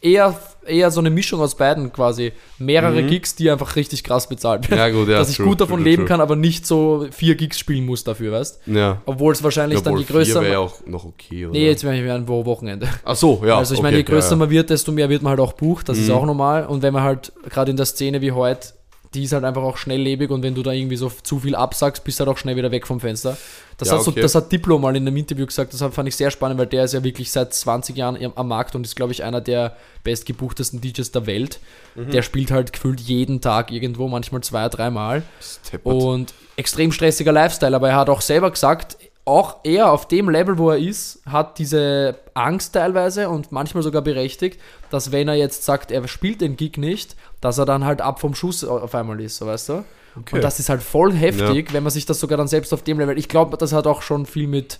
[0.04, 2.32] eher, eher so eine Mischung aus beiden quasi.
[2.58, 4.74] Mehrere Gigs, die einfach richtig krass bezahlt werden.
[4.90, 4.94] Mhm.
[4.94, 6.08] Ja, gut, ja, Dass ich true, gut davon true, leben true.
[6.08, 9.00] kann, aber nicht so vier Gigs spielen muss dafür, weißt Ja.
[9.06, 10.40] Obwohl es wahrscheinlich dann Obwohl je größer.
[10.42, 11.52] wäre ja auch noch okay, oder?
[11.52, 12.88] nee, jetzt wäre ich ein Wo- Wochenende.
[13.04, 13.58] Ach so, ja.
[13.58, 14.40] also ich meine, je okay, größer ja, Mhm.
[14.42, 14.46] ja.
[14.46, 15.88] man wird, desto mehr wird man halt auch bucht.
[15.88, 16.66] Das ist auch normal.
[16.66, 18.68] Und wenn man halt gerade in der Szene wie heute,
[19.14, 22.04] die ist halt einfach auch schnelllebig und wenn du da irgendwie so zu viel absagst,
[22.04, 23.36] bist du halt auch schnell wieder weg vom Fenster.
[23.78, 24.20] Das, Ja, hat, so, okay.
[24.20, 26.84] das hat Diplo mal in einem Interview gesagt, das fand ich sehr spannend, weil der
[26.84, 30.80] ist ja wirklich seit 20 Jahren am- Markt und ist, glaube ich, einer der bestgebuchtesten
[30.80, 31.58] DJs der Welt.
[31.94, 32.10] Mhm.
[32.10, 35.22] Der spielt halt gefühlt jeden Tag irgendwo, manchmal zwei, dreimal.
[35.82, 38.96] Und extrem stressiger Lifestyle, aber er hat auch selber gesagt,
[39.26, 44.02] auch er auf dem Level, wo er ist, hat diese Angst teilweise und manchmal sogar
[44.02, 44.60] berechtigt,
[44.90, 48.20] dass wenn er jetzt sagt, er spielt den Gig nicht, dass er dann halt ab
[48.20, 49.84] vom Schuss auf einmal ist, so weißt du?
[50.20, 50.36] Okay.
[50.36, 52.98] Und das ist halt voll heftig, wenn man sich das sogar dann selbst auf dem
[53.00, 53.18] Level.
[53.18, 54.78] Ich glaube, das hat auch schon viel mit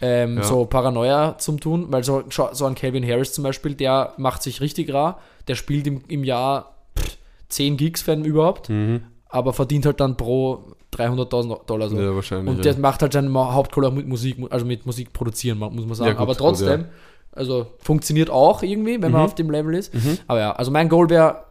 [0.00, 0.42] ähm, Ja.
[0.44, 2.22] so Paranoia zu tun, weil so,
[2.52, 5.18] so ein Calvin Harris zum Beispiel, der macht sich richtig rar,
[5.48, 7.16] der spielt im, im Jahr pff,
[7.48, 9.02] 10 Gigs, wenn überhaupt, Mhm.
[9.28, 10.62] aber verdient halt dann pro
[10.98, 11.96] 300.000 Dollar so.
[11.98, 12.48] Ja, wahrscheinlich.
[12.50, 12.72] Und ja.
[12.72, 15.94] der macht halt seine Ma- Hauptkohle auch mit Musik, also mit Musik produzieren, muss man
[15.94, 16.08] sagen.
[16.08, 16.86] Ja, gut, aber gut, trotzdem, ja.
[17.32, 19.26] also funktioniert auch irgendwie, wenn man Mhm.
[19.26, 19.92] auf dem Level ist.
[20.26, 21.44] Aber ja, also mein Goal wäre,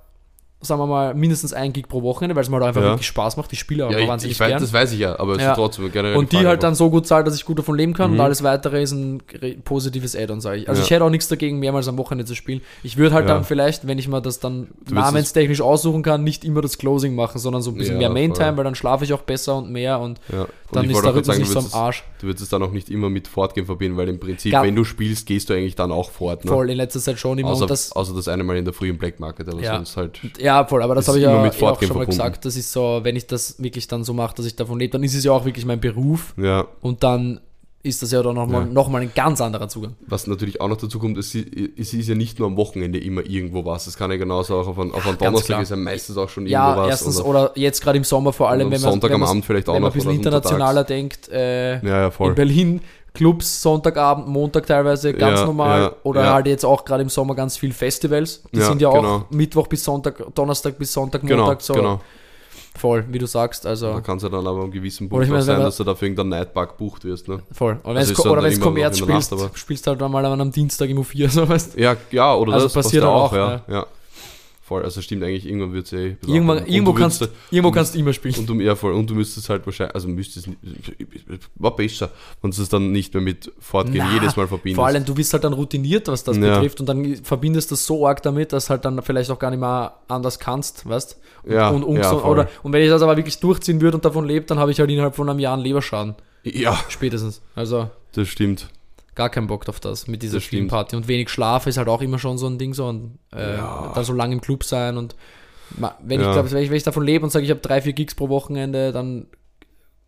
[0.60, 2.88] sagen wir mal, mindestens ein Gig pro Wochenende, weil es mir halt einfach Ja.
[2.90, 3.52] wirklich Spaß macht.
[3.52, 4.62] Die Spiele auch ja, ich, wahnsinnig ich weiß, gern.
[4.62, 5.52] das weiß ich ja, aber es Ja.
[5.52, 7.78] ist trotzdem generell Und die Frage, halt dann so gut zahlt, dass ich gut davon
[7.78, 8.18] leben kann Mhm.
[8.20, 9.22] und alles weitere ist ein
[9.64, 10.70] positives Add-on, sage ich.
[10.70, 12.62] Also ich hätte auch nichts dagegen, mehrmals am Wochenende zu spielen.
[12.84, 16.62] Ich würde halt dann vielleicht, wenn ich mir das dann namenstechnisch aussuchen kann, nicht immer
[16.62, 19.58] das Closing machen, sondern so ein bisschen mehr Main-Time, weil dann schlafe ich auch besser
[19.58, 20.20] und mehr und.
[20.70, 22.04] Und dann ich ist der Rhythmus nicht so am Arsch.
[22.16, 24.76] es, du würdest es dann auch nicht immer mit Fortgehen verbinden, weil im Prinzip, wenn
[24.76, 26.44] du spielst, gehst du eigentlich dann auch fort.
[26.44, 26.52] Ne?
[26.52, 27.52] Voll, in letzter Zeit schon immer.
[27.52, 29.76] Außer, und das, außer das eine Mal in der frühen Black Market, aber Ja.
[29.76, 30.20] sonst halt.
[30.48, 32.10] Ja, voll, aber das ist habe ich ja mit eh auch schon mal verbunden.
[32.12, 32.46] gesagt.
[32.46, 35.04] Das ist so, wenn ich das wirklich dann so mache, dass ich davon lebe, dann
[35.04, 37.40] ist es ja auch wirklich mein Beruf Ja, und dann
[37.84, 38.68] ist das ja dann nochmal Ja.
[38.68, 39.94] noch mal ein ganz anderer Zugang.
[40.08, 43.22] was natürlich auch noch dazu kommt, es, es ist ja nicht nur am Wochenende immer
[43.26, 43.88] irgendwo was.
[43.88, 46.48] Es kann ja genauso auch auf, einen- auf einen Donnerstag ist ja meistens auch schon
[46.48, 46.90] irgendwo Ja, was.
[46.90, 49.46] erstens oder, oder jetzt gerade im Sommer vor allem, wenn man, Sonntag wenn am Abend
[49.46, 49.96] vielleicht auch wenn man noch.
[49.96, 52.30] ein bisschen internationaler denkt, äh, Ja, ja, voll.
[52.30, 52.82] in Berlin
[53.18, 56.34] Clubs Sonntagabend, Montag teilweise ganz Ja, normal ja, oder ja.
[56.34, 58.44] halt jetzt auch gerade im Sommer ganz viel Festivals.
[58.54, 59.16] Die sind ja genau.
[59.16, 62.00] auch Mittwoch bis Sonntag, Donnerstag bis Sonntag, Genau, Montag so genau.
[62.78, 65.26] voll, wie du sagst, also Da kann es ja dann aber am gewissen Oder Punkt
[65.26, 67.28] ich wenn sein, dass du dafür irgendeinen Nightbug bucht wirst.
[67.28, 67.40] Ne?
[67.52, 67.80] voll.
[67.82, 70.90] Und Also dann oder wenn es Kommerz der Nacht, spielst, spielst halt mal am Dienstag
[70.90, 73.88] im U4, so weißt Ja, ja, oder Also das passiert dann auch, auch, ja.
[74.68, 76.18] Voll, also stimmt eigentlich, irgendwann wird es eh.
[76.28, 76.58] Irgendwann.
[76.58, 78.36] Und irgendwo kannst, würdest- irgendwo kannst du immer spielen.
[78.36, 80.50] Und du, ja, voll, und du müsstest halt wahrscheinlich, also müsstest,
[81.56, 82.12] war besser,
[82.42, 84.76] wenn du es dann nicht mehr mit Fortgehen Na, jedes Mal verbindest.
[84.76, 86.56] Vor allem, du bist halt dann routiniert, was das Ja.
[86.56, 89.52] betrifft, und dann verbindest du das so arg damit, dass halt dann vielleicht auch gar
[89.52, 92.32] nicht mehr anders kannst, weißt und, Ja, und, ja, ungesund- voll.
[92.32, 94.80] oder Und wenn ich das aber wirklich durchziehen würde und davon lebe, dann habe ich
[94.82, 96.16] halt innerhalb von einem Jahr einen Leberschaden.
[96.44, 97.42] ja, Spätestens.
[97.56, 98.68] Also das stimmt.
[99.18, 100.70] Gar keinen Bock auf das mit dieser Das stimmt.
[100.70, 100.96] Party.
[100.96, 103.92] Und wenig Schlaf ist halt auch immer schon so ein Ding, so und äh, Ja.
[103.94, 105.16] dann so lange im Club sein und
[106.02, 106.28] wenn Ja.
[106.28, 108.16] ich glaube, wenn ich, wenn ich davon lebe und sage, ich habe drei, vier Gigs
[108.16, 109.28] pro Wochenende, dann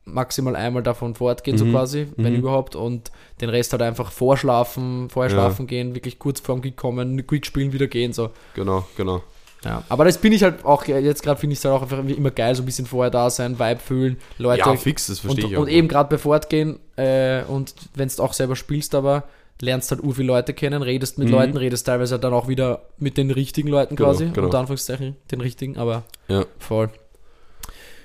[0.05, 1.72] maximal einmal davon fortgehen, so Mhm.
[1.72, 2.39] quasi, wenn Mhm.
[2.39, 5.38] überhaupt, und den Rest halt einfach vorschlafen, vorher Ja.
[5.38, 8.30] schlafen gehen, wirklich kurz vorm Gig kommen, Quick spielen, wieder gehen, so.
[8.55, 9.22] Genau, genau.
[9.66, 9.84] Ja.
[9.89, 12.32] Aber das bin ich halt auch, jetzt gerade finde ich es halt auch einfach immer
[12.32, 14.60] geil, so ein bisschen vorher da sein, Vibe fühlen, Leute.
[14.60, 15.62] ja, fix, das und, verstehe ich auch.
[15.62, 19.26] und eben gerade bei Fortgehen, äh, und wenn du auch selber spielst, aber
[19.62, 21.34] lernst halt ur viele Leute kennen, redest mit Mhm.
[21.34, 24.45] Leuten, redest teilweise dann auch wieder mit den richtigen Leuten Genau, quasi, genau.
[24.45, 26.45] unter Anführungszeichen, den richtigen, aber Ja.
[26.57, 26.89] voll.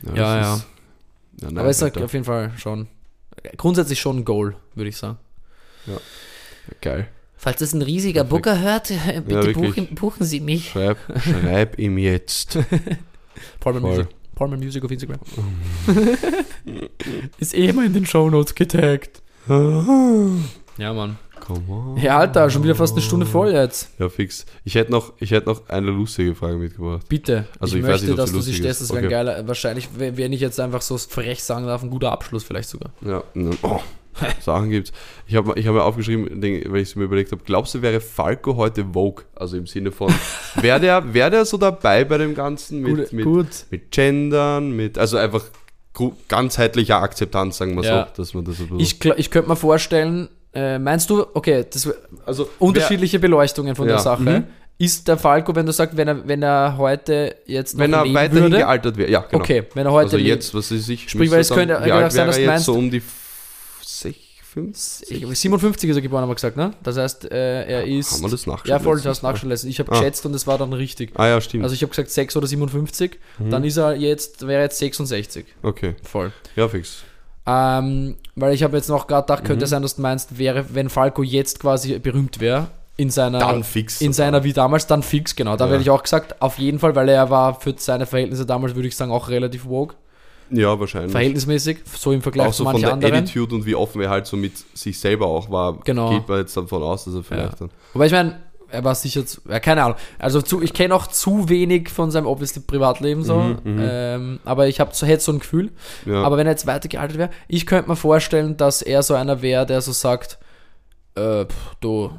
[0.03, 0.55] das ja, ja.
[0.57, 0.67] ist-
[1.41, 2.89] ja nein, aber es ist halt auf jeden Fall schon,
[3.57, 5.19] grundsätzlich schon ein Goal, würde ich sagen.
[6.81, 7.07] geil.
[7.37, 8.45] Falls es ein riesiger Perfekt.
[8.45, 8.89] Booker hört,
[9.26, 9.57] bitte wirklich.
[9.57, 10.70] buchen, buchen Sie mich.
[10.70, 12.59] Schreib, schreib ihm jetzt.
[13.61, 13.80] Palmer.
[13.80, 14.09] Music.
[14.35, 15.20] Palmer Music auf Instagram.
[17.39, 19.22] ist eh immer in den Shownotes getaggt.
[19.49, 21.18] Ja, Mann.
[21.41, 21.97] Come on.
[21.99, 23.91] Ja, Alter, schon wieder fast eine Stunde voll jetzt.
[23.99, 24.47] Ja, fix.
[24.64, 27.07] Ich hätte noch, ich hätte noch eine lustige Frage mitgebracht.
[27.09, 27.47] Bitte.
[27.61, 28.80] Also ich, ich weiß möchte, nicht, dass du sie stellst.
[28.80, 29.12] Das wäre ein Okay.
[29.12, 29.47] geiler.
[29.47, 32.93] Wahrscheinlich, wenn wenn ich jetzt einfach so frech sagen darf, ein guter Abschluss vielleicht sogar.
[33.03, 33.80] Ja, ne, oh,
[34.41, 34.93] Sachen gibt's.
[35.27, 36.29] Ich habe ich hab mir aufgeschrieben,
[36.71, 39.25] weil ich es mir überlegt habe, glaubst du, wäre Falco heute Vogue?
[39.35, 40.12] Also im Sinne von,
[40.61, 43.47] wäre der, wär der so dabei bei dem Ganzen mit, gut, mit, gut.
[43.71, 45.43] mit Gendern, mit, also einfach
[46.29, 48.09] ganzheitlicher Akzeptanz, sagen wir Ja.
[48.15, 51.89] so, dass man das bisschen, Ich, ich könnte mir vorstellen, äh, meinst du, okay, das
[52.27, 54.23] also unterschiedliche Beleuchtungen von Ja, der Sache.
[54.23, 54.45] mhm.
[54.77, 58.12] Ist der Falco, wenn du sagst, wenn er, wenn er heute jetzt noch wenn er
[58.12, 59.41] weiterhin würde, gealtert wäre, ja, genau.
[59.45, 61.77] okay, wenn er heute also jetzt, was ist ich, Sprich, weil es könnte-
[62.11, 63.01] sein, dass meinst- so um die
[64.55, 65.23] 60, 50?
[65.33, 66.73] Ich- 57 ist er geboren, haben wir gesagt, ne?
[66.83, 68.13] Das heißt, äh, er ist.
[68.13, 69.69] Haben wir das nachgeschaut Ja, voll, du hast nachschauen lassen.
[69.69, 69.99] Ich habe Ah.
[69.99, 71.13] geschätzt und es war dann richtig.
[71.17, 71.65] Ah ja, stimmt.
[71.65, 73.51] Also ich habe gesagt 6 oder 57, Mhm.
[73.51, 75.47] dann ist er jetzt, wäre er jetzt 66.
[75.63, 76.33] okay, Voll.
[76.57, 77.03] ja, fix.
[77.47, 79.69] Ähm, weil ich habe jetzt noch gerade gedacht, könnte Mhm.
[79.69, 84.01] sein, dass du meinst, wäre, wenn Falco jetzt quasi berühmt wäre, in seiner, Dann fix.
[84.01, 85.57] in seiner wie damals, dann fix, genau.
[85.57, 85.71] Da Ja.
[85.73, 88.89] werde ich auch gesagt, auf jeden Fall, weil er war für seine Verhältnisse damals, würde
[88.89, 89.97] ich sagen, auch relativ woke.
[90.57, 91.13] Ja, wahrscheinlich.
[91.13, 93.25] Verhältnismäßig, so im Vergleich auch zu so von manchen der anderen.
[93.25, 96.11] Attitude und wie offen er halt so mit sich selber auch war, Genau.
[96.11, 97.71] geht man jetzt davon aus, dass er vielleicht dann.
[97.93, 98.41] Wobei ich meine,
[98.71, 99.97] er war sicher zu, ja, keine Ahnung.
[100.19, 103.37] Also zu, ich kenne auch zu wenig von seinem obviously Privatleben so.
[103.39, 103.79] Mhm, mhm.
[103.81, 105.71] ähm, aber ich habe so, hätte so ein Gefühl.
[106.07, 106.23] Ja.
[106.25, 109.65] Aber wenn er jetzt weitergealtert wäre, ich könnte mir vorstellen, dass er so einer wäre,
[109.65, 110.39] der so sagt,
[111.15, 112.11] äh, pff, du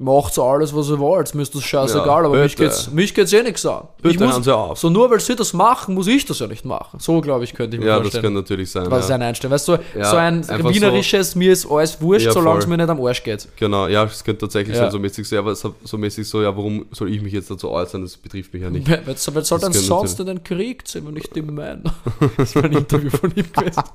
[0.00, 3.14] macht so alles, was ihr wollt, mir ist das scheißegal, Ja, aber mich geht's, mich
[3.14, 3.84] geht's eh nichts an.
[3.98, 4.76] ich Bitte muss, hören Sie auf.
[4.78, 6.98] so nur weil sie das machen, muss ich das ja nicht machen.
[6.98, 8.24] So glaube ich, könnte ich mir ja, das vorstellen.
[8.24, 8.90] kann natürlich sein.
[8.90, 9.14] was ja.
[9.14, 9.54] Einstellung?
[9.54, 12.88] Weißt du, Ja, so ein wienerisches, mir ist alles wurscht, Ja, solange es mir nicht
[12.88, 13.46] am Arsch geht.
[13.56, 14.82] Genau, ja, es könnte tatsächlich Ja.
[14.82, 17.32] sein, so mäßig so, ja, aber so, so mäßig so, ja, warum soll ich mich
[17.32, 18.02] jetzt dazu äußern?
[18.02, 18.88] Das betrifft mich ja nicht.
[18.88, 21.94] Wer, wer, soll Das denn sonst in den Krieg ziehen, wenn nicht die Männer?
[22.36, 23.82] Das war ein Interview von ihm gewesen.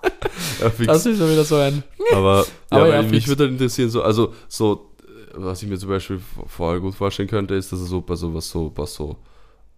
[0.62, 0.86] Ja.
[0.86, 1.84] Das ist ja wieder so ein.
[2.14, 4.89] Aber, Aber ja, ja, weil mich würde halt interessieren, so, also so,
[5.34, 8.34] was ich mir zum Beispiel vorher gut vorstellen könnte, ist, dass er so bei so
[8.34, 9.18] was so, was so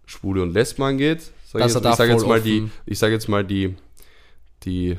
[0.06, 3.12] Schwule und Lesben angeht, sag Dass ich, ich sage jetzt voll mal die, ich sage
[3.14, 3.76] jetzt mal die,
[4.64, 4.96] die,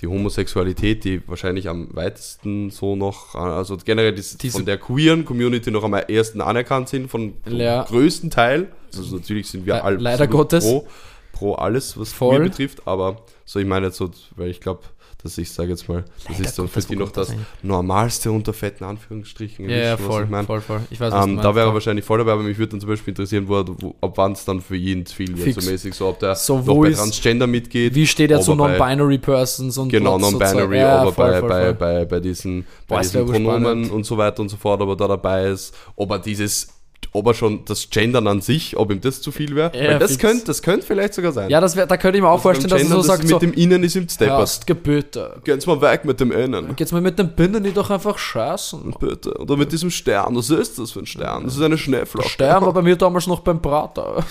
[0.00, 5.24] die Homosexualität, die wahrscheinlich am weitesten so noch, also generell die, Diese- von der queeren
[5.24, 7.84] Community noch am ersten anerkannt sind, von, Ja.
[7.84, 8.68] größten Teil.
[8.94, 10.64] Also natürlich sind wir Le- alle leider Gottes.
[10.64, 10.86] pro,
[11.32, 12.36] pro alles, was Voll.
[12.36, 14.82] queer betrifft, aber so ich meine jetzt so, weil ich glaube,
[15.24, 17.46] dass ich sage jetzt mal, das Leider ist so für die noch das eigentlich?
[17.62, 19.70] Normalste unter fetten Anführungsstrichen.
[19.70, 20.44] Ja, ja, voll, ich mein.
[20.44, 20.80] voll, voll.
[20.90, 22.90] Ich weiß, was Ähm, da wäre er wahrscheinlich voll dabei, aber mich würde dann zum
[22.90, 25.64] Beispiel interessieren, wo, wo, ab wann es dann für ihn zu viel wird, Fix.
[25.64, 27.94] so mäßig, so ob der So, noch bei Transgender mitgeht.
[27.94, 30.76] Wie steht er zu Non-Binary Persons und Genau, non-binary?
[30.76, 31.74] Ja, aber voll, bei, voll, bei, voll.
[31.74, 34.96] bei, bei diesen, bei Boah, diesen Pronomen und so weiter und so fort, ob er
[34.96, 36.68] da dabei ist, ob er dieses,
[37.14, 39.70] ob er schon das Gendern an sich, ob ihm das zu viel wäre.
[39.72, 41.48] Ja, das könnte das könnte vielleicht sogar sein.
[41.48, 43.36] Ja, das wär, da könnte ich mir auch vorstellen, dass er so sagt, das so,
[43.36, 44.38] mit dem Innen ist ihm steppert.
[44.38, 45.40] Hörst, Gebüte.
[45.44, 46.74] Geht's mal weg mit dem Innen.
[46.74, 48.96] Geht's mal mit den Binden nicht doch einfach scheißen?
[48.98, 49.32] Bitte.
[49.38, 50.34] Oder mit diesem Stern.
[50.34, 51.44] Was ist das für ein Stern?
[51.44, 52.28] Das ist eine Schneeflocke.
[52.28, 54.24] Stern war bei mir damals noch beim Prater.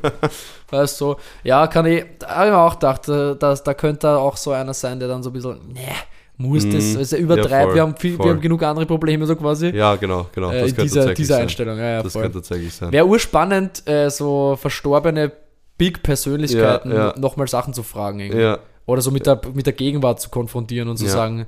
[0.70, 4.08] weißt du, ja, kann ich, da habe ich mir auch gedacht, äh, dass, da könnte
[4.08, 5.96] auch so einer sein, der dann so ein bisschen, ne,
[6.40, 6.96] muss das, Mhm.
[6.98, 9.68] also übertreibt, Ja, wir, haben viel, wir haben genug andere Probleme, so quasi.
[9.68, 10.50] Ja, genau, genau.
[10.50, 11.42] äh, Das könnte diese, tatsächlich diese sein.
[11.42, 12.22] Einstellung, ja, ja, Das voll.
[12.22, 12.92] könnte tatsächlich sein.
[12.92, 15.32] Wäre urspannend, äh, so verstorbene
[15.78, 18.20] Big-Persönlichkeiten Ja, nochmal Sachen zu fragen.
[18.20, 18.56] Irgendwie.
[18.86, 21.46] Oder so mit der, mit der Gegenwart zu konfrontieren und zu sagen,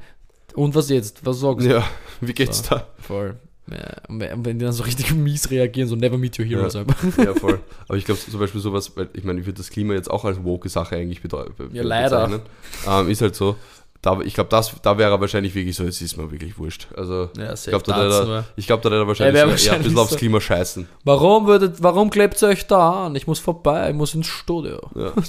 [0.55, 1.25] und was jetzt?
[1.25, 1.71] Was sagst du?
[1.71, 1.85] ja.
[2.21, 2.87] Wie geht's da?
[2.99, 3.37] Voll.
[3.71, 3.79] Ja,
[4.09, 6.83] und wenn die dann so richtig mies reagieren, so never meet your heroes Ja.
[7.25, 7.61] Ja, voll.
[7.89, 10.25] Aber ich glaube zum Beispiel sowas, weil ich meine, ich würde das Klima jetzt auch
[10.25, 12.41] als woke Sache eigentlich bedeu- be Ja, leider.
[12.87, 13.57] Ähm, ist halt so.
[14.03, 16.89] Da, ich glaube, das, da wäre er wahrscheinlich wirklich so, es ist mir wirklich wurscht.
[16.97, 19.83] Also, Ja, ich glaube, da, ich glaub, da wäre er wahrscheinlich, wär so, eher ein
[19.85, 20.17] bisschen aufs so.
[20.17, 20.89] Klima scheißen.
[21.05, 23.15] Warum, würdet, warum klebt ihr euch da an?
[23.15, 24.81] Ich muss vorbei, ich muss ins Studio.
[24.95, 25.13] Ja.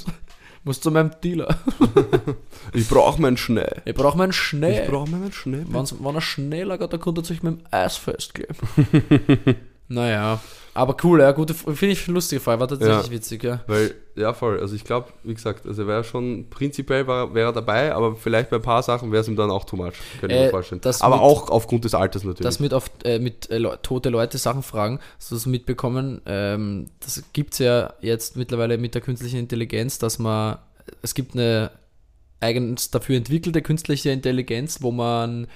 [0.64, 1.58] Ich muss zu meinem Dealer.
[2.74, 3.68] Ich brauche meinen Schnee.
[3.84, 4.82] Ich brauche meinen Schnee.
[4.84, 5.66] Ich brauche meinen Schnee.
[5.70, 8.56] Wenn's- Wenn er Schnee lagert, dann konnte er sich mit dem Eis festkleben.
[9.90, 10.40] naja,
[10.74, 13.12] aber cool, ja, gute, finde ich lustige Frage, war tatsächlich Ja.
[13.12, 13.60] witzig, ja.
[13.68, 14.60] Weil, ja, voll.
[14.60, 18.50] Also ich glaube, wie gesagt, also er wäre schon, prinzipiell war, wäre dabei, aber vielleicht
[18.50, 19.94] bei ein paar Sachen wäre es ihm dann auch too much.
[20.20, 20.82] Könnte ich Äh, mir vorstellen.
[20.82, 22.44] das Aber mit- auch aufgrund des Alters natürlich.
[22.44, 26.22] Das mit, auf, äh, mit äh, tote Leute Sachen fragen, hast du das mitbekommen?
[26.26, 30.58] Ähm, das gibt es ja jetzt mittlerweile mit der künstlichen Intelligenz, dass man,
[31.02, 31.72] es gibt eine
[32.44, 35.48] eigens dafür entwickelte künstliche Intelligenz, wo man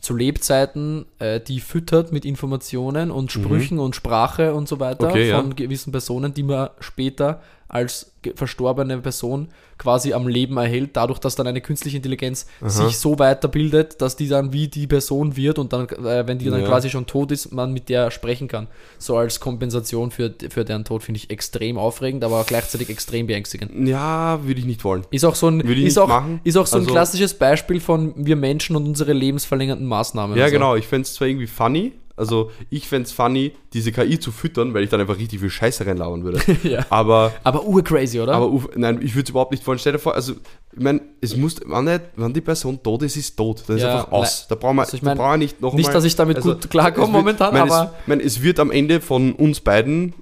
[0.00, 5.10] zu Lebzeiten äh, die füttert mit Informationen und Sprüchen und Sprache und so weiter Mhm.
[5.10, 5.40] Okay, ja.
[5.40, 7.40] von gewissen Personen, die man später
[7.70, 9.48] als verstorbene Person
[9.78, 14.28] quasi am Leben erhält, dadurch, dass dann eine künstliche Intelligenz sich so weiterbildet, dass die
[14.28, 16.66] dann wie die Person wird und dann, äh, wenn die dann Ja.
[16.66, 18.66] quasi schon tot ist, man mit der sprechen kann.
[18.98, 23.88] So als Kompensation für, für deren Tod finde ich extrem aufregend, aber gleichzeitig extrem beängstigend.
[23.88, 25.06] ja, würde ich nicht wollen.
[25.10, 26.40] Ist auch so ein, ist nicht auch, machen.
[26.44, 30.36] ist auch so ein Also- klassisches Beispiel von wir Menschen und unsere lebensverlängernden Maßnahmen.
[30.36, 30.54] Ja, und so.
[30.54, 30.76] genau.
[30.76, 34.72] Ich fände es zwar irgendwie funny, also ich fände es funny, diese KI zu füttern,
[34.74, 36.40] weil ich dann einfach richtig viel Scheiße reinlauern würde.
[36.62, 36.86] ja.
[36.90, 38.34] Aber, Aber urcrazy, oder?
[38.34, 39.78] aber nein, ich würde es überhaupt nicht wollen.
[39.78, 40.34] Stell dir vor, also,
[40.72, 43.64] ich meine, es muss, wenn, die Person tot ist, ist tot.
[43.66, 44.46] Dann ist Ja, einfach aus.
[44.48, 46.14] Da brauchen wir, also ich da mein, brauchen wir nicht noch nicht, mal- dass ich
[46.14, 49.60] damit also, gut klarkomme momentan, mein, aber Es, mein, es wird am Ende von uns
[49.60, 50.14] beiden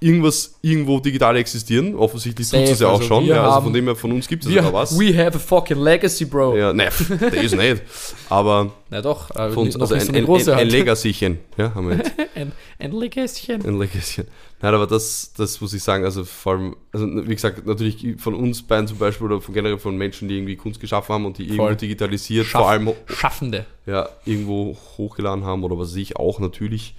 [0.00, 1.94] irgendwas irgendwo digital existieren.
[1.94, 3.24] Offensichtlich tut es ja auch also schon.
[3.26, 4.98] wir Ja, also von dem her, von uns gibt es sogar was.
[4.98, 6.56] we have a fucking legacy, bro.
[6.56, 6.90] Ja, nein,
[7.20, 7.82] der ist nicht.
[8.28, 10.68] Aber Na doch, äh, von uns, also ein, so ein, ein, ein.
[10.68, 11.38] Legacychen.
[11.56, 12.12] Ja, haben wir jetzt.
[12.34, 13.64] ein, ein Legacychen.
[13.64, 14.24] Ein Legacy.
[14.62, 18.34] Nein, aber das, das muss ich sagen, also vor allem, also wie gesagt, natürlich von
[18.34, 21.36] uns beiden zum Beispiel oder von generell von Menschen, die irgendwie Kunst geschaffen haben und
[21.38, 21.76] die irgendwo Voll.
[21.76, 23.66] digitalisiert, Schaff- vor allem Schaffende.
[23.86, 26.94] ja, irgendwo hochgeladen haben oder was weiß ich auch natürlich.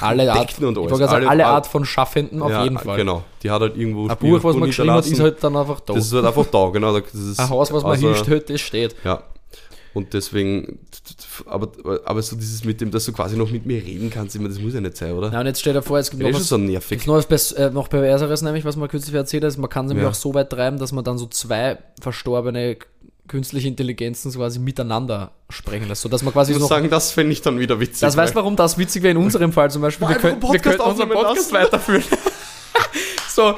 [0.00, 0.98] Alle Art, und alles.
[0.98, 2.96] sagen, Alle- alle Art von Schaffenden auf ja, jeden Fall.
[2.96, 3.22] Genau.
[3.42, 5.94] Die hat halt irgendwo Ein Buch, was man geschrieben hat, ist halt dann einfach da.
[5.94, 6.98] Das ist halt einfach da, genau.
[6.98, 8.96] Das ist, Ein Haus, was man also, hinstellt, das steht.
[9.04, 9.22] Ja.
[9.94, 10.78] Und deswegen,
[11.46, 11.72] aber,
[12.04, 14.60] aber so dieses mit dem, dass du quasi noch mit mir reden kannst, immer, das
[14.60, 15.30] muss ja nicht sein, oder?
[15.32, 17.06] Na, und jetzt stell dir vor, es gibt Ja, noch was, so nervig.
[17.06, 19.88] noch was äh, noch Perverseres, nämlich, was man kürzlich erzählt hat, ist, man kann es
[19.88, 20.10] nämlich Ja.
[20.10, 22.76] auch so weit treiben, dass man dann so zwei verstorbene
[23.28, 27.32] künstliche Intelligenzen quasi miteinander sprechen lässt, sodass man quasi Ich so muss sagen, das fände
[27.32, 28.00] ich dann wieder witzig.
[28.00, 30.08] Das weil- warum das witzig wäre in unserem Fall zum Beispiel?
[30.08, 31.54] Wir, können, wir könnten unseren Podcast lassen.
[31.54, 32.04] weiterführen.
[33.28, 33.54] so,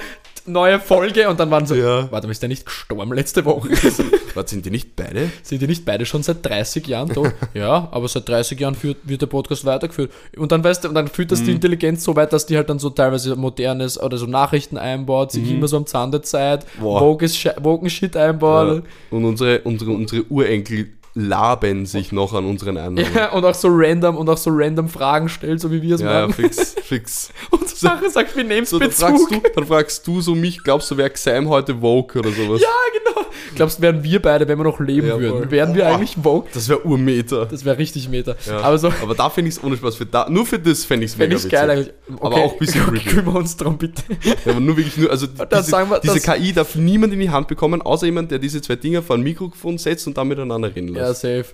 [0.46, 2.10] neue Folge und dann waren so, Ja.
[2.10, 3.68] warte mal, ist der nicht gestorben letzte Woche?
[4.34, 5.30] Was sind die nicht beide?
[5.42, 7.32] Sind die nicht beide schon seit 30 Jahren tot?
[7.54, 10.10] ja, aber seit 30 Jahren führt, wird der Podcast weitergeführt.
[10.36, 11.34] Und dann weißt du, und dann führt Mhm.
[11.34, 14.78] das die Intelligenz so weit, dass die halt dann so teilweise modernes oder so Nachrichten
[14.78, 16.84] einbaut, sich immer so am Zahn der Zeit, Mhm.
[16.84, 18.84] Woken Shit einbaut.
[18.84, 19.16] Ja.
[19.16, 23.12] Und unsere, unsere, unsere Urenkel laben sich noch an unseren anderen.
[23.14, 26.00] Ja, und auch so random und auch so random Fragen stellt, so wie wir es
[26.00, 26.34] Ja, ja, machen.
[26.34, 27.30] fix, fix.
[27.50, 30.62] Und so Sache sagt, wir nehmen So, dann fragst, du, dann fragst du so mich,
[30.62, 32.60] glaubst du, wer Xime heute woke oder sowas?
[32.60, 33.26] Ja, genau.
[33.56, 35.50] Glaubst du, wären wir beide, wenn wir noch leben Ja, würden, voll.
[35.50, 35.94] wären wir Boah.
[35.96, 36.48] eigentlich woke?
[36.54, 37.46] Das wäre Urmeter.
[37.46, 38.36] Das wäre richtig Meter.
[38.46, 38.60] Ja.
[38.60, 39.96] Aber so Aber da finde ich es ohne Spaß.
[39.96, 41.92] Für da, nur für das fände ich es mega ich geil witzig.
[42.08, 42.20] eigentlich.
[42.22, 43.08] Aber auch ein bisschen okay, creepy.
[43.10, 44.02] kümmern wir uns drum bitte.
[44.22, 47.48] Ja, aber nur wirklich nur, also diese, wir, diese KI darf niemand in die Hand
[47.48, 50.94] bekommen, außer jemand, der diese zwei Dinger vor ein Mikrofon setzt und dann miteinander reden
[51.00, 51.20] Ja, lässt.
[51.22, 51.46] safe.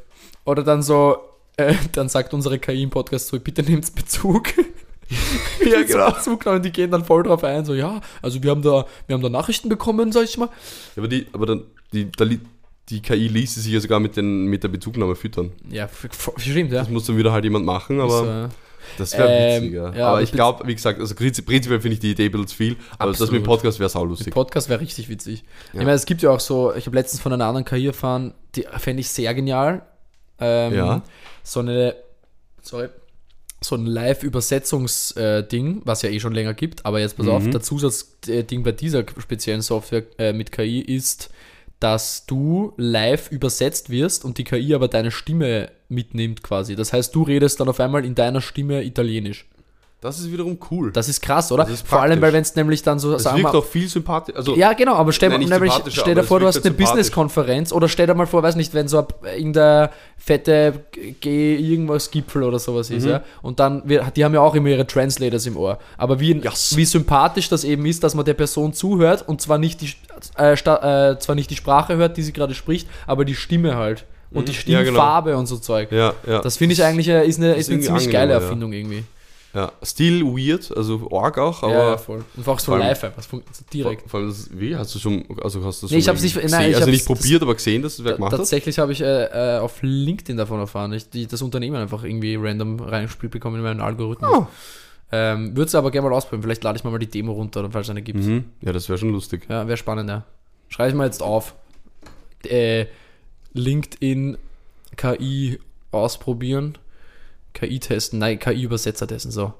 [0.44, 1.16] Oder dann so,
[1.57, 4.49] äh, dann sagt unsere KI im Podcast so, bitte nehmt Bezug.
[5.64, 6.11] Ja, genau.
[6.12, 9.14] Bezug genommen, die gehen dann voll drauf ein, so, ja, also wir haben da, wir
[9.14, 10.47] haben da Nachrichten bekommen, sag ich mal.
[10.97, 12.40] Ja, aber die, aber dann, die, da, li-
[12.88, 15.53] die KI ließe sich ja sogar mit, den, mit der Bezugnahme füttern.
[15.70, 15.88] Ja,
[16.36, 16.80] stimmt, ja.
[16.80, 18.49] Das muss dann wieder halt jemand machen, aber So, ja.
[18.99, 19.95] Das wäre Ähm, witziger.
[19.97, 22.47] ja, aber ich glaube, wie gesagt, also prinzi- prinzipiell finde ich die Idee ein bisschen
[22.49, 23.45] zu viel, aber das mit dem Absolut.
[23.45, 24.32] Podcast wäre saulustig.
[24.34, 25.45] Podcast wäre richtig witzig.
[25.72, 25.80] Ja.
[25.80, 28.34] Ich meine, es gibt ja auch so, ich habe letztens von einer anderen KI erfahren,
[28.55, 29.82] die fände ich sehr genial.
[30.39, 31.03] Ähm, Ja.
[31.43, 31.95] So eine,
[32.62, 32.89] sorry,
[33.62, 37.51] so ein Live-Übersetzungs-Ding, was ja eh schon länger gibt, aber jetzt pass auf, Mhm.
[37.53, 41.30] der Zusatzding bei dieser speziellen Software äh, mit KI ist,
[41.80, 46.76] dass du live übersetzt wirst und die KI aber deine Stimme mitnimmt quasi.
[46.76, 49.47] Das heißt, du redest dann auf einmal in deiner Stimme Italienisch.
[50.03, 50.93] Das ist wiederum cool.
[50.93, 51.66] Das ist krass, oder?
[51.66, 53.89] Ist Vor allem, weil wenn es nämlich dann so, Das sagen wirkt wir, auch viel
[53.89, 54.37] sympathisch.
[54.37, 56.74] Also, ja, genau, aber stell, Nein, nämlich, stell dir vor, du hast halt eine.
[56.74, 59.07] Business-Konferenz oder stell dir mal vor, weiß nicht, wenn so ein-
[59.37, 60.84] irgendein fette
[61.20, 62.97] G irgendwas Gipfel oder sowas Mhm.
[62.99, 66.20] ist, ja, und dann, wir, die haben ja auch immer ihre Translators im Ohr, aber
[66.20, 66.76] wie, Yes.
[66.76, 69.95] wie sympathisch das eben ist, dass man der Person zuhört und zwar nicht die,
[70.37, 73.76] äh, sta, äh, zwar nicht die Sprache hört, die sie gerade spricht, aber die Stimme
[73.76, 74.05] halt
[74.37, 74.72] und die Mhm.
[74.72, 75.39] Ja, genau.
[75.39, 75.91] Und so Zeug.
[75.93, 76.41] ja, ja.
[76.41, 78.34] Das finde ich eigentlich äh, ist eine, ist eine irgendwie ziemlich geile.
[78.34, 79.05] Erfindung irgendwie.
[79.55, 79.72] ja.
[79.82, 81.72] Still weird, also arg auch, aber.
[81.72, 82.22] ja, voll.
[82.37, 83.22] Und auch so allem- live, einfach,
[83.72, 84.09] direkt.
[84.11, 84.76] Vor allem, das, wie?
[84.76, 86.51] Hast du schon, also hast du Nee, ich hab's nicht- gesehen?
[86.51, 88.39] nein, ich also nicht probiert, aber gesehen, dass es wer gemacht hat?
[88.39, 92.37] Tatsächlich habe ich äh, äh, auf LinkedIn davon erfahren, ich die, das Unternehmen einfach irgendwie
[92.37, 94.30] random reingespielt bekommen in meinen Algorithmus.
[94.30, 94.47] Oh.
[95.12, 96.43] Ähm, Würde es aber gerne mal ausprobieren.
[96.43, 98.24] Vielleicht lade ich mal, mal die Demo runter, falls es eine gibt.
[98.24, 98.45] Mhm.
[98.61, 99.47] Ja, das wäre schon lustig.
[99.49, 100.24] Ja, wäre spannend, ja.
[100.68, 101.55] Schreibe ich mal jetzt auf.
[102.45, 102.87] Äh,
[103.59, 104.39] LinkedIn
[104.97, 105.59] KI
[105.93, 106.79] ausprobieren.
[107.55, 108.19] KI testen.
[108.19, 109.31] Nein, KI-Übersetzer testen.
[109.33, 109.55] So.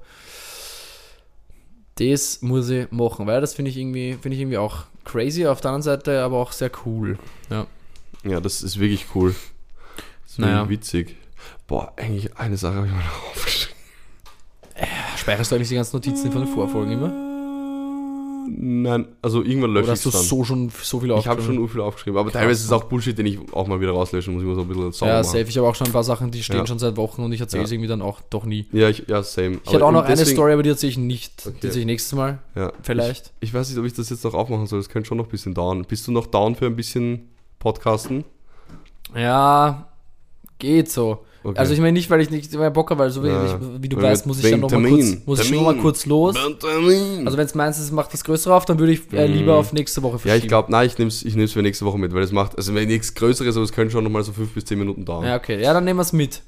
[1.95, 5.61] Das muss ich machen, weil das finde ich irgendwie, finde ich irgendwie auch crazy, auf
[5.61, 7.17] der anderen Seite aber auch sehr cool.
[7.49, 7.65] Ja.
[8.23, 9.33] Ja, das ist wirklich cool.
[10.23, 10.69] Das ist Naja.
[10.69, 11.15] witzig.
[11.65, 13.75] Boah, eigentlich eine Sache habe ich mal noch aufgeschrieben.
[15.17, 17.26] Speicherst du eigentlich die ganzen Notizen von den Vorfolgen immer?
[18.59, 20.23] Nein, also irgendwann lösche ich hast du es dann.
[20.23, 22.39] so schon so viel ich habe schon ur viel aufgeschrieben, aber Krass.
[22.41, 24.41] teilweise ist es auch Bullshit, den ich auch mal wieder rauslöschen muss.
[24.41, 25.25] Ich muss auch ein bisschen sauber Ja, machen.
[25.31, 25.45] safe.
[25.47, 26.65] Ich habe auch schon ein paar Sachen, die stehen Ja.
[26.65, 27.75] schon seit Wochen und ich erzähle es Ja.
[27.75, 28.65] irgendwie dann auch doch nie.
[28.71, 29.59] Ja, ich, ja, same.
[29.63, 31.43] Ich hatte auch noch eine deswegen- Story, aber die erzähle ich nicht.
[31.45, 31.55] Okay.
[31.61, 32.39] Die erzähle ich nächstes Mal.
[32.55, 33.31] Ja, Vielleicht.
[33.41, 34.79] Ich, ich weiß nicht, ob ich das jetzt noch aufmachen soll.
[34.79, 35.85] Das könnte schon noch ein bisschen dauern.
[35.87, 37.29] Bist du noch down für ein bisschen
[37.59, 38.23] Podcasten?
[39.15, 39.87] Ja,
[40.59, 41.23] geht so.
[41.47, 41.59] Okay.
[41.59, 43.45] Also ich meine nicht, weil ich nicht mehr Bock habe, weil so wie, Ja.
[43.45, 45.21] ich, wie du weißt, muss ich dann noch mal wegen kurz, Termin.
[45.25, 45.63] muss ich Termin.
[45.65, 46.35] noch mal kurz los.
[46.59, 47.25] Termin.
[47.25, 49.59] Also wenn es meins ist, macht das größere auf, dann würde ich äh, lieber Mm.
[49.59, 50.43] auf nächste Woche ja, verschieben.
[50.43, 52.57] ich glaube, nein, ich nehme es ich nehm's für nächste Woche mit, weil es macht,
[52.57, 55.05] also wenn nichts Größeres, aber es können schon noch mal so fünf bis zehn Minuten
[55.05, 55.25] dauern.
[55.25, 55.61] Ja, okay.
[55.63, 56.41] Ja, dann nehmen wir es mit.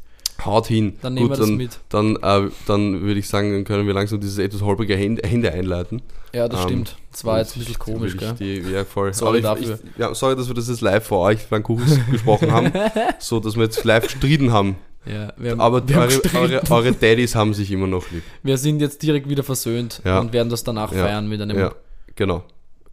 [0.46, 0.94] Haut hin.
[1.02, 1.80] Dann nehmen wir das dann, mit.
[1.90, 5.22] Dann, äh, dann würde ich sagen, dann können wir langsam dieses etwas holprige Hände,
[5.54, 6.02] einleiten.
[6.34, 6.96] Ja, das Ähm, stimmt.
[7.12, 8.34] Das war jetzt ein bisschen Ich- komisch, gell?
[8.40, 9.14] ich Die, ja, voll.
[9.14, 9.80] Sorry Aber ich, dafür.
[9.84, 12.72] Ich, ja, sorry, dass wir das jetzt live vor euch, Flankuchis, gesprochen haben.
[13.20, 14.76] So, dass wir jetzt live gestritten haben.
[15.06, 18.24] Ja, haben, Aber eure, eure, eure Daddys haben sich immer noch lieb.
[18.44, 20.20] wir sind jetzt direkt wieder versöhnt Ja.
[20.20, 21.04] und werden das danach Ja.
[21.06, 21.74] feiern mit einem Ja,
[22.16, 22.44] genau.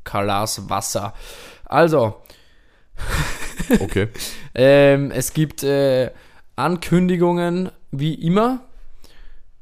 [0.05, 1.13] Kalas Wasser.
[1.65, 2.17] Also,
[3.81, 4.09] Okay.
[4.55, 6.11] ähm, es gibt äh,
[6.55, 8.61] Ankündigungen wie immer.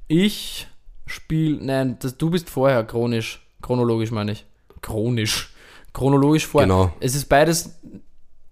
[0.06, 0.68] Ich
[1.06, 4.44] spiele, nein, das, du bist vorher chronisch, chronologisch meine ich.
[4.82, 5.50] Chronisch.
[5.92, 6.68] Chronologisch vorher.
[6.68, 6.92] Genau.
[7.00, 7.70] Es ist beides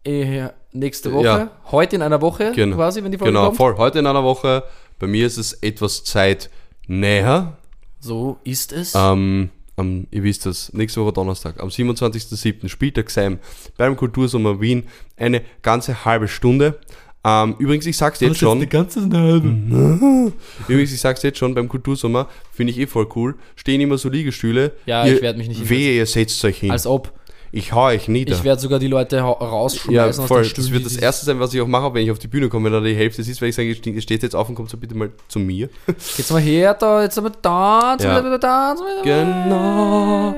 [0.07, 1.25] äh, nächste Woche.
[1.25, 1.51] Ja.
[1.71, 2.77] Heute in einer Woche Genau.
[2.77, 3.57] quasi, wenn die Folge Genau, kommt.
[3.57, 3.77] voll.
[3.77, 4.65] Heute in einer Woche.
[4.99, 6.51] Bei mir ist es etwas Zeit
[6.87, 7.57] näher.
[8.01, 8.95] So ist es.
[8.97, 12.69] Ähm, am, ihr wisst das, nächste Woche Donnerstag, am 27.07.
[12.69, 13.39] spielt der Xeim
[13.77, 14.85] beim Kultursommer Wien
[15.17, 16.79] eine ganze halbe Stunde.
[17.25, 18.69] Ähm, übrigens, ich sag's jetzt schon.
[18.69, 18.99] ganze
[20.69, 23.37] Übrigens, ich sag's jetzt schon, beim Kultursommer finde ich eh voll cool.
[23.55, 24.73] Stehen immer so Liegestühle.
[24.87, 26.71] Ja, ihr, ich werd mich nicht Wehe, ihr setzt euch hin.
[26.73, 27.13] Als ob.
[27.55, 28.35] Ich hau euch nieder.
[28.35, 30.45] Ich werde sogar die Leute rausschmeißen ja, aus den voll.
[30.45, 30.67] Stühlen.
[30.67, 32.65] Das wird das erste sein, was ich auch mache, wenn ich auf die Bühne komme,
[32.65, 34.79] wenn da die Hälfte ist, weil ich sage, ihr steht jetzt auf und kommt so
[34.79, 35.69] bitte mal zu mir.
[36.17, 38.25] Jetzt mal her, da, jetzt wir da, jetzt Ja.
[38.25, 39.45] wir da, jetzt wir da.
[39.45, 40.35] Genau.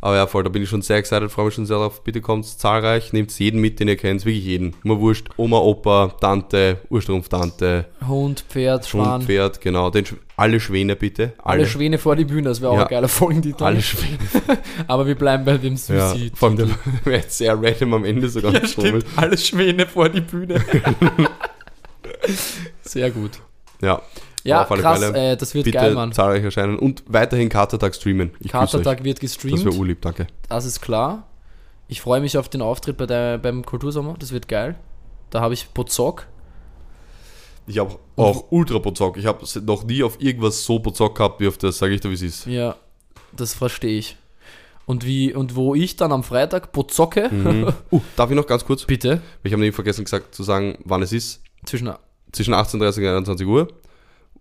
[0.00, 2.04] Aber ja, voll, da bin ich schon sehr excited, freue mich schon sehr drauf.
[2.04, 4.74] Bitte kommt zahlreich, nehmt jeden mit, den ihr kennt, wirklich jeden.
[4.84, 9.04] Immer wurscht, Oma, Opa, Tante, Urstrumpftante, Hund, Pferd, Schwan.
[9.04, 9.90] Schwan, Pferd, genau.
[9.90, 10.04] Den,
[10.36, 11.32] alle Schwäne bitte.
[11.42, 12.82] Alle Schwäne vor die Bühne, das wäre auch Ja.
[12.84, 13.64] ein geiler Folgentitel.
[13.64, 14.18] alle Schwäne.
[14.86, 16.36] Aber wir bleiben bei dem Ja, Suicid.
[16.36, 16.68] vor allem der
[17.04, 19.06] wäre sehr random am Ende sogar Ja, stimmt.
[19.16, 20.62] Alle Schwäne vor die Bühne.
[22.82, 23.32] Sehr gut.
[23.80, 24.00] Ja,
[24.48, 25.32] Ja, auf alle krass, Fälle.
[25.32, 26.12] äh, das wird bitte geil, Mann.
[26.12, 28.32] zahlreich erscheinen und weiterhin Katertag streamen.
[28.40, 28.52] Ich.
[28.52, 30.26] Katertag wird Das gestreamt, wäre urlieb, danke.
[30.48, 31.26] das ist klar.
[31.88, 34.74] Ich freue mich auf den Auftritt bei der, beim Kultursommer, das wird geil.
[35.30, 36.26] Da habe ich Bozok.
[37.68, 39.16] Ich habe auch ultra Bozock.
[39.16, 42.10] Ich habe noch nie auf irgendwas so Bozock gehabt wie auf das, sage ich dir,
[42.10, 42.46] wie es ist.
[42.46, 42.76] Ja,
[43.36, 44.16] das verstehe ich.
[44.84, 47.72] Und wie und wo ich dann am Freitag Bozocke, Mhm.
[47.90, 48.84] Uh, darf ich noch ganz kurz?
[48.84, 51.42] bitte, Ich habe nämlich vergessen gesagt zu sagen, wann es ist.
[51.64, 51.92] zwischen
[52.30, 53.66] Zwischen 18.30 und 21 Uhr.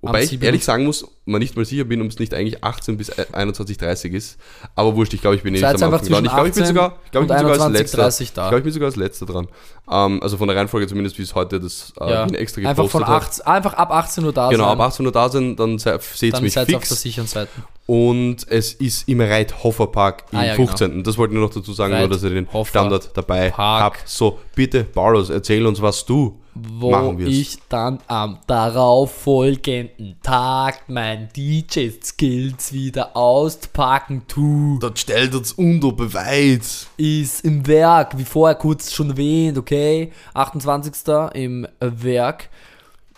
[0.01, 0.43] Wobei ich 7.
[0.43, 4.11] ehrlich sagen muss, man nicht mal sicher bin, ob es nicht eigentlich 18 bis 21.30
[4.11, 4.38] ist.
[4.76, 6.26] Aber wurscht, ich glaube, ich bin eh nicht am Anfang dran.
[6.26, 7.97] Ich glaube, ich bin 18 sogar, ich glaube, ich bin sogar als 21, letzter.
[8.03, 9.47] 30 Ich glaube, ich bin sogar als letzter dran.
[9.89, 12.26] Ähm, also von der Reihenfolge zumindest, wie es heute das äh, ja.
[12.27, 13.22] Extra einfach von gepostet hat.
[13.23, 14.73] 18, einfach ab 18 Uhr da Genau, sein.
[14.73, 17.01] ab 18 Uhr da sind, dann se- seht ihr mich ihr auf der fix.
[17.01, 17.49] sicheren Seite.
[17.88, 20.67] Und es ist im Reithofferpark im Ah, ja, genau.
[20.67, 21.03] 15.
[21.03, 23.81] Das wollte ich nur noch dazu sagen, nur dass ihr den Reithoffer Standard dabei Park.
[23.84, 24.09] habt.
[24.09, 32.72] So, bitte, Paulos, erzähl uns, was du wo ich dann am darauffolgenden Tag mein DJ-Skills
[32.72, 36.88] wieder auspacken tu, Das stellt uns unter Beweis.
[36.98, 40.11] ist im Werk, wie vorher kurz schon erwähnt, okay?
[40.34, 40.94] 28.
[41.34, 42.49] im Werk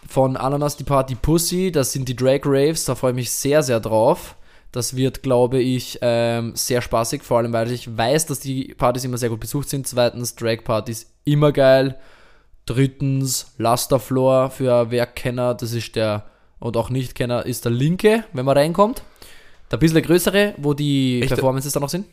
[0.07, 3.61] von Ananas die Party Pussy, das sind die Drag Raves, da freue ich mich sehr,
[3.63, 4.35] sehr drauf.
[4.71, 9.05] Das wird, glaube ich, ähm, sehr spaßig, vor allem weil ich weiß, dass die Partys
[9.05, 9.87] immer sehr gut besucht sind.
[9.87, 11.97] Zweitens, Drag-Partys immer geil.
[12.67, 16.25] Drittens, Lasterfloor für Werkkenner, das ist der,
[16.59, 19.01] und auch Nicht-Kenner, ist der linke, wenn man reinkommt.
[19.71, 21.29] Der bisschen größere, wo die Echt?
[21.29, 22.05] Performances dann noch sind.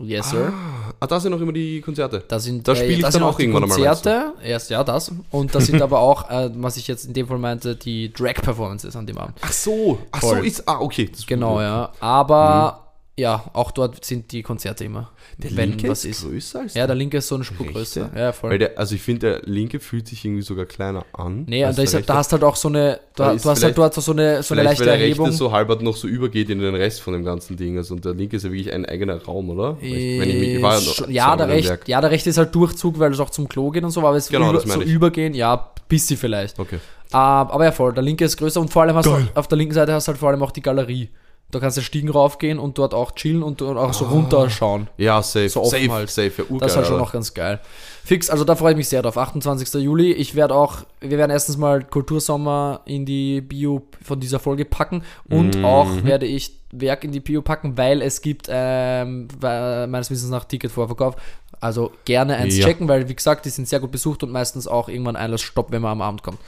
[0.00, 0.52] Yes, sir.
[1.00, 2.22] Ah, da sind noch immer die Konzerte.
[2.26, 4.32] Da sind, Da spiel ich da dann auch die irgendwann einmal, meinst Konzerte.
[4.44, 5.12] Erst ja, das.
[5.30, 8.94] Und da sind aber auch, äh, was ich jetzt in dem Fall meinte, die Drag-Performances
[8.94, 9.38] an dem Abend.
[9.40, 10.38] Ach so, ach Voll.
[10.38, 11.08] so ist, ah, okay.
[11.10, 11.90] Das Genau, ja.
[11.98, 12.87] Aber
[13.18, 15.10] ja, auch dort sind die Konzerte immer.
[15.38, 17.72] Der wenn linke was ist größer als Ja, der linke ist so eine Spur Rechte?
[17.78, 18.10] größer.
[18.16, 18.58] Ja, voll.
[18.58, 21.44] Der, also ich finde, der linke fühlt sich irgendwie sogar kleiner an.
[21.46, 23.44] nee, und da, ist, halt- da hast halt auch so eine, du, Da du ist
[23.44, 25.26] hast halt dort so eine, so eine leichte weil der Erhebung.
[25.26, 27.76] rechte so halbert noch so übergeht in den Rest von dem ganzen Ding.
[27.76, 29.76] Also, und der linke ist ja wirklich ein eigener Raum, oder?
[29.80, 30.78] Wenn ich mich, ich war
[31.08, 31.88] ja, noch- der rechte, Werk.
[31.88, 34.16] ja, der rechte ist halt Durchzug, weil es auch zum Klo geht und so, aber
[34.16, 34.88] es Genau, über, so ich.
[34.88, 36.58] übergehen, ja, bisschen vielleicht.
[36.58, 36.78] Okay.
[37.10, 39.28] Ah, aber ja, voll, der linke ist größer und vor allem hast Geil.
[39.34, 41.08] du auf der linken Seite hast du halt vor allem auch die Galerie.
[41.50, 44.88] Da kannst du Stiegen raufgehen und dort auch chillen und dort auch so runterschauen.
[44.98, 45.48] Ja, safe.
[45.48, 46.10] So safe, halt.
[46.10, 46.44] safe.
[46.46, 47.04] Ja, Das ist halt schon Alter.
[47.06, 47.58] noch ganz geil.
[48.04, 49.16] Fix, also da freue ich mich sehr drauf.
[49.16, 49.72] 28.
[49.82, 50.12] Juli.
[50.12, 55.02] Ich werde auch, wir werden erstens mal Kultursommer in die Bio von dieser Folge packen
[55.30, 55.64] und Mhm.
[55.64, 60.44] auch werde ich Werk in die Bio packen, weil es gibt ähm, meines Wissens nach
[60.44, 61.16] Ticketvorverkauf.
[61.60, 62.66] Also gerne eins Ja.
[62.66, 65.80] checken, weil wie gesagt, die sind sehr gut besucht und meistens auch irgendwann Einlassstopp, wenn
[65.80, 66.38] man am Abend kommt.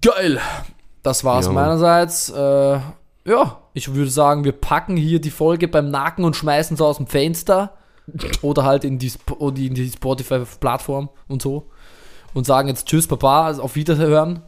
[0.00, 0.40] Geil!
[1.02, 1.54] Das war's Mann.
[1.56, 2.30] meinerseits.
[2.30, 2.80] Äh,
[3.26, 6.96] ja, ich würde sagen, wir packen hier die Folge beim Nacken und schmeißen sie aus
[6.96, 7.76] dem Fenster.
[8.42, 11.70] Oder halt in die, in die Spotify-Plattform und so.
[12.34, 14.42] Und sagen jetzt Tschüss, Papa, auf Wiederhören.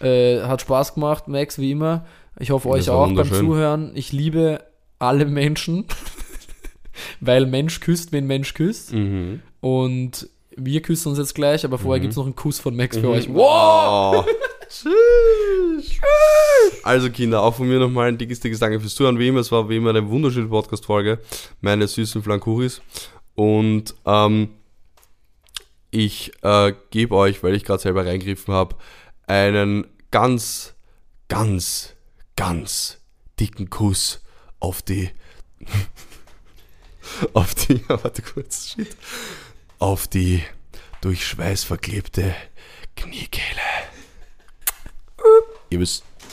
[0.00, 2.06] Äh, hat Spaß gemacht, Max, wie immer.
[2.38, 3.30] Ich hoffe, euch auch beim.
[3.30, 3.92] Zuhören.
[3.94, 4.64] Ich liebe
[4.98, 5.86] alle Menschen.
[7.20, 8.92] Weil Mensch küsst, wenn Mensch küsst.
[8.92, 9.42] Mhm.
[9.60, 12.96] Und wir küssen uns jetzt gleich, aber vorher gibt es noch einen Kuss von Max
[12.96, 13.32] für euch.
[13.32, 14.26] Wow!
[16.82, 19.18] Also Kinder, auch von mir nochmal ein dickes, dickes Danke fürs Zuhören.
[19.18, 21.18] Wie immer, es war wie immer eine wunderschöne Podcast-Folge.
[21.60, 22.80] Meine süßen Flankuris.
[23.34, 24.48] Und ähm,
[25.90, 28.76] ich äh, gebe euch, weil ich gerade selber reingriffen habe,
[29.26, 30.74] einen ganz,
[31.28, 31.94] ganz,
[32.34, 32.98] ganz
[33.38, 34.22] dicken Kuss
[34.58, 35.10] auf die
[37.32, 38.96] auf die, warte kurz, shit,
[39.82, 40.44] auf die
[41.00, 42.36] durch Schweiß verklebte
[42.94, 43.58] Kniekehle.
[45.70, 46.04] Ihr wisst,